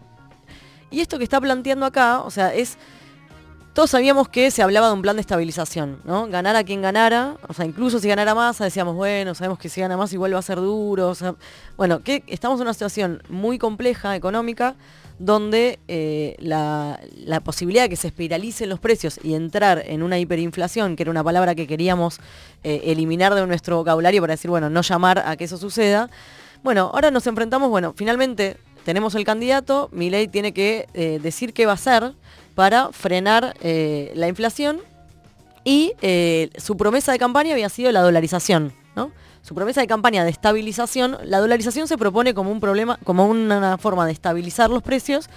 [0.90, 2.78] Y esto que está planteando acá, o sea, es
[3.78, 6.26] todos sabíamos que se hablaba de un plan de estabilización, ¿no?
[6.26, 9.96] Ganara quien ganara, o sea, incluso si ganara Massa, decíamos, bueno, sabemos que si gana
[9.96, 11.36] más igual va a ser duro, o sea,
[11.76, 14.74] bueno, que estamos en una situación muy compleja económica
[15.20, 20.18] donde eh, la, la posibilidad de que se espiralicen los precios y entrar en una
[20.18, 22.18] hiperinflación, que era una palabra que queríamos
[22.64, 26.10] eh, eliminar de nuestro vocabulario para decir, bueno, no llamar a que eso suceda.
[26.64, 31.64] Bueno, ahora nos enfrentamos, bueno, finalmente tenemos el candidato, Milei tiene que eh, decir qué
[31.64, 32.14] va a hacer
[32.58, 34.80] para frenar eh, la inflación
[35.62, 39.12] y eh, su promesa de campaña había sido la dolarización, ¿no?
[39.42, 43.78] Su promesa de campaña de estabilización, la dolarización se propone como un problema, como una
[43.78, 45.30] forma de estabilizar los precios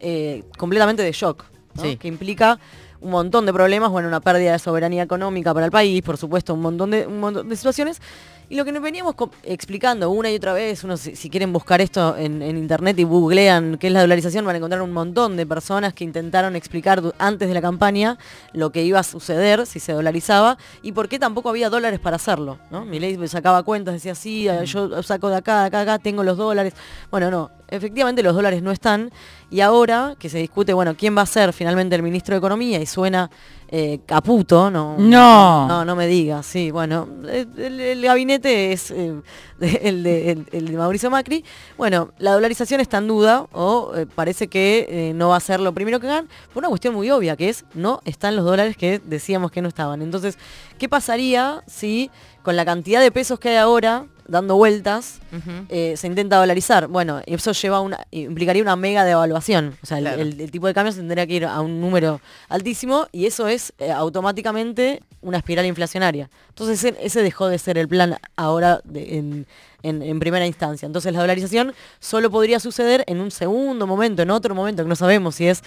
[0.00, 1.44] eh, completamente de shock,
[1.74, 1.82] ¿no?
[1.82, 1.98] Sí.
[1.98, 2.58] que implica
[3.02, 6.54] un montón de problemas, bueno, una pérdida de soberanía económica para el país, por supuesto,
[6.54, 8.00] un montón de, un montón de situaciones.
[8.48, 9.14] Y lo que nos veníamos
[9.44, 13.04] explicando una y otra vez, uno si, si quieren buscar esto en, en internet y
[13.04, 17.02] googlean qué es la dolarización, van a encontrar un montón de personas que intentaron explicar
[17.18, 18.18] antes de la campaña
[18.52, 22.16] lo que iba a suceder si se dolarizaba y por qué tampoco había dólares para
[22.16, 22.58] hacerlo.
[22.70, 22.84] ¿no?
[22.84, 26.36] Milei sacaba cuentas, decía, sí, yo saco de acá, de acá, de acá, tengo los
[26.36, 26.74] dólares.
[27.10, 29.10] Bueno, no, efectivamente los dólares no están
[29.50, 32.80] y ahora que se discute, bueno, quién va a ser finalmente el ministro de Economía
[32.80, 33.30] y suena
[33.74, 35.66] eh, Caputo, no, No.
[35.66, 39.14] no, no me digas, sí, bueno, el, gabinete es eh,
[39.60, 41.42] el, de, el- el de Mauricio Macri.
[41.78, 45.72] Bueno, la dolarización está en duda o eh, parece que no va a ser lo
[45.72, 49.00] primero que hagan por una cuestión muy obvia, que es no están los dólares que
[49.04, 50.02] decíamos que no estaban.
[50.02, 50.36] Entonces,
[50.78, 52.10] ¿qué pasaría si
[52.42, 55.20] con la cantidad de pesos que hay ahora dando vueltas
[55.68, 56.88] eh, se intenta dolarizar?
[56.88, 59.76] Bueno, eso lleva una, implicaría una mega devaluación.
[59.82, 60.22] O sea, el- Claro.
[60.22, 63.48] el, el tipo de cambio se tendría que ir a un número altísimo y eso
[63.48, 66.30] es eh, automáticamente una espiral inflacionaria.
[66.48, 69.46] Entonces ese, ese dejó de ser el plan ahora de- en,
[69.82, 70.86] en- en primera instancia.
[70.86, 74.96] Entonces la dolarización solo podría suceder en un segundo momento, en otro momento que no
[74.96, 75.62] sabemos si es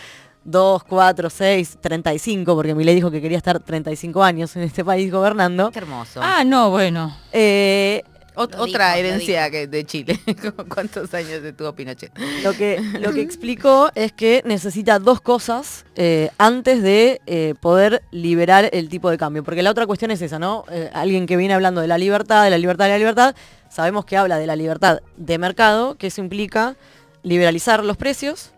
[0.48, 5.12] 2, 4, 6, 35, porque Milei dijo que quería estar 35 años en este país
[5.12, 5.72] gobernando.
[5.72, 6.20] Qué hermoso.
[6.22, 7.18] Ah, no, bueno.
[7.32, 8.04] Eh,
[8.36, 10.20] Ot- Lo otra dijo, herencia que de Chile.
[10.74, 12.12] ¿Cuántos años tuvo Pinochet?
[12.44, 18.04] Lo que, lo que explicó es que necesita dos cosas eh, antes de eh, poder
[18.12, 19.44] liberar el tipo de cambio.
[19.44, 20.66] Porque la otra cuestión es esa, ¿no?
[20.72, 23.36] Eh, alguien que viene hablando de la libertad, de la libertad, de la libertad,
[23.70, 26.76] sabemos que habla de la libertad de mercado, que eso implica
[27.24, 28.52] liberalizar los precios,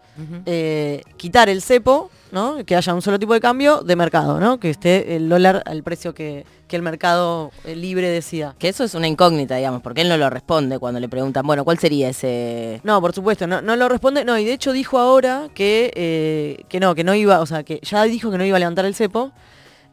[0.45, 2.65] eh, quitar el cepo, ¿no?
[2.65, 4.59] Que haya un solo tipo de cambio de mercado, ¿no?
[4.59, 8.55] Que esté el dólar al precio que, que el mercado eh, libre decida.
[8.59, 11.63] Que eso es una incógnita, digamos, porque él no lo responde cuando le preguntan, bueno,
[11.63, 12.81] ¿cuál sería ese...?
[12.83, 14.25] No, por supuesto, no, no lo responde.
[14.25, 17.63] No, y de hecho dijo ahora que, eh, que no, que no iba, o sea,
[17.63, 19.31] que ya dijo que no iba a levantar el cepo.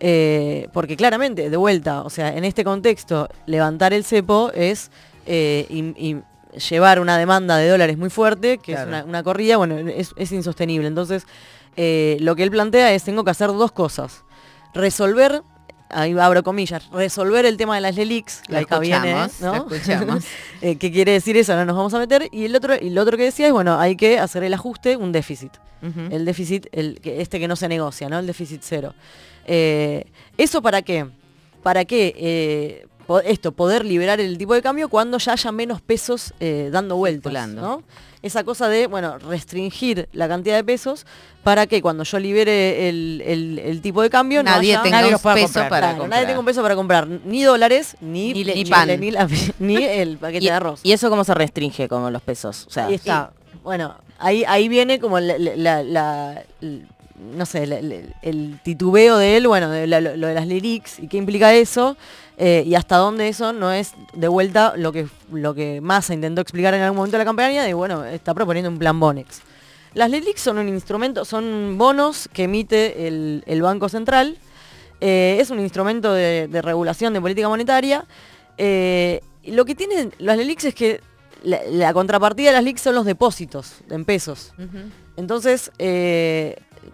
[0.00, 4.90] eh, porque claramente, de vuelta, o sea, en este contexto, levantar el cepo es
[5.26, 5.66] eh,
[6.70, 8.82] llevar una demanda de dólares muy fuerte, que Claro.
[8.82, 10.88] es una, una corrida, bueno, es, es insostenible.
[10.88, 11.26] Entonces,
[11.76, 14.24] eh, lo que él plantea es, tengo que hacer dos cosas.
[14.74, 15.42] Resolver,
[15.90, 19.66] ahí abro comillas, resolver el tema de las LELIX, Lo acá viene, ¿no?
[20.62, 21.54] Eh, ¿Qué quiere decir eso?
[21.56, 22.28] No nos vamos a meter.
[22.32, 24.96] Y el otro, y lo otro que decía es, bueno, hay que hacer el ajuste,
[24.96, 25.52] un déficit.
[26.10, 28.18] El déficit, el, que- este que no se negocia, ¿no?
[28.18, 28.94] El déficit cero.
[29.46, 30.06] Eh,
[30.38, 31.04] ¿Eso para qué?
[31.62, 32.86] Para que
[33.24, 37.48] esto, poder liberar el tipo de cambio cuando ya haya menos pesos eh, dando vueltas.
[37.48, 37.82] ¿no?
[38.22, 41.04] Esa cosa de, bueno, restringir la cantidad de pesos
[41.42, 45.00] para que cuando yo libere el, el- el tipo de cambio no Nadie haya- tenga
[45.02, 45.68] Nadie un peso comprar.
[45.68, 46.08] para Claro, comprar.
[46.08, 48.88] nadie tenga un peso para comprar ni dólares, ni, Ni le- ni pan.
[48.98, 49.28] Ni, la-
[49.58, 50.80] ni el paquete Y, de arroz.
[50.82, 52.64] y eso cómo se restringe como los pesos?
[52.66, 53.32] O sea, Ahí está.
[53.62, 56.86] Bueno, ahí, ahí viene como la, la- la- la- l-
[57.36, 57.62] no sé,
[58.22, 61.52] el titubeo de él, bueno, de la- lo, lo de las lyrics y qué implica
[61.54, 61.96] eso,
[62.36, 66.40] eh, y hasta dónde eso no es de vuelta lo que, lo que Massa intentó
[66.40, 69.42] explicar en algún momento de la campaña, de bueno, está proponiendo un plan Bonex.
[69.94, 74.36] Las LELIX son un instrumento, son bonos que emite el, el Banco Central.
[75.00, 78.04] Eh, es un instrumento de, de regulación de política monetaria.
[78.58, 81.00] eh, lo que tienen las LELIX es que
[81.42, 84.52] la, la contrapartida de las LELIX son los depósitos en pesos.
[85.16, 85.70] Entonces,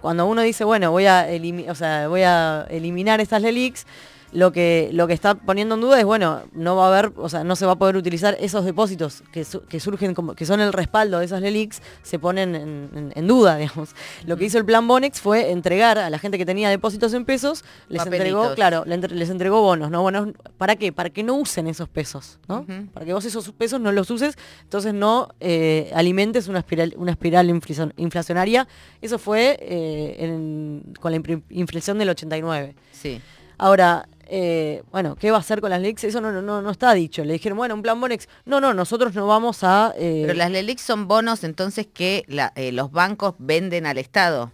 [0.00, 1.26] cuando uno dice, bueno, voy a,
[1.68, 3.86] o sea, voy a eliminar estas LELIX,
[4.32, 7.28] lo que, lo que está poniendo en duda es, bueno, no va a haber, o
[7.28, 10.46] sea, no se va a poder utilizar esos depósitos que, su- que surgen, como, que
[10.46, 13.90] son el respaldo de esas LELIX, se ponen en, en- en duda, digamos.
[14.26, 17.24] Lo que hizo el plan Bonex fue entregar a la gente que tenía depósitos en
[17.24, 20.02] pesos, les entregó, claro, les entregó bonos, ¿no?
[20.02, 20.28] Bonos,
[20.58, 20.92] ¿para qué?
[20.92, 22.64] Para que no usen esos pesos, ¿no?
[22.94, 27.10] Para que vos esos pesos no los uses, entonces no eh, alimentes una espiral, una
[27.10, 28.68] espiral inflacion- inflacionaria.
[29.02, 31.20] Eso fue eh, en- con la
[31.50, 32.74] inflación del 89.
[32.92, 33.20] Sí.
[33.58, 36.04] Ahora, eh, bueno, ¿qué va a hacer con las LELIX?
[36.04, 37.24] Eso no, no, no, está dicho.
[37.24, 38.28] Le dijeron, bueno, un plan Bonex.
[38.44, 39.92] No, no, nosotros no vamos a...
[39.96, 44.52] eh, Pero las LELIX son bonos entonces que la- eh, los bancos venden al Estado.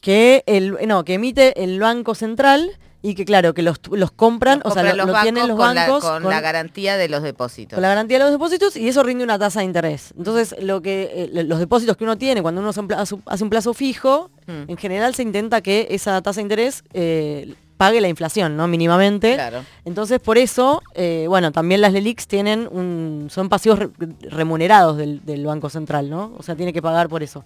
[0.00, 2.70] que el no que emite el banco central
[3.02, 5.74] y que claro que los, los compran o sea lo, los lo tienen los con
[5.74, 7.76] la- bancos con, con- la garantía de los depósitos.
[7.76, 10.12] con la garantía de los depósitos y eso rinde una tasa de interés.
[10.16, 13.44] Entonces, lo que eh, los depósitos que uno tiene cuando uno hace un plazo, hace
[13.44, 14.70] un plazo fijo, Mm.
[14.70, 18.68] en general se intenta que esa tasa de interés eh, pague la inflación, ¿no?
[18.68, 19.36] Mínimamente.
[19.36, 19.64] Claro.
[19.86, 23.88] Entonces, por eso, eh, bueno, también las LELIX tienen un, son pasivos re-
[24.20, 26.34] remunerados del, del Banco Central, ¿no?
[26.36, 27.42] O sea, tiene que pagar por eso.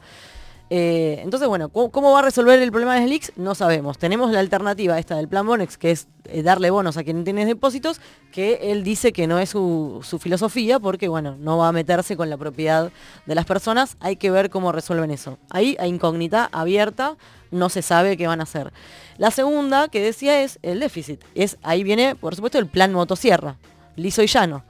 [0.71, 3.33] Eh, entonces, bueno, ¿cómo, va a resolver el problema de las LELIX?
[3.37, 3.99] No sabemos.
[3.99, 7.45] Tenemos la alternativa esta del plan Bonex, que es eh, darle bonos a quien tiene
[7.45, 8.01] depósitos,
[8.33, 12.17] que él dice que no es su, su filosofía, porque, bueno, no va a meterse
[12.17, 12.91] con la propiedad
[13.27, 13.97] de las personas.
[14.01, 15.39] Hay que ver cómo resuelven eso.
[15.51, 17.17] Ahí hay incógnita abierta,
[17.51, 18.73] no se sabe qué van a hacer.
[19.19, 21.23] La segunda que decía es el déficit.
[21.35, 23.57] Es, ahí viene, por supuesto, el plan motosierra,
[23.97, 24.65] liso y llano.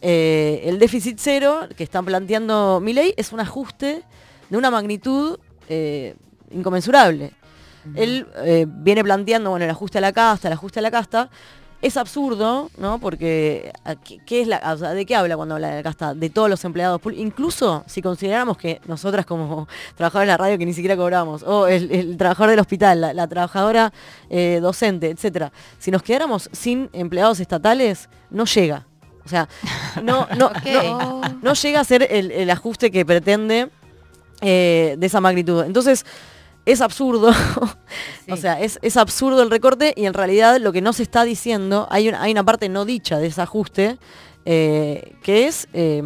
[0.00, 4.02] Eh, el déficit cero que están planteando Milei es un ajuste
[4.52, 6.14] de una magnitud eh,
[6.50, 7.32] inconmensurable.
[7.94, 11.30] Él eh, viene planteando, bueno, el ajuste a la casta, el ajuste a la casta.
[11.80, 12.98] Es absurdo, ¿no?
[12.98, 15.82] Porque ¿a ¿qué, qué es la, o sea, ¿de qué habla cuando habla de la
[15.82, 16.12] casta?
[16.12, 17.24] De todos los empleados públicos.
[17.24, 21.66] Incluso si consideramos que nosotras como trabajadores de la radio que ni siquiera cobramos, o
[21.66, 23.90] el, el trabajador del hospital, la, la trabajadora
[24.28, 28.86] eh, docente, etcétera, si nos quedáramos sin empleados estatales, no llega.
[29.24, 29.48] O sea,
[30.02, 33.70] no, no, no, no llega a ser el, el ajuste que pretende
[34.42, 35.64] eh, de esa magnitud.
[35.64, 36.04] Entonces,
[36.64, 37.32] es absurdo.
[38.30, 41.24] o sea, es, es absurdo el recorte y en realidad lo que no se está
[41.24, 43.98] diciendo, hay, una- hay una parte no dicha de ese ajuste,
[44.44, 46.02] eh, que es, eh,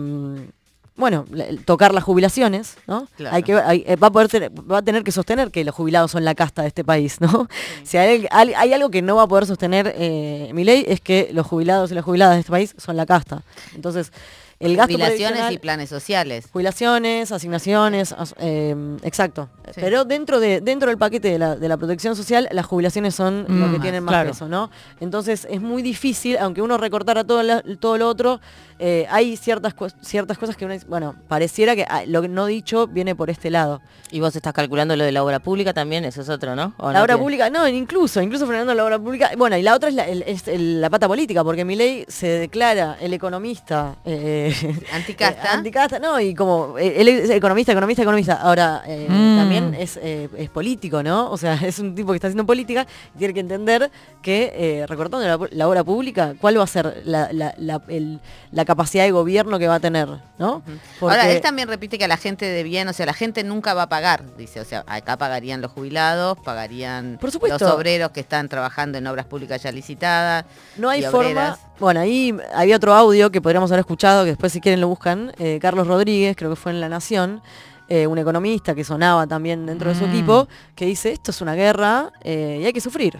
[0.95, 1.27] bueno,
[1.67, 3.07] tocar las jubilaciones, ¿no?
[3.17, 3.37] Claro.
[3.37, 5.75] Hay que, hay- eh, va, a poder tener- va a tener que sostener que los
[5.75, 7.49] jubilados son la casta de este país, ¿no?
[7.85, 11.03] Si hay, hay- hay algo que no va a poder sostener eh, mi ley es
[11.03, 13.43] que los jubilados y las jubiladas de este país son la casta.
[13.75, 14.11] Entonces,
[14.59, 16.47] el gasto Jubilaciones y planes sociales.
[16.53, 19.49] Jubilaciones, asignaciones, as- eh, exacto.
[19.75, 19.81] Sí.
[19.81, 23.45] Pero dentro de dentro del paquete de la, de la protección social, las jubilaciones son
[23.49, 24.31] lo Mm, que tienen más claro.
[24.31, 24.71] peso, ¿no?
[25.01, 28.41] Entonces es muy difícil, aunque uno recortara todo, la- todo lo otro,
[28.79, 32.47] eh, hay ciertas, ciertas cosas que uno dice, bueno, pareciera que ah, lo que no
[32.47, 33.81] dicho viene por este lado.
[34.11, 36.75] Y vos estás calculando lo de la obra pública también, eso es otro, ¿no?
[36.79, 37.23] ¿O La no obra tiene?
[37.23, 39.31] pública, no, incluso, incluso frenando la obra pública.
[39.37, 42.05] Bueno, y la otra es la, el- es el- la pata política, porque mi ley
[42.09, 43.97] se declara el economista.
[44.05, 44.46] eh,
[44.93, 45.43] Anticasta.
[45.45, 48.35] eh, anticasta, no, y como eh, él es economista, economista, economista.
[48.35, 49.37] Ahora, eh, Mm.
[49.39, 51.31] también es, es político, ¿no?
[51.31, 53.91] O sea, es un tipo que está haciendo política y tiene que entender
[54.23, 58.21] que, recortando la, la obra pública, ¿cuál va a ser la, la- la- el-
[58.53, 60.63] la capacidad de gobierno que va a tener, ¿no?
[61.01, 63.75] Ahora, él también repite que a la gente de bien, o sea, la gente nunca
[63.75, 67.65] va a pagar, dice, o sea, acá pagarían los jubilados, pagarían Por supuesto.
[67.65, 70.45] los obreros que están trabajando en obras públicas ya licitadas.
[70.77, 71.59] No hay forma.
[71.79, 75.33] Bueno, ahí había otro audio que podríamos haber escuchado, que después si quieren lo buscan.
[75.39, 77.43] eh, Carlos Rodríguez, creo que fue en La Nación,
[77.89, 80.11] eh, un economista que sonaba también dentro de su Mm.
[80.11, 83.19] equipo, que dice, esto es una guerra eh, y hay que sufrir.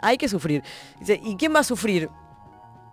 [0.00, 0.62] Hay que sufrir.
[1.00, 2.08] Dice, ¿y quién va a sufrir?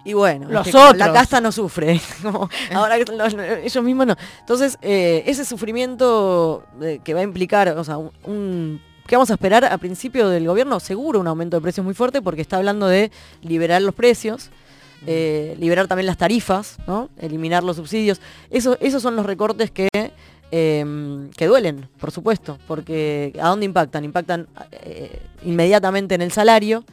[0.03, 1.17] Y bueno, Los es que como la otros.
[1.17, 2.01] casta no sufre.
[2.23, 4.15] Como ahora los- ellos mismos no.
[4.39, 6.63] Entonces, ese sufrimiento
[7.03, 8.81] que va a implicar, o sea, un, un-
[9.11, 10.79] ¿Qué vamos a esperar a principio del gobierno?
[10.79, 14.51] Seguro un aumento de precios muy fuerte porque está hablando de liberar los precios,
[15.05, 17.09] eh, liberar también las tarifas, ¿no?
[17.19, 18.21] eliminar los subsidios.
[18.49, 19.89] Eso, esos son los recortes que,
[20.51, 24.05] eh, que duelen, por supuesto, porque ¿a dónde impactan?
[24.05, 26.85] Impactan eh, inmediatamente en el salario.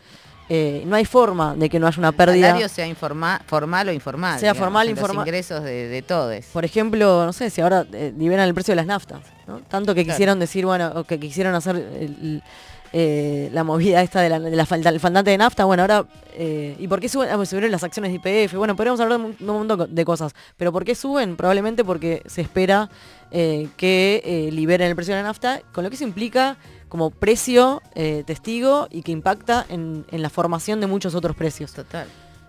[0.49, 2.47] Eh, no hay forma de que no haya una pérdida.
[2.49, 4.39] salario sea informa- formal o informal.
[4.41, 5.27] Sea digamos, formal, los informal.
[5.27, 6.45] ingresos de, de todos.
[6.53, 9.61] Por ejemplo, no sé si ahora eh, liberan el precio de las naftas, ¿no?
[9.69, 10.15] Tanto que Claro.
[10.17, 12.43] quisieron decir, bueno, o que quisieron hacer el- el-
[12.95, 16.07] eh, la movida esta de la, de la falda- el faltante de nafta, bueno, ahora,
[16.33, 17.29] eh, ¿y por qué suben?
[17.31, 19.95] Ah, pues subieron las acciones de IPF, bueno, podríamos hablar de un, de un montón
[19.95, 21.37] de cosas, pero ¿por qué suben?
[21.37, 22.89] Probablemente porque se espera
[23.31, 26.57] que liberen el precio de la nafta, con lo que eso implica
[26.89, 31.73] como precio eh, testigo y que impacta en, en la formación de muchos otros precios.
[31.73, 32.09] Total.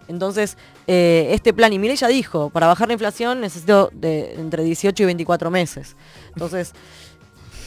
[0.09, 0.57] Entonces,
[0.87, 5.03] eh, este plan, y Milei ya dijo, para bajar la inflación necesito de entre 18
[5.03, 5.95] y 24 meses.
[6.29, 6.73] Entonces,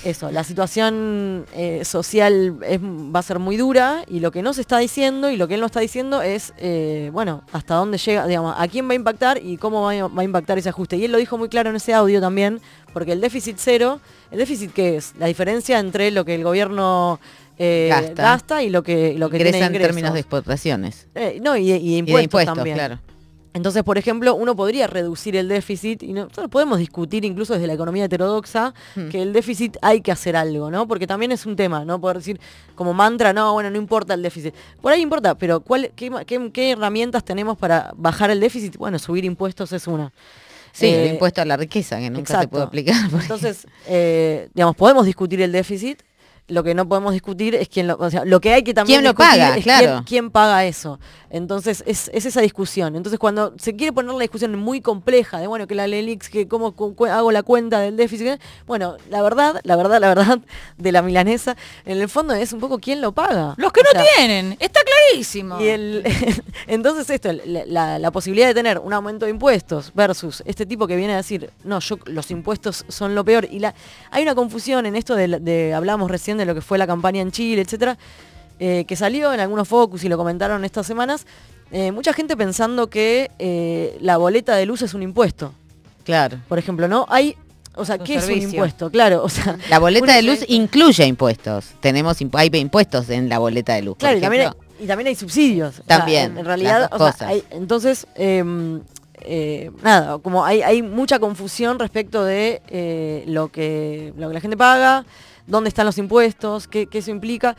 [0.05, 4.53] eso, la situación eh, social es- va a ser muy dura y lo que no
[4.53, 7.99] se está diciendo y lo que él no está diciendo es, eh, bueno, hasta dónde
[7.99, 10.69] llega, digamos, a quién va a impactar y cómo va a, va a impactar ese
[10.69, 10.97] ajuste.
[10.97, 12.61] Y él lo dijo muy claro en ese audio también,
[12.93, 14.01] porque el déficit cero,
[14.31, 15.15] ¿el déficit qué es?
[15.19, 17.21] La diferencia entre lo que el gobierno
[17.59, 18.23] eh, Gasta.
[18.23, 18.63] gasta.
[18.63, 21.07] y lo que, lo que Ingresa tiene en términos de exportaciones.
[21.43, 22.77] No, y, y de Y de impuestos, impuestos, también.
[22.77, 22.99] claro.
[23.55, 27.75] Entonces, por ejemplo, uno podría reducir el déficit y nosotros podemos discutir incluso desde la
[27.75, 29.09] economía heterodoxa Hmm.
[29.11, 30.89] que el déficit hay que hacer algo, ¿no?
[30.89, 32.01] Porque también es un tema, ¿no?
[32.01, 32.41] Poder decir
[32.75, 34.55] como mantra, no, bueno, no importa el déficit.
[34.81, 38.77] Por ahí importa, pero ¿cuál, qué, ma- qué- qué herramientas tenemos para bajar el déficit?
[38.79, 40.13] Bueno, subir impuestos es una.
[40.73, 42.95] Sí, Eh, el impuesto a la riqueza, que nunca se puede aplicar.
[43.11, 46.01] porque- Entonces, eh, digamos, podemos discutir el déficit.
[46.49, 49.01] Lo que no podemos discutir es quién lo, o sea, lo que hay que también
[49.01, 49.57] ¿Quién lo paga?
[49.57, 49.87] es Claro.
[49.87, 50.99] quién, quién paga eso.
[51.31, 52.95] Entonces, es, es esa discusión.
[52.95, 56.49] Entonces, cuando se quiere poner la discusión muy compleja de, bueno, que la LELIX, que
[56.49, 56.75] cómo
[57.11, 60.39] hago la cuenta del déficit, bueno, la verdad, la verdad, la verdad
[60.77, 61.57] de la milanesa,
[61.87, 63.55] en el fondo es un poco quién lo paga.
[63.57, 65.59] Los que O no sea, tienen, está clarísimo.
[65.61, 66.03] y el,
[66.67, 70.87] entonces esto, la, la- la posibilidad de tener un aumento de impuestos versus este tipo
[70.87, 73.47] que viene a decir, no, yo los impuestos son lo peor.
[73.51, 73.75] Y la,
[74.11, 77.21] hay una confusión en esto de, de- hablamos recién de lo que fue la campaña
[77.23, 77.97] en Chile, etcétera,
[78.59, 81.27] eh, que salió en algunos focus y lo comentaron estas semanas.
[81.71, 85.53] eh, mucha gente pensando que eh, la boleta de luz es un impuesto.
[86.05, 86.39] Claro.
[86.49, 87.07] Por ejemplo, ¿no?
[87.09, 87.37] Hay.
[87.75, 88.91] O sea, ¿qué es un impuesto?
[88.91, 89.57] Claro, o sea.
[89.71, 91.71] La boleta de luz incluye impuestos.
[91.81, 93.95] Tenemos hay impuestos en la boleta de luz.
[93.95, 95.79] por Claro, y también, hay, y también hay subsidios.
[95.79, 97.29] O sea, También, en, realidad, dos o sea, cosas.
[97.29, 98.45] hay- entonces, eh,
[99.23, 104.41] eh, nada, como hay, hay mucha confusión respecto de eh, lo, que, lo que la
[104.41, 105.07] gente paga,
[105.47, 107.57] dónde están los impuestos, qué, qué eso implica.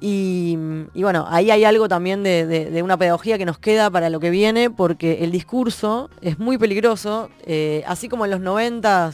[0.00, 0.58] Y,
[0.92, 4.20] y bueno, ahí hay algo también de, de- una pedagogía que nos queda para lo
[4.20, 9.12] que viene, porque el discurso es muy peligroso, eh, así como en los 90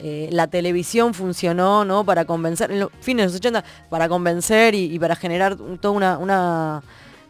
[0.00, 2.04] eh, la televisión funcionó ¿no?
[2.04, 5.92] para convencer, en los fines de los 80, para convencer y, y para generar toda
[5.92, 6.82] una, una,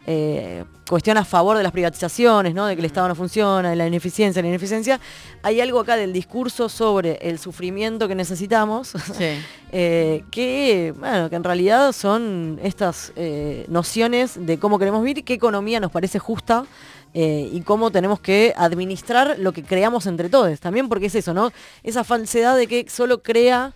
[0.09, 2.65] eh, cuestión a favor de las privatizaciones, ¿no?
[2.65, 4.99] de que el Estado no funciona, de la ineficiencia, la ineficiencia.
[5.43, 8.93] Hay algo acá del discurso sobre el sufrimiento que necesitamos,
[9.71, 15.33] eh, que, bueno, que en realidad son estas eh, nociones de cómo queremos vivir, qué
[15.33, 16.65] economía nos parece justa
[17.13, 20.57] eh, y cómo tenemos que administrar lo que creamos entre todos.
[20.61, 21.51] También porque es eso, ¿no?
[21.83, 23.73] Esa falsedad de que solo crea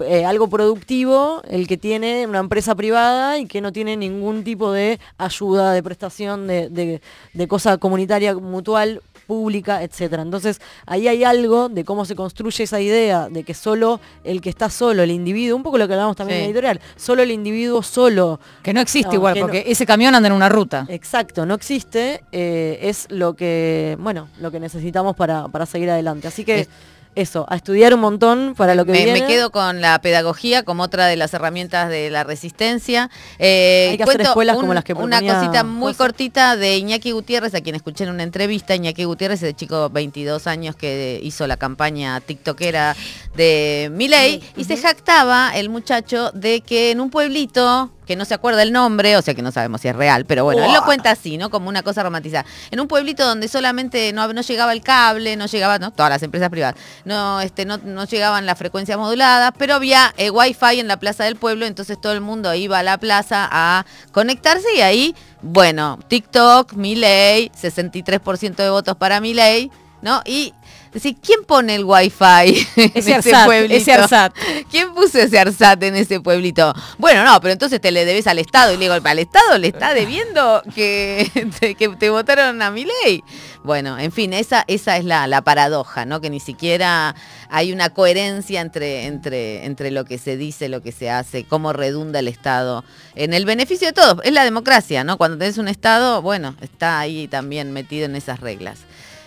[0.00, 4.70] eh, algo productivo el que tiene una empresa privada y que no tiene ningún tipo
[4.72, 7.00] de ayuda, de prestación, de, de-
[7.34, 10.22] de cosa comunitaria, mutual, pública, etcétera.
[10.22, 14.48] Entonces, ahí hay algo de cómo se construye esa idea de que solo el que
[14.48, 16.40] está solo, el individuo, un poco lo que hablamos también Sí.
[16.44, 18.40] en la editorial, solo el individuo solo.
[18.62, 20.86] Que no existe No, igual, que porque no- ese camión anda en una ruta.
[20.88, 26.26] Exacto, no existe, eh, es lo que, bueno, lo que necesitamos para, para seguir adelante.
[26.26, 26.66] Así que
[27.14, 30.82] eso, a estudiar un montón para lo que me, me quedo con la pedagogía como
[30.82, 33.10] otra de las herramientas de la resistencia.
[33.38, 37.54] Eh, Hay que hacer escuelas como las que Una cosita muy cortita de Iñaki Gutiérrez,
[37.54, 38.74] a quien escuché en una entrevista.
[38.74, 42.96] Iñaki Gutiérrez, el chico 22 años que hizo la campaña tiktokera
[43.36, 48.32] de Milei, y se jactaba el muchacho de que en un pueblito que no se
[48.32, 50.82] acuerda el nombre, o sea que no sabemos si es real, pero bueno, él lo
[50.86, 51.50] cuenta así, ¿no?
[51.50, 52.46] Como una cosa romantizada.
[52.70, 56.22] En un pueblito donde solamente no, no llegaba el cable, no llegaba, no, todas las
[56.22, 56.74] empresas privadas,
[57.04, 61.24] no, este, no, no llegaban las frecuencias moduladas, pero había eh, wifi en la plaza
[61.24, 65.98] del pueblo, entonces todo el mundo iba a la plaza a conectarse y ahí, bueno,
[66.08, 69.70] TikTok, Milei, 63% de votos para Milei,
[70.00, 70.22] ¿no?
[70.24, 70.54] Y
[70.92, 73.74] decir, ¿quién pone el wifi en Ese ese ARSAT, pueblito?
[73.74, 74.34] ese ARSAT.
[74.70, 76.72] ¿Quién puso ese ARSAT en ese pueblito?
[76.98, 78.72] Bueno, no, pero entonces te le debes al Estado.
[78.72, 82.86] Y le digo, ¿al Estado le está debiendo que te, que te votaron a mi
[83.04, 83.22] ley?
[83.64, 86.20] Bueno, en fin, esa, esa es la, la paradoja, ¿no?
[86.20, 87.14] Que ni siquiera
[87.50, 91.72] hay una coherencia entre, entre, entre lo que se dice, lo que se hace, cómo
[91.72, 92.84] redunda el Estado
[93.14, 94.18] en el beneficio de todos.
[94.24, 95.18] Es la democracia, ¿no?
[95.18, 98.80] Cuando tenés un Estado, bueno, está ahí también metido en esas reglas.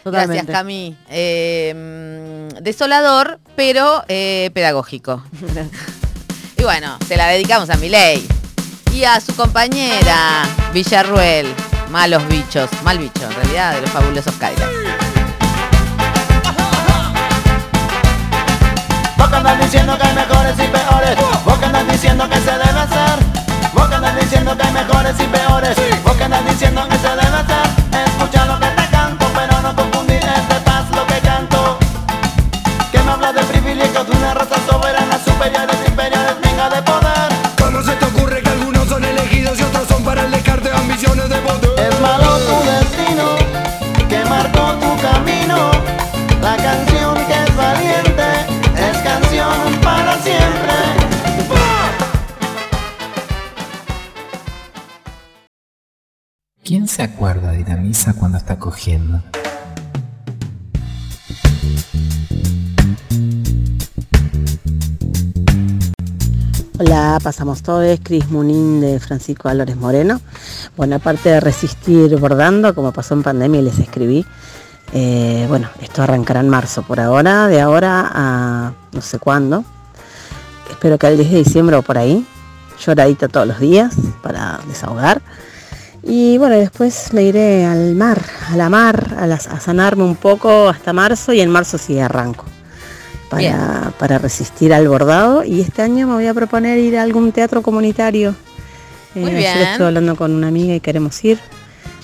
[0.03, 0.45] Totalmente.
[0.45, 0.97] Gracias, Cami.
[1.09, 5.23] Eh, mm, desolador, pero eh, pedagógico.
[6.57, 8.27] y bueno, se la dedicamos a Milei
[8.93, 11.53] y a su compañera Villarruel.
[11.89, 14.71] Malos bichos, mal bicho en realidad, de los fabulosos Cadillacs.
[19.17, 22.51] Vos que andas diciendo que hay mejores y peores Vos que andas diciendo que se
[22.51, 23.19] debe hacer
[23.73, 27.07] Vos que andas diciendo que hay mejores y peores Vos que andas diciendo que se
[27.07, 27.20] debe
[57.03, 59.21] acuerda de ir a misa cuando está cogiendo?
[66.79, 70.19] Hola, pasamos todos, Cris Munín de Francisco Álvarez Moreno.
[70.75, 74.25] Bueno, aparte de resistir bordando, como pasó en pandemia les escribí,
[74.93, 79.63] eh, bueno, esto arrancará en marzo por ahora, de ahora a no sé cuándo.
[80.69, 82.25] Espero que al 10 de diciembre o por ahí,
[82.83, 85.21] lloradita todos los días para desahogar.
[86.03, 90.15] Y bueno, después me iré al mar, a la mar, a, las- a sanarme un
[90.15, 92.45] poco hasta marzo y en marzo sí arranco
[93.29, 95.43] para, para resistir al bordado.
[95.43, 98.35] Y este año me voy a proponer ir a algún teatro comunitario.
[99.15, 101.37] Eh, Muy ayer estuve hablando con una amiga y queremos ir,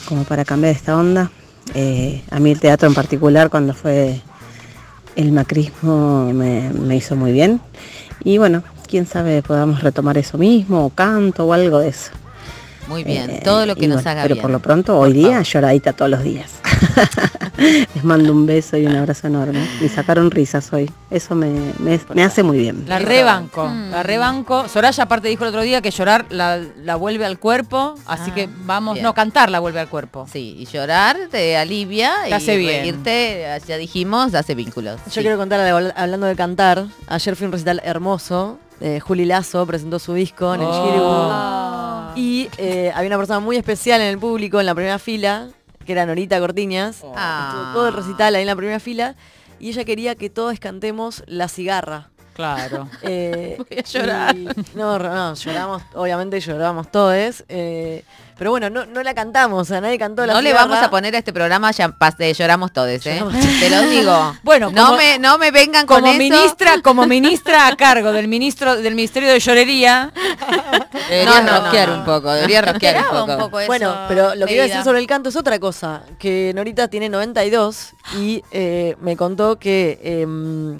[0.07, 1.32] como para cambiar esta onda.
[1.74, 4.22] Eh, a mí el teatro en particular, cuando fue
[5.15, 7.60] el macrismo, me, me hizo muy bien.
[8.24, 12.11] Y bueno, quién sabe, podamos retomar eso mismo, o canto o algo de eso.
[12.88, 14.41] Muy bien, Eh, todo lo que y nos bueno, haga Pero bien.
[14.41, 16.51] por lo pronto, hoy día, lloradita todos los días.
[17.57, 19.68] Les mando un beso y un abrazo enorme.
[19.81, 20.89] Me sacaron risas hoy.
[21.09, 21.49] Eso me,
[21.80, 22.84] me, me hace muy bien.
[22.88, 24.68] La rebanco, la rebanco.
[24.69, 28.47] Soraya aparte dijo el otro día que llorar la, la vuelve al cuerpo, así que
[28.65, 29.03] vamos, bien.
[29.03, 30.27] no, cantar la vuelve al cuerpo.
[30.31, 32.81] Sí, y llorar te alivia Te y hace bien.
[32.81, 34.99] reírte, ya dijimos, hace vínculos.
[35.07, 35.22] Yo Sí.
[35.22, 38.59] quiero contar, algo, hablando de cantar, ayer fui a un recital hermoso.
[38.81, 42.13] Eh, Juli Lazo presentó su disco en el Oh.
[42.13, 42.19] Shiribu.
[42.19, 45.49] Y eh, había una persona muy especial en el público, en la primera fila,
[45.85, 47.03] que era Norita Cortiñas.
[47.15, 47.49] Ah.
[47.53, 49.15] Estuvo todo el recital ahí en la primera fila.
[49.59, 52.09] Y ella quería que todos cantemos La Cigarra.
[52.38, 52.88] Claro.
[53.01, 54.35] Eh, Voy a llorar.
[54.38, 57.43] y- no, no, lloramos, obviamente lloramos todos.
[57.49, 58.03] eh,
[58.38, 60.91] pero bueno, no, no la cantamos, o sea, nadie cantó La No le vamos a
[60.91, 63.19] poner a este programa ya pas- eh, lloramos todos, ¿eh?
[63.19, 64.35] Lloramos Te lo digo.
[64.43, 66.19] Bueno, no como- me no me vengan con Como eso.
[66.19, 70.11] ministra, como ministra a cargo del ministro del Ministerio de Llorería.
[71.09, 71.99] Debería No, no, rosquear no, no.
[72.01, 73.31] un poco, debería rosquear un poco.
[73.34, 75.57] un poco eso, Bueno, pero lo que iba a decir sobre el canto es otra
[75.59, 80.77] cosa, que Norita tiene 92 y eh, me contó que em,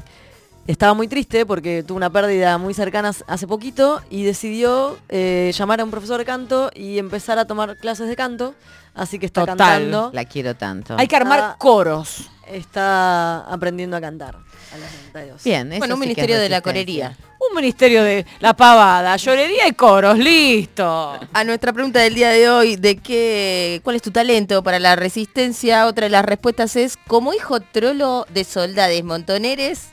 [0.68, 5.82] estaba muy triste porque tuvo una pérdida muy cercana hace poquito y decidió eh, llamar
[5.82, 8.54] a un profesor de canto y empezar a tomar clases de canto,
[8.94, 9.58] así que está Total.
[9.58, 10.12] cantando.
[10.14, 10.96] La quiero tanto.
[10.98, 12.30] Hay que armar Está- coros.
[12.50, 15.44] Está aprendiendo a cantar a los 92.
[15.44, 17.18] Bien, eso Bueno, un sí que es ministerio de la corería.
[17.50, 21.20] Un ministerio de la pavada, llorería y coros, listo.
[21.34, 24.96] A nuestra pregunta del día de hoy, de qué, cuál es tu talento para la
[24.96, 29.90] resistencia, otra de las respuestas es, como hijo trolo de soldades montoneres,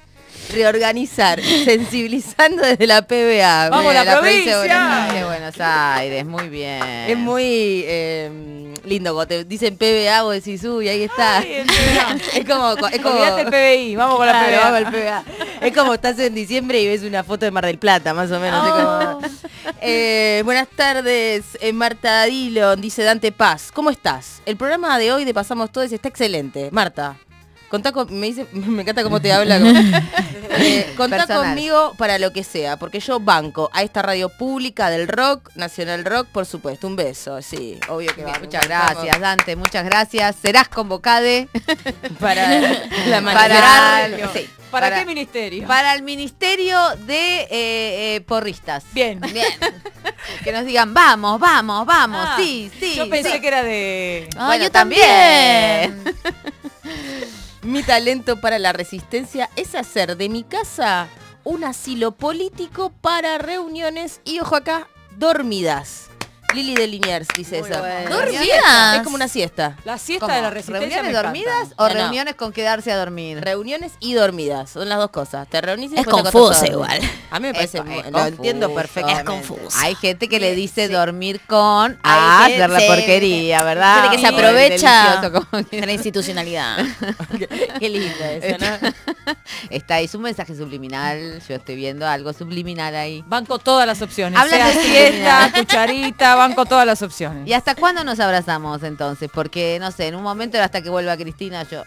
[0.50, 3.70] reorganizar, sensibilizando desde la PBA.
[3.70, 4.78] ¡Vamos, Mira, la provincia de provincia!
[4.78, 5.14] Buenos Aires.
[5.14, 6.82] De Buenos Aires, muy bien.
[6.82, 7.44] Es muy
[7.86, 11.40] eh, lindo cuando te dicen PBA, vos decís, uy, ahí está.
[12.34, 14.60] es como, es como el PBI, vamos con la PBA.
[14.60, 15.24] vamos al PBA.
[15.60, 18.40] Es como estás en diciembre y ves una foto de Mar del Plata, más o
[18.40, 18.62] menos.
[18.64, 19.20] Oh.
[19.80, 23.70] Eh, buenas tardes, eh, Marta Dillon, dice Dante Paz.
[23.72, 24.42] ¿Cómo estás?
[24.46, 26.70] El programa de hoy de Pasamos Todos está excelente.
[26.70, 27.16] Marta,
[27.74, 29.58] contá con- me dice, me encanta cómo te habla.
[30.56, 31.48] Eh, contá Personal.
[31.48, 36.04] conmigo para lo que sea, porque yo banco a esta radio pública del rock, Nacional
[36.04, 36.86] Rock, por supuesto.
[36.86, 38.38] Un beso, sí, obvio que va.
[38.38, 40.36] Muchas gracias, Dante, muchas gracias.
[40.40, 41.48] Serás convocade
[42.20, 42.60] Para
[43.08, 45.66] la para, sí, ¿Para, para- qué ministerio?
[45.66, 47.48] para el Ministerio de eh,
[48.16, 48.84] eh, Porristas.
[48.92, 49.18] Bien.
[49.32, 49.48] Bien.
[50.44, 52.94] que nos digan, vamos, vamos, vamos, Ah, sí, sí.
[52.94, 53.40] Yo pensé sí.
[53.40, 54.28] que era de...
[54.36, 56.04] Ah, Bueno, yo también.
[57.64, 61.08] Mi talento para la resistencia es hacer de mi casa
[61.44, 64.86] un asilo político para reuniones y, ojo acá,
[65.16, 66.10] dormidas.
[66.54, 67.78] Lili de Liniers dice Muy eso.
[67.80, 68.10] bueno.
[68.16, 68.96] ¿Dormidas?
[68.96, 69.76] Es como una siesta.
[69.84, 70.36] La siesta ¿Cómo?
[70.36, 71.28] de la resistencia me ¿Reuniones encanta.
[71.28, 71.94] dormidas o No, no.
[72.00, 73.40] reuniones con quedarse a dormir?
[73.40, 75.48] Reuniones y dormidas, son las dos cosas.
[75.48, 76.94] Te reunís y Es después te confuso acostás a dormir.
[77.02, 77.10] igual.
[77.30, 79.20] A mí me parece, Es- muy- es lo entiendo perfectamente.
[79.22, 79.78] Es confuso.
[79.80, 84.02] Hay gente que le dice dormir con Hay a hacer la gente- porquería, ¿verdad?
[84.02, 86.78] Gente que se aprovecha delicioso, como de la institucionalidad.
[87.80, 89.34] Qué linda eso, ¿no?
[89.70, 91.40] Está ahí, es un mensaje subliminal.
[91.48, 93.24] Yo estoy viendo algo subliminal ahí.
[93.26, 94.38] Banco todas las opciones.
[94.38, 97.46] Habla sea de siesta, cucharita, banco todas las opciones.
[97.48, 99.30] ¿Y hasta cuándo nos abrazamos entonces?
[99.32, 101.84] Porque, no sé, en un momento hasta que vuelva Cristina, yo...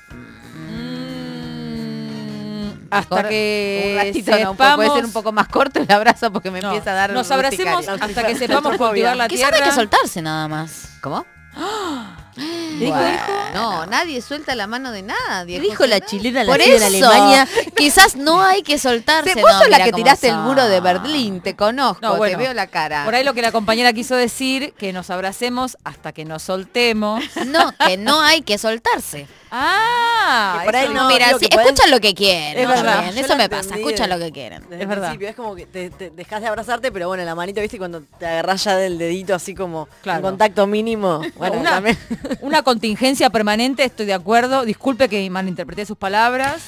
[2.89, 6.31] Hasta mejor que un ratito, no, sepamos- puede ser un poco más corto el abrazo
[6.31, 9.65] porque me No, empieza a dar Nos abracemos hasta que sepamos cultivar la Quizás tierra.
[9.65, 10.91] hay que soltarse nada más.
[11.01, 11.25] ¿Cómo?
[12.79, 13.19] Dijo, Bueno,
[13.53, 15.59] No, nadie suelta la mano de nadie.
[15.59, 17.47] Dijo la chilena en eso, Alemania.
[17.75, 19.33] quizás no hay que soltarse.
[19.41, 22.43] Vos no, sos la que tiraste el muro de Berlín, te conozco, No, bueno, te
[22.43, 23.05] veo la cara.
[23.05, 27.23] Por ahí lo que la compañera quiso decir, que nos abracemos hasta que nos soltemos.
[27.47, 29.27] No, que no hay que soltarse.
[29.51, 32.57] Ah, Que por ahí no, Mira, digo sí, que podés- escuchan lo que quieren.
[32.57, 33.17] Es verdad.
[33.17, 34.61] Eso me pasa, escuchan lo que quieren.
[34.63, 35.07] desde Es el verdad.
[35.09, 38.01] principio, Es como que te, te dejas de abrazarte, pero bueno, la manito, viste, cuando
[38.19, 40.19] te agarrás ya del dedito así como Claro.
[40.19, 41.21] en contacto mínimo.
[41.37, 41.97] Bueno, una, también.
[42.41, 44.65] una contingencia permanente, estoy de acuerdo.
[44.65, 46.61] Disculpe que malinterpreté sus palabras.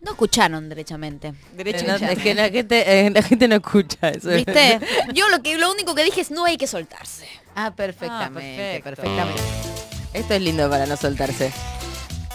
[0.00, 1.34] No escucharon derechamente.
[1.52, 4.30] Derecho No, es que la gente, eh, la gente no escucha eso.
[4.30, 4.80] ¿Viste?
[5.12, 7.26] Yo lo que lo único que dije es no hay que soltarse.
[7.54, 9.42] Ah, perfectamente, Ah, perfectamente.
[10.14, 11.52] Esto es lindo para no soltarse.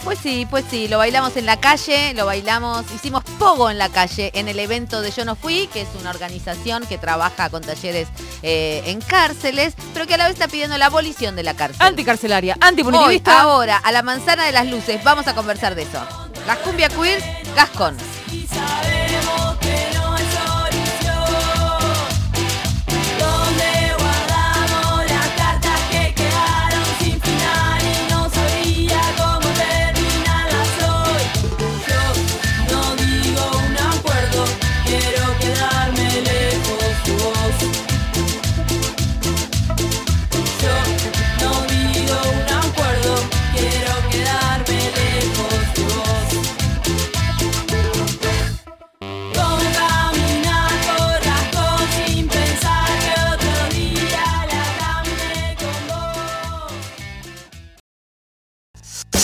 [0.06, 3.88] Pues sí, pues sí, lo bailamos en la calle, lo bailamos, hicimos pogo en la
[3.88, 7.60] calle en el evento de Yo No Fui, que es una organización que trabaja con
[7.60, 8.06] talleres
[8.44, 11.84] eh, en cárceles, pero que a la vez está pidiendo la abolición de la cárcel.
[11.84, 13.40] Anticarcelaria, Hoy, antipunitivista.
[13.40, 16.00] ahora, a la manzana de las luces, vamos a conversar de eso.
[16.46, 17.24] Las cumbia queers,
[17.56, 17.96] Gascon.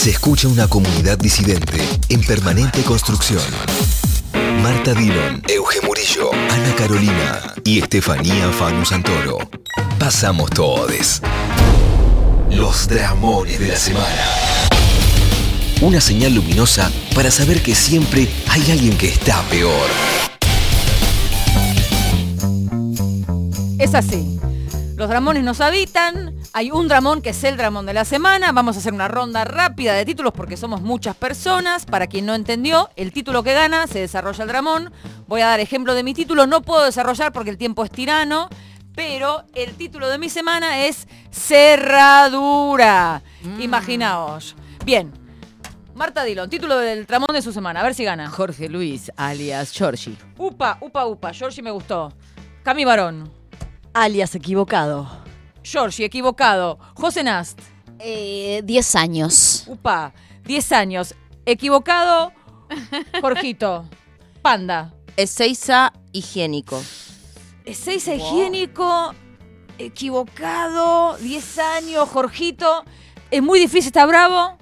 [0.02, 3.40] Se escucha una comunidad disidente en permanente construcción.
[4.60, 9.38] Marta Dillon, Euge Murillo, Ana Carolina y Estefanía Fanu Santoro.
[10.00, 11.22] Pasamos todes.
[12.50, 14.26] Los dramones de la semana.
[15.80, 19.88] Una señal luminosa para saber que siempre hay alguien que está peor.
[23.78, 24.40] Es así.
[24.96, 26.41] Los dramones nos habitan.
[26.54, 28.52] Hay un dramón que es el dramón de la semana.
[28.52, 31.86] Vamos a hacer una ronda rápida de títulos porque somos muchas personas.
[31.86, 34.92] Para quien no entendió, el título que gana se desarrolla el dramón.
[35.26, 36.46] Voy a dar ejemplo de mi título.
[36.46, 38.50] No puedo desarrollar porque el tiempo es tirano.
[38.94, 43.22] Pero el título de mi semana es Cerradura.
[43.58, 44.54] Imaginaos.
[44.84, 45.10] Bien.
[45.94, 47.80] Marta Dillon, título del dramón de su semana.
[47.80, 48.28] A ver si gana.
[48.28, 50.18] Jorge Luis, alias Giorgi.
[50.36, 51.32] Upa, upa, upa.
[51.32, 52.12] Georgie me gustó.
[52.62, 53.32] Cami Barón.
[53.94, 55.21] Alias equivocado.
[55.62, 56.78] Georgie, equivocado.
[56.94, 57.60] José Nast.
[57.98, 59.64] Eh, 10 años.
[59.68, 60.12] Upa,
[60.44, 61.14] 10 años.
[61.46, 62.32] Equivocado.
[63.20, 63.84] Jorgito.
[64.42, 64.92] Panda.
[65.16, 66.82] Ezeiza higiénico.
[67.64, 69.14] Ezeiza higiénico.
[69.78, 71.16] Equivocado.
[71.18, 72.08] 10 años.
[72.08, 72.84] Jorgito.
[73.30, 74.58] Es muy difícil, está bravo.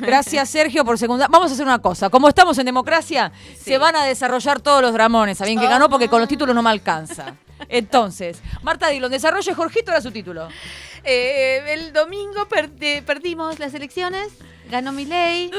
[0.00, 1.28] Gracias, Sergio, por segunda.
[1.28, 2.10] Vamos a hacer una cosa.
[2.10, 5.38] Como estamos en democracia, se van a desarrollar todos los dramones.
[5.38, 7.36] Saben que ganó porque con los títulos no me alcanza.
[7.68, 10.48] Entonces, Marta Dillon, desarrolle Jorgito era su título.
[11.04, 14.28] Eh, el domingo perdi- perdimos las elecciones,
[14.70, 15.50] ganó mi ley,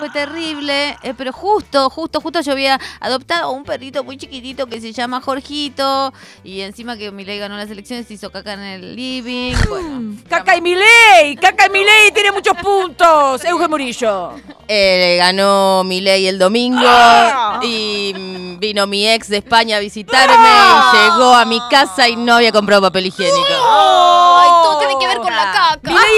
[0.00, 4.80] fue terrible, eh, pero justo, justo, justo yo había adoptado un perrito muy chiquitito que
[4.80, 6.12] se llama Jorgito
[6.42, 9.54] y encima que mi ley ganó las elecciones hizo caca en el living.
[9.68, 13.44] Bueno, Caca y Milei, Caca y Milei tiene muchos puntos.
[13.44, 14.32] Euge Murillo.
[14.66, 17.60] Eh, ganó mi ley el domingo Ah.
[17.62, 22.16] y mm, vino mi ex de España a visitarme y llegó a mi casa y
[22.16, 23.36] no había comprado papel higiénico.
[23.50, 25.52] Ay, todo tiene que ver con la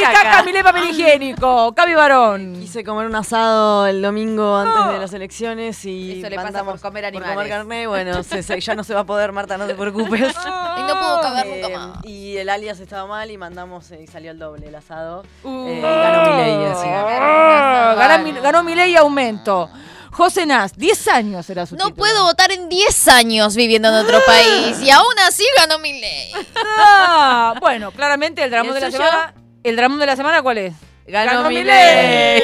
[0.00, 0.10] caca.
[0.12, 1.74] Milei caca, Milei papel higiénico.
[1.74, 2.56] Cavi Varón.
[2.60, 6.80] Quise comer un asado el domingo antes de las elecciones y Eso le pasa por
[6.80, 7.34] comer por animales.
[7.34, 7.86] comer carne.
[7.86, 10.34] Bueno, se- se- ya no se va a poder, Marta, no te preocupes.
[10.78, 12.04] Y no puedo cagar nunca Eh, más.
[12.04, 15.22] y el alias estaba mal y mandamos eh, y salió el doble el asado.
[15.44, 15.66] Uh.
[15.68, 16.86] Eh, y ganó Milei así.
[16.88, 19.68] Ah, ganó, mi- ganó Milei y aumento.
[20.12, 21.96] José Nas, 10 años era su No título.
[21.96, 26.32] puedo votar en 10 años viviendo en otro país y aún así ganó mi ley.
[26.78, 29.34] Ah, bueno, claramente el ¿Y dramón el de la semana.
[29.62, 30.74] ¿El dramón de la semana cuál es?
[31.06, 32.42] Ganó Milei.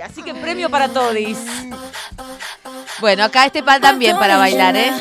[0.02, 1.38] Así que premio para todis.
[3.00, 4.92] bueno, acá este pan también para bailar, ¿eh?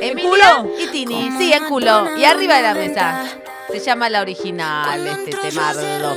[0.00, 2.16] Emilia y Tini, sí, en culo.
[2.18, 3.24] Y arriba de la mesa.
[3.70, 6.14] Se llama la original, este temardo.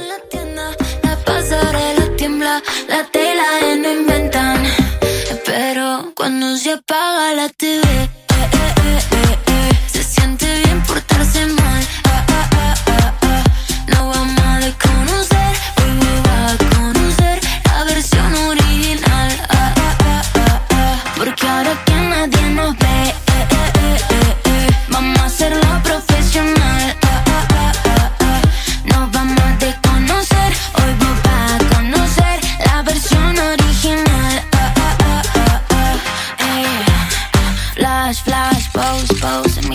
[1.04, 4.64] La pasarela tiembla, la tela de no inventan.
[5.46, 8.50] Pero cuando se apaga la TV, eh, eh,
[8.84, 11.84] eh, eh, eh, se siente bien portarse mal.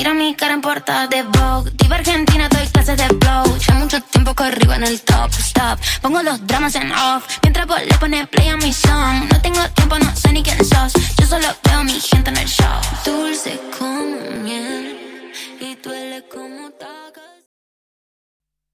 [0.04, 1.70] Mira mi cara en portada de Vogue.
[1.78, 3.56] Diva Argentina, doy clases de flow.
[3.56, 5.78] Ya mucho tiempo poco arriba en el top, stop.
[6.02, 7.24] Pongo los dramas en off.
[7.42, 9.26] Mientras vos le pones play a mi song.
[9.32, 10.92] No tengo tiempo, no sé ni quién sos.
[11.18, 12.82] Yo solo veo a mi gente en el show.
[13.06, 16.70] Dulce como miel y duele como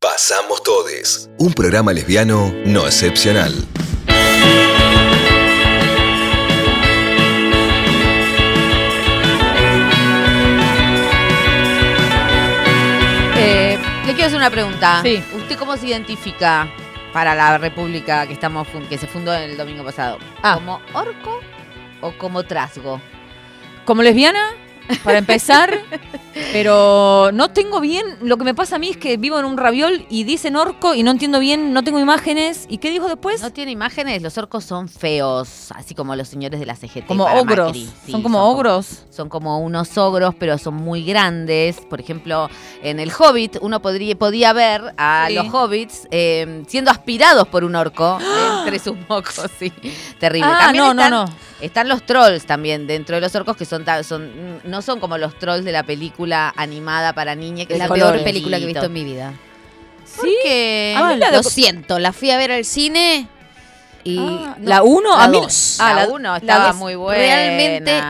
[0.00, 1.30] Pasamos Todes.
[1.38, 3.54] Un programa lesbiano no excepcional.
[14.10, 15.02] Le quiero hacer una pregunta.
[15.36, 16.68] ¿Usted cómo se identifica
[17.12, 20.18] para la república que estamos que se fundó el domingo pasado?
[20.42, 20.54] Ah.
[20.54, 21.40] ¿Como orco
[22.00, 23.00] o como trasgo?
[23.84, 24.48] Como lesbiana,
[25.04, 25.78] para empezar,
[26.52, 28.04] pero no tengo bien.
[28.22, 30.94] Lo que me pasa a mí es que vivo en un raviol y dicen orco
[30.94, 32.66] y no entiendo bien, no tengo imágenes.
[32.68, 33.40] ¿Y qué dijo después?
[33.42, 37.06] No tiene imágenes, los orcos son feos, así como los señores de la CGT.
[37.06, 37.72] Como ogros.
[37.76, 39.04] Sí, son como ogros.
[39.10, 41.80] Son como unos ogros, pero son muy grandes.
[41.88, 42.48] Por ejemplo,
[42.82, 45.34] en el Hobbit uno podría, podía ver a Sí.
[45.34, 48.18] los hobbits eh, siendo aspirados por un orco
[48.64, 49.72] entre sus mocos, sí.
[50.18, 50.50] Terrible.
[50.52, 51.50] Ah, También no, no, están, no.
[51.60, 53.84] Están los trolls también dentro de los orcos que son,
[54.64, 57.66] no son como los trolls de la película animada para niñas.
[57.66, 59.34] Que Es la peor película que he visto en mi vida.
[60.04, 60.34] Sí.
[60.96, 63.28] Ah, lo siento, la fui a ver al cine
[64.04, 64.18] y...
[64.18, 65.16] Ah, ¿La 1?
[65.16, 65.76] La A mí- dos.
[65.80, 66.76] Ah, la do- 1 estaba dos.
[66.76, 67.20] muy buena.
[67.22, 68.00] Realmente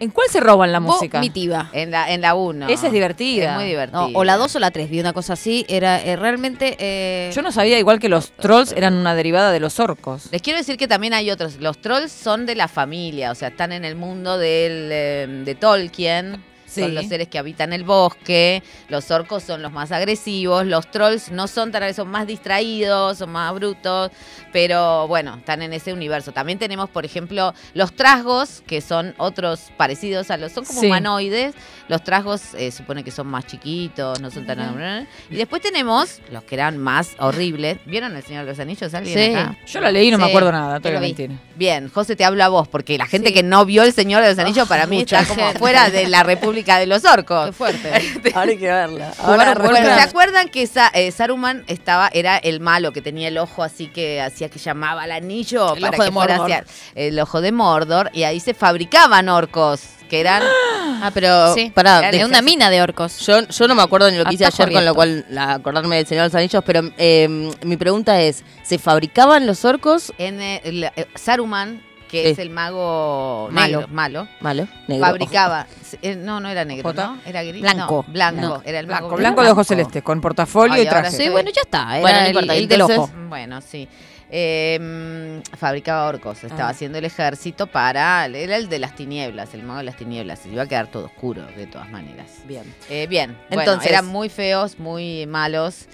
[0.00, 1.18] ¿En cuál se roban la música?
[1.18, 1.68] vomitiva.
[1.72, 2.68] En la en la 1.
[2.68, 3.50] Esa es divertida.
[3.50, 3.98] Es muy divertida.
[4.00, 5.64] No, o la 2 o la 3, vi una cosa así.
[5.68, 6.76] Era eh, realmente...
[6.78, 10.28] eh, Yo no sabía igual que los trolls eran una derivada de los orcos.
[10.32, 11.56] Les quiero decir que también hay otros.
[11.60, 15.54] Los trolls son de la familia, o sea, están en el mundo del, eh, de
[15.54, 16.44] Tolkien.
[16.70, 16.82] Sí.
[16.82, 18.62] Son los seres que habitan el bosque.
[18.88, 20.64] Los orcos son los más agresivos.
[20.66, 24.10] Los trolls no son tan son más distraídos, son más brutos.
[24.52, 26.32] Pero bueno, están en ese universo.
[26.32, 30.52] También tenemos, por ejemplo, los trasgos, que son otros parecidos a los.
[30.52, 30.86] Son como Sí.
[30.86, 31.54] humanoides.
[31.88, 35.06] Los trasgos eh, supone que son más chiquitos, no son tan.
[35.30, 37.78] Y después tenemos los que eran más horribles.
[37.86, 38.92] ¿Vieron El Señor de los Anillos?
[38.94, 39.34] ¿Alguien Sí.
[39.34, 39.56] acá?
[39.66, 41.56] Yo la leí y no me acuerdo nada, te voy a.
[41.56, 44.28] Bien, José, te hablo a vos, porque la gente que no vio El Señor de
[44.30, 47.46] los Anillos para mí está como fuera de la República de los Orcos.
[47.46, 47.90] Qué fuerte.
[48.34, 49.12] Ahora hay que verla.
[49.18, 53.02] Bueno, Ahora bueno, recuerda- ¿Se acuerdan que Sa- eh, Saruman estaba, era el malo que
[53.02, 56.12] tenía el ojo así que hacía que llamaba al anillo El para ojo que de
[56.12, 56.52] fuera Mordor.
[56.52, 56.64] hacia
[56.94, 60.42] el ojo de Mordor y ahí se fabricaban orcos que eran
[61.02, 63.20] Ah, pero Sí, pará, de una mina de orcos.
[63.26, 65.96] Yo, yo no me acuerdo ni lo que hice ayer, con lo cual la- acordarme
[65.96, 67.26] del Señor de los Anillos, pero eh,
[67.62, 70.12] mi pregunta es, ¿se fabricaban los orcos?
[70.18, 72.28] en eh, el- eh, Saruman, que Sí.
[72.30, 73.78] es el mago Malo.
[73.80, 75.06] negro, malo, Malo, negro.
[75.06, 75.66] fabricaba,
[76.02, 77.06] eh, no, no era negro, Jota.
[77.06, 77.18] ¿no?
[77.24, 78.04] Era gris, Blanco.
[78.06, 78.62] no, blanco, No.
[78.64, 81.10] era el mago Blanco, blanco de ojos celestes, con portafolio Ay, y traje.
[81.12, 81.28] sí.
[81.28, 81.92] Bueno, ya está.
[81.92, 83.12] Era Bueno, no el, importa, el del entonces- ojo.
[83.28, 83.88] Bueno, sí.
[84.32, 86.70] Eh, fabricaba orcos, estaba Ah.
[86.70, 88.26] haciendo el ejército para.
[88.26, 90.38] Era el de las tinieblas, el mago de las tinieblas.
[90.40, 92.26] Se iba a quedar todo oscuro, de todas maneras.
[92.46, 92.62] Bien.
[92.88, 95.86] Eh, bien, bueno, Entonces- eran muy feos, muy malos.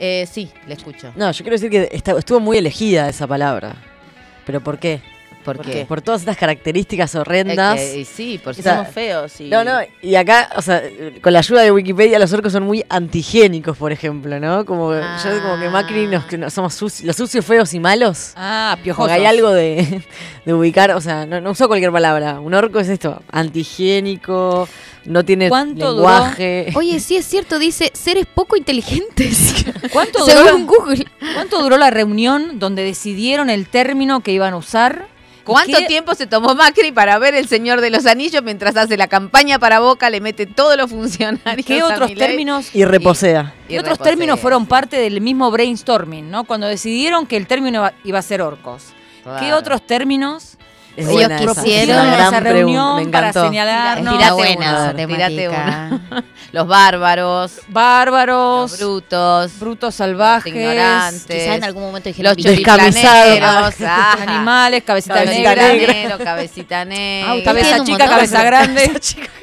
[0.00, 1.12] Eh, sí, le escucho.
[1.14, 3.76] No, yo quiero decir que está- estuvo muy elegida esa palabra.
[4.44, 5.00] ¿Pero por qué?
[5.44, 5.84] ¿Por qué?
[5.86, 7.78] Por todas estas características Es horrendas.
[7.78, 8.80] que- y sí, por Que supuesto.
[8.80, 9.48] somos feos y...
[9.50, 10.82] No, no, y acá, o sea,
[11.22, 14.64] con la ayuda de Wikipedia, los orcos son muy antigénicos, por ejemplo, ¿no?
[14.64, 18.32] Como yo como que Macri nos, que no- somos suci- los sucios, feos y malos.
[18.36, 19.08] Ah, Como piojosos.
[19.08, 20.02] que hay algo de,
[20.44, 22.40] de ubicar, o sea, no, no uso cualquier palabra.
[22.40, 24.68] Un orco es esto, antihigiénico,
[25.04, 26.68] no tiene ¿Cuánto lenguaje.
[26.74, 29.64] Oye, sí es cierto, dice seres poco inteligentes.
[29.92, 31.06] ¿Cuánto Según duró, Google.
[31.34, 35.06] ¿Cuánto duró la reunión donde decidieron el término que iban a usar?
[35.44, 38.96] ¿Cuánto ¿Qué- tiempo se tomó Macri para ver El Señor de los Anillos mientras hace
[38.96, 41.66] la campaña para Boca, le mete todos los funcionarios?
[41.66, 43.54] ¿Qué otros términos Y reposea.
[43.68, 46.44] ¿Qué otros términos fueron parte del mismo brainstorming, ¿no?
[46.44, 48.92] Cuando decidieron que el término iba, a ser orcos.
[49.40, 50.56] ¿Qué otros términos
[50.96, 51.54] Es Ellos esa.
[51.54, 54.14] quisieron gran esa reunión para señalarnos?
[54.16, 56.00] Tira- Tírate buena.
[56.52, 63.74] Los bárbaros, Bárbaros, los brutos, brutos salvajes, ignorantes, Quizás en algún momento dijeron los choriplaneros,
[63.84, 65.72] ah, animales, cabecita cabecita negra.
[66.04, 67.44] negra, cabecita negra.
[67.44, 68.92] Cabeza chica, cabeza grande.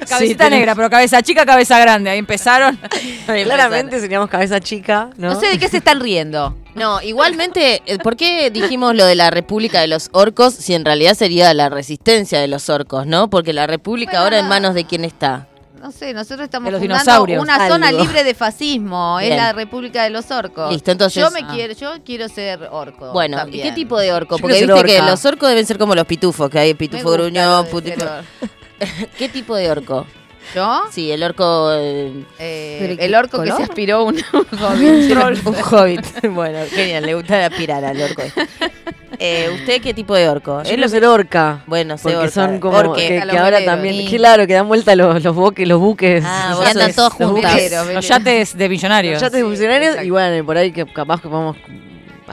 [0.08, 2.10] cabecita negra, pero cabeza chica, cabeza grande.
[2.12, 2.80] Ahí empezaron.
[3.26, 5.34] Claramente seríamos cabeza chica, ¿no?
[5.34, 6.56] No sé de qué se están riendo.
[6.76, 10.86] No, igualmente, eh, ¿por qué dijimos lo de la República de los Orcos si en
[10.86, 13.30] realidad sería la resistencia de los orcos, no?
[13.30, 15.48] Porque la República ahora en manos de quién está.
[15.82, 17.42] No sé, nosotros estamos fundando dinosaurios.
[17.42, 19.38] una zona libre de fascismo, es Bien.
[19.38, 20.72] la República de los Orcos.
[20.72, 21.48] Listo, entonces- yo me Ah.
[21.52, 23.12] quiero, yo quiero ser orco.
[23.14, 24.38] Bueno, ¿y qué tipo de orco?
[24.38, 27.66] Yo Porque viste que los orcos deben ser como los pitufos, que hay pitufo gruñón,
[27.66, 28.06] pitufo...
[29.18, 30.06] ¿Qué tipo de orco?
[30.54, 30.82] ¿Yo?
[30.92, 31.72] Sí, el orco...
[31.74, 34.24] eh, Eh, ¿Pero qué el orco que se aspiró un, un
[34.64, 35.46] hobbit.
[35.48, 36.06] un hobbit.
[36.30, 38.22] bueno, genial, le gusta aspirar al orco.
[39.24, 40.64] Eh, ¿Usted qué tipo de orco?
[40.64, 41.60] Yo quiero ser orca.
[41.68, 42.32] Bueno, sé porque orca.
[42.32, 43.22] son como Orque.
[43.30, 44.18] que, ahora también, Sí.
[44.18, 46.24] claro, que dan vuelta los, los buques, los buques.
[46.26, 47.52] Ah, vos andan todos los juntos.
[47.94, 49.14] Los yates de millonarios.
[49.14, 51.56] Los yates de funcionarios y bueno, por ahí que capaz que podemos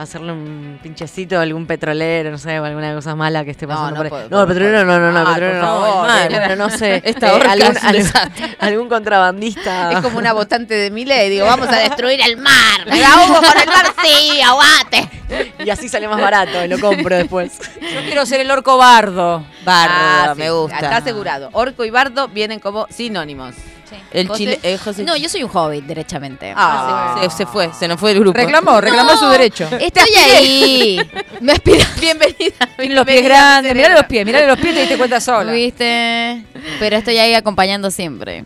[0.01, 3.91] hacerle un pinchecito a algún petrolero, no sé, o alguna cosa mala que esté pasando
[3.91, 4.09] no por ahí.
[4.09, 5.99] puedo- No, el petrolero no, no, no, Ay, petrolero por no.
[6.03, 7.01] Bueno, pero no sé.
[7.05, 8.55] Esta eh, orca algún, es un algún- desastre.
[8.59, 9.91] algún contrabandista.
[9.91, 12.85] Es como una votante de Milei, digo, vamos a destruir el mar.
[12.87, 15.09] Me da Hugo con el mar, sí, aguate.
[15.63, 17.59] Y así sale más barato, y lo compro después.
[17.81, 19.45] Yo quiero ser el orco bardo.
[19.63, 20.75] Bardo, Ah, sí, me gusta.
[20.79, 21.49] Está asegurado.
[21.51, 23.55] Orco y bardo vienen como sinónimos.
[24.11, 24.37] El José.
[24.37, 26.53] chile, eh, José- No, yo soy un hobbit, derechamente.
[26.55, 28.37] Ah, se, se fue, se nos fue el grupo.
[28.37, 29.67] Reclamó, reclamó su derecho.
[29.79, 30.99] Estoy ahí.
[31.41, 31.85] Me aspira.
[31.99, 32.55] Bienvenida.
[32.77, 33.73] Tiene los pies grandes.
[33.75, 35.51] Mirale los pies, mirale los pies y te diste cuenta sola.
[35.51, 36.43] ¿Viste?
[36.79, 38.45] Pero estoy ahí acompañando siempre.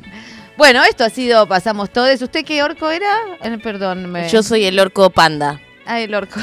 [0.56, 2.22] Bueno, esto ha sido Pasamos Todes.
[2.22, 3.12] ¿Usted qué orco era?
[3.42, 4.12] Eh, perdón.
[4.12, 4.30] Me...
[4.30, 5.60] Yo soy el orco panda.
[5.86, 6.40] Ah, el orco.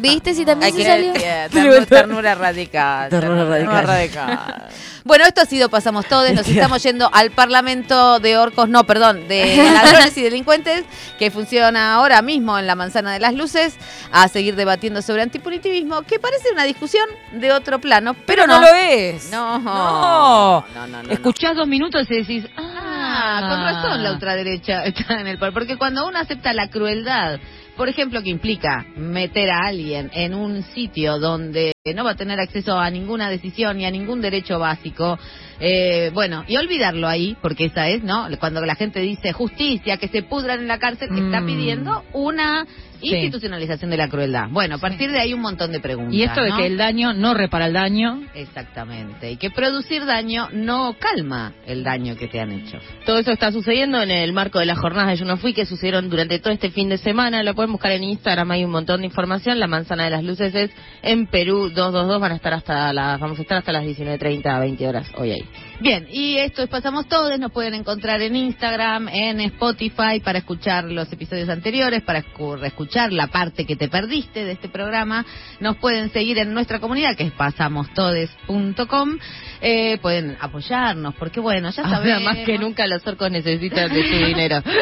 [0.00, 1.12] ¿Viste si también se que- salió?
[1.14, 3.08] eh, ternura, ternura radical.
[3.08, 3.86] Ternura radical.
[3.86, 4.68] radical.
[5.04, 6.34] Bueno, esto ha sido Pasamos Todes.
[6.34, 10.84] Nos estamos yendo al Parlamento de Orcos, no, perdón, de ladrones y delincuentes,
[11.18, 13.76] que funciona ahora mismo en la Manzana de las Luces,
[14.12, 18.60] a seguir debatiendo sobre antipunitivismo, que parece una discusión de otro plano, pero, Pero no
[18.60, 19.30] lo es.
[19.30, 20.64] No, No.
[20.74, 21.10] no, no, no.
[21.12, 25.52] Escuchás dos minutos y decís, Ah, con razón la ultraderecha está en el poder.
[25.54, 27.38] Porque cuando uno acepta la crueldad,
[27.80, 32.38] por ejemplo, que implica meter a alguien en un sitio donde no va a tener
[32.38, 35.18] acceso a ninguna decisión y a ningún derecho básico,
[35.58, 38.28] eh, bueno, y olvidarlo ahí, porque esa es, ¿no?
[38.38, 41.46] Cuando la gente dice justicia, que se pudran en la cárcel, está Mm.
[41.46, 42.66] pidiendo una
[43.00, 43.08] Sí.
[43.16, 44.48] institucionalización de la crueldad.
[44.50, 46.14] Bueno, a partir de ahí un montón de preguntas.
[46.14, 46.56] y esto de ¿no?
[46.56, 48.22] que el daño no repara el daño.
[48.34, 49.30] Exactamente.
[49.30, 52.78] Y que producir daño no calma el daño que te han hecho.
[53.06, 55.66] Todo eso está sucediendo en el marco de las jornadas de Yo No Fui que
[55.66, 57.42] sucedieron durante todo este fin de semana.
[57.42, 59.58] Lo pueden buscar en Instagram, hay un montón de información.
[59.58, 60.70] La Manzana de las Luces es
[61.02, 62.20] en Perú 222.
[62.20, 65.30] Van a estar hasta las, vamos a estar hasta las 19.30 a 20 horas hoy
[65.32, 65.44] ahí.
[65.80, 70.84] Bien, y esto es Pasamos Todos, nos pueden encontrar en Instagram, en Spotify para escuchar
[70.84, 72.58] los episodios anteriores, para escu-
[72.90, 75.24] escuchar la parte que te perdiste de este programa.
[75.60, 79.18] Nos pueden seguir en nuestra comunidad que es pasamostodes.com.
[79.60, 82.24] Eh, pueden apoyarnos, porque bueno, ya Ahora sabemos.
[82.24, 84.62] más que nunca los orcos necesitan de tu dinero.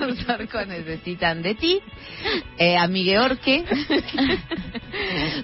[0.00, 1.80] Los orcos necesitan de ti,
[2.58, 3.64] eh, amigue orque.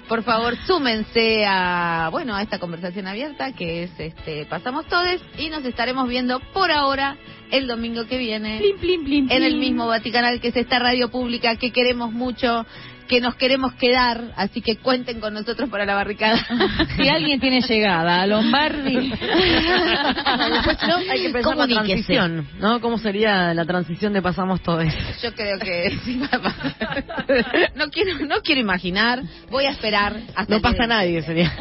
[0.07, 5.49] Por favor, súmense a bueno a esta conversación abierta que es este pasamos todes y
[5.49, 7.17] nos estaremos viendo por ahora
[7.51, 12.11] el domingo que viene en el mismo Vaticanal que es esta radio pública que queremos
[12.11, 12.65] mucho
[13.07, 16.37] que nos queremos quedar, así que cuenten con nosotros para la barricada.
[16.95, 19.09] Si alguien tiene llegada a Lombardi.
[19.09, 20.95] Después, ¿no?
[21.11, 22.79] Hay que pensar la transición, ¿no?
[22.81, 24.97] ¿Cómo sería la transición de pasamos todo eso?
[25.21, 27.71] Yo creo que sí pasar.
[27.75, 31.53] no quiero no quiero imaginar, voy a esperar hasta No pasa nadie, sería.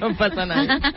[0.00, 0.78] No pasa nada.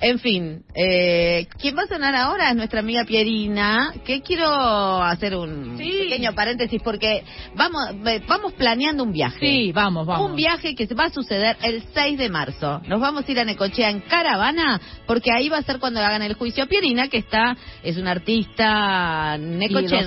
[0.00, 5.36] En fin, eh, quien va a sonar ahora es nuestra amiga Pierina, que quiero hacer
[5.36, 7.22] un pequeño paréntesis porque
[7.54, 9.38] vamos ve- vamos planeando un viaje.
[9.40, 10.30] Sí, vamos, vamos.
[10.30, 12.82] Un viaje que va a suceder el 6 de marzo.
[12.86, 16.20] Nos vamos a ir a Necochea en caravana, porque ahí va a ser cuando hagan
[16.20, 20.02] el juicio a Pierina, que está, es una artista necochense,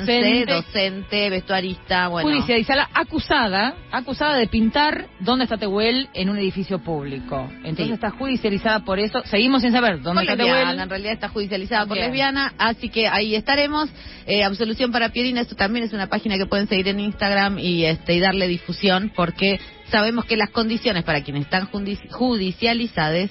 [0.45, 0.53] docente.
[0.53, 2.29] docente, vestuarista, bueno.
[2.29, 7.49] Judicializada, acusada, acusada de pintar dónde está Tehuel en un edificio público.
[7.63, 7.93] Entonces Sí.
[7.93, 9.21] está judicializada por eso.
[9.25, 10.79] Seguimos sin saber dónde Por está Tehuel.
[10.79, 13.89] en realidad está judicializada por lesbiana, así que ahí estaremos.
[14.25, 17.85] Eh, Absolución para Pierina, esto también es una página que pueden seguir en Instagram y
[17.85, 19.59] este y darle difusión porque
[19.89, 23.29] sabemos que las condiciones para quienes están judici- judicializadas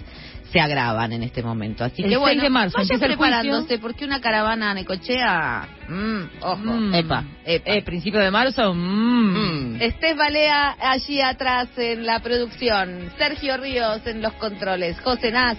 [0.52, 1.82] se agravan en este momento.
[1.82, 6.56] Así El que 6 bueno, de marzo vayan preparándose porque una caravana Necochea, mm, ojo,
[6.58, 6.94] Mm.
[6.94, 7.72] epa, epa.
[7.72, 8.74] Eh, principio de marzo.
[8.74, 9.80] mm.
[9.80, 15.56] Estés Balea allí atrás en la producción, Sergio Ríos en los controles, José Naz,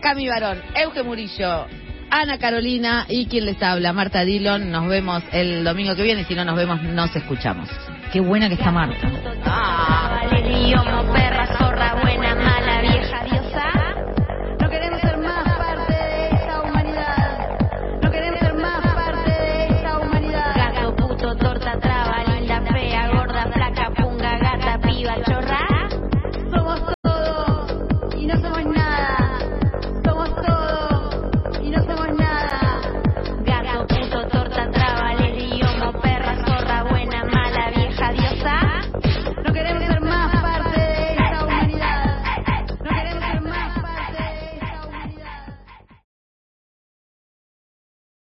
[0.00, 1.66] Cami Barón, Euge Murillo,
[2.16, 4.70] Ana Carolina y quien les habla, Marta Dillon.
[4.70, 6.22] Nos vemos el domingo que viene.
[6.24, 7.68] Si no nos vemos, nos escuchamos.
[8.12, 9.10] Qué buena que está Marta.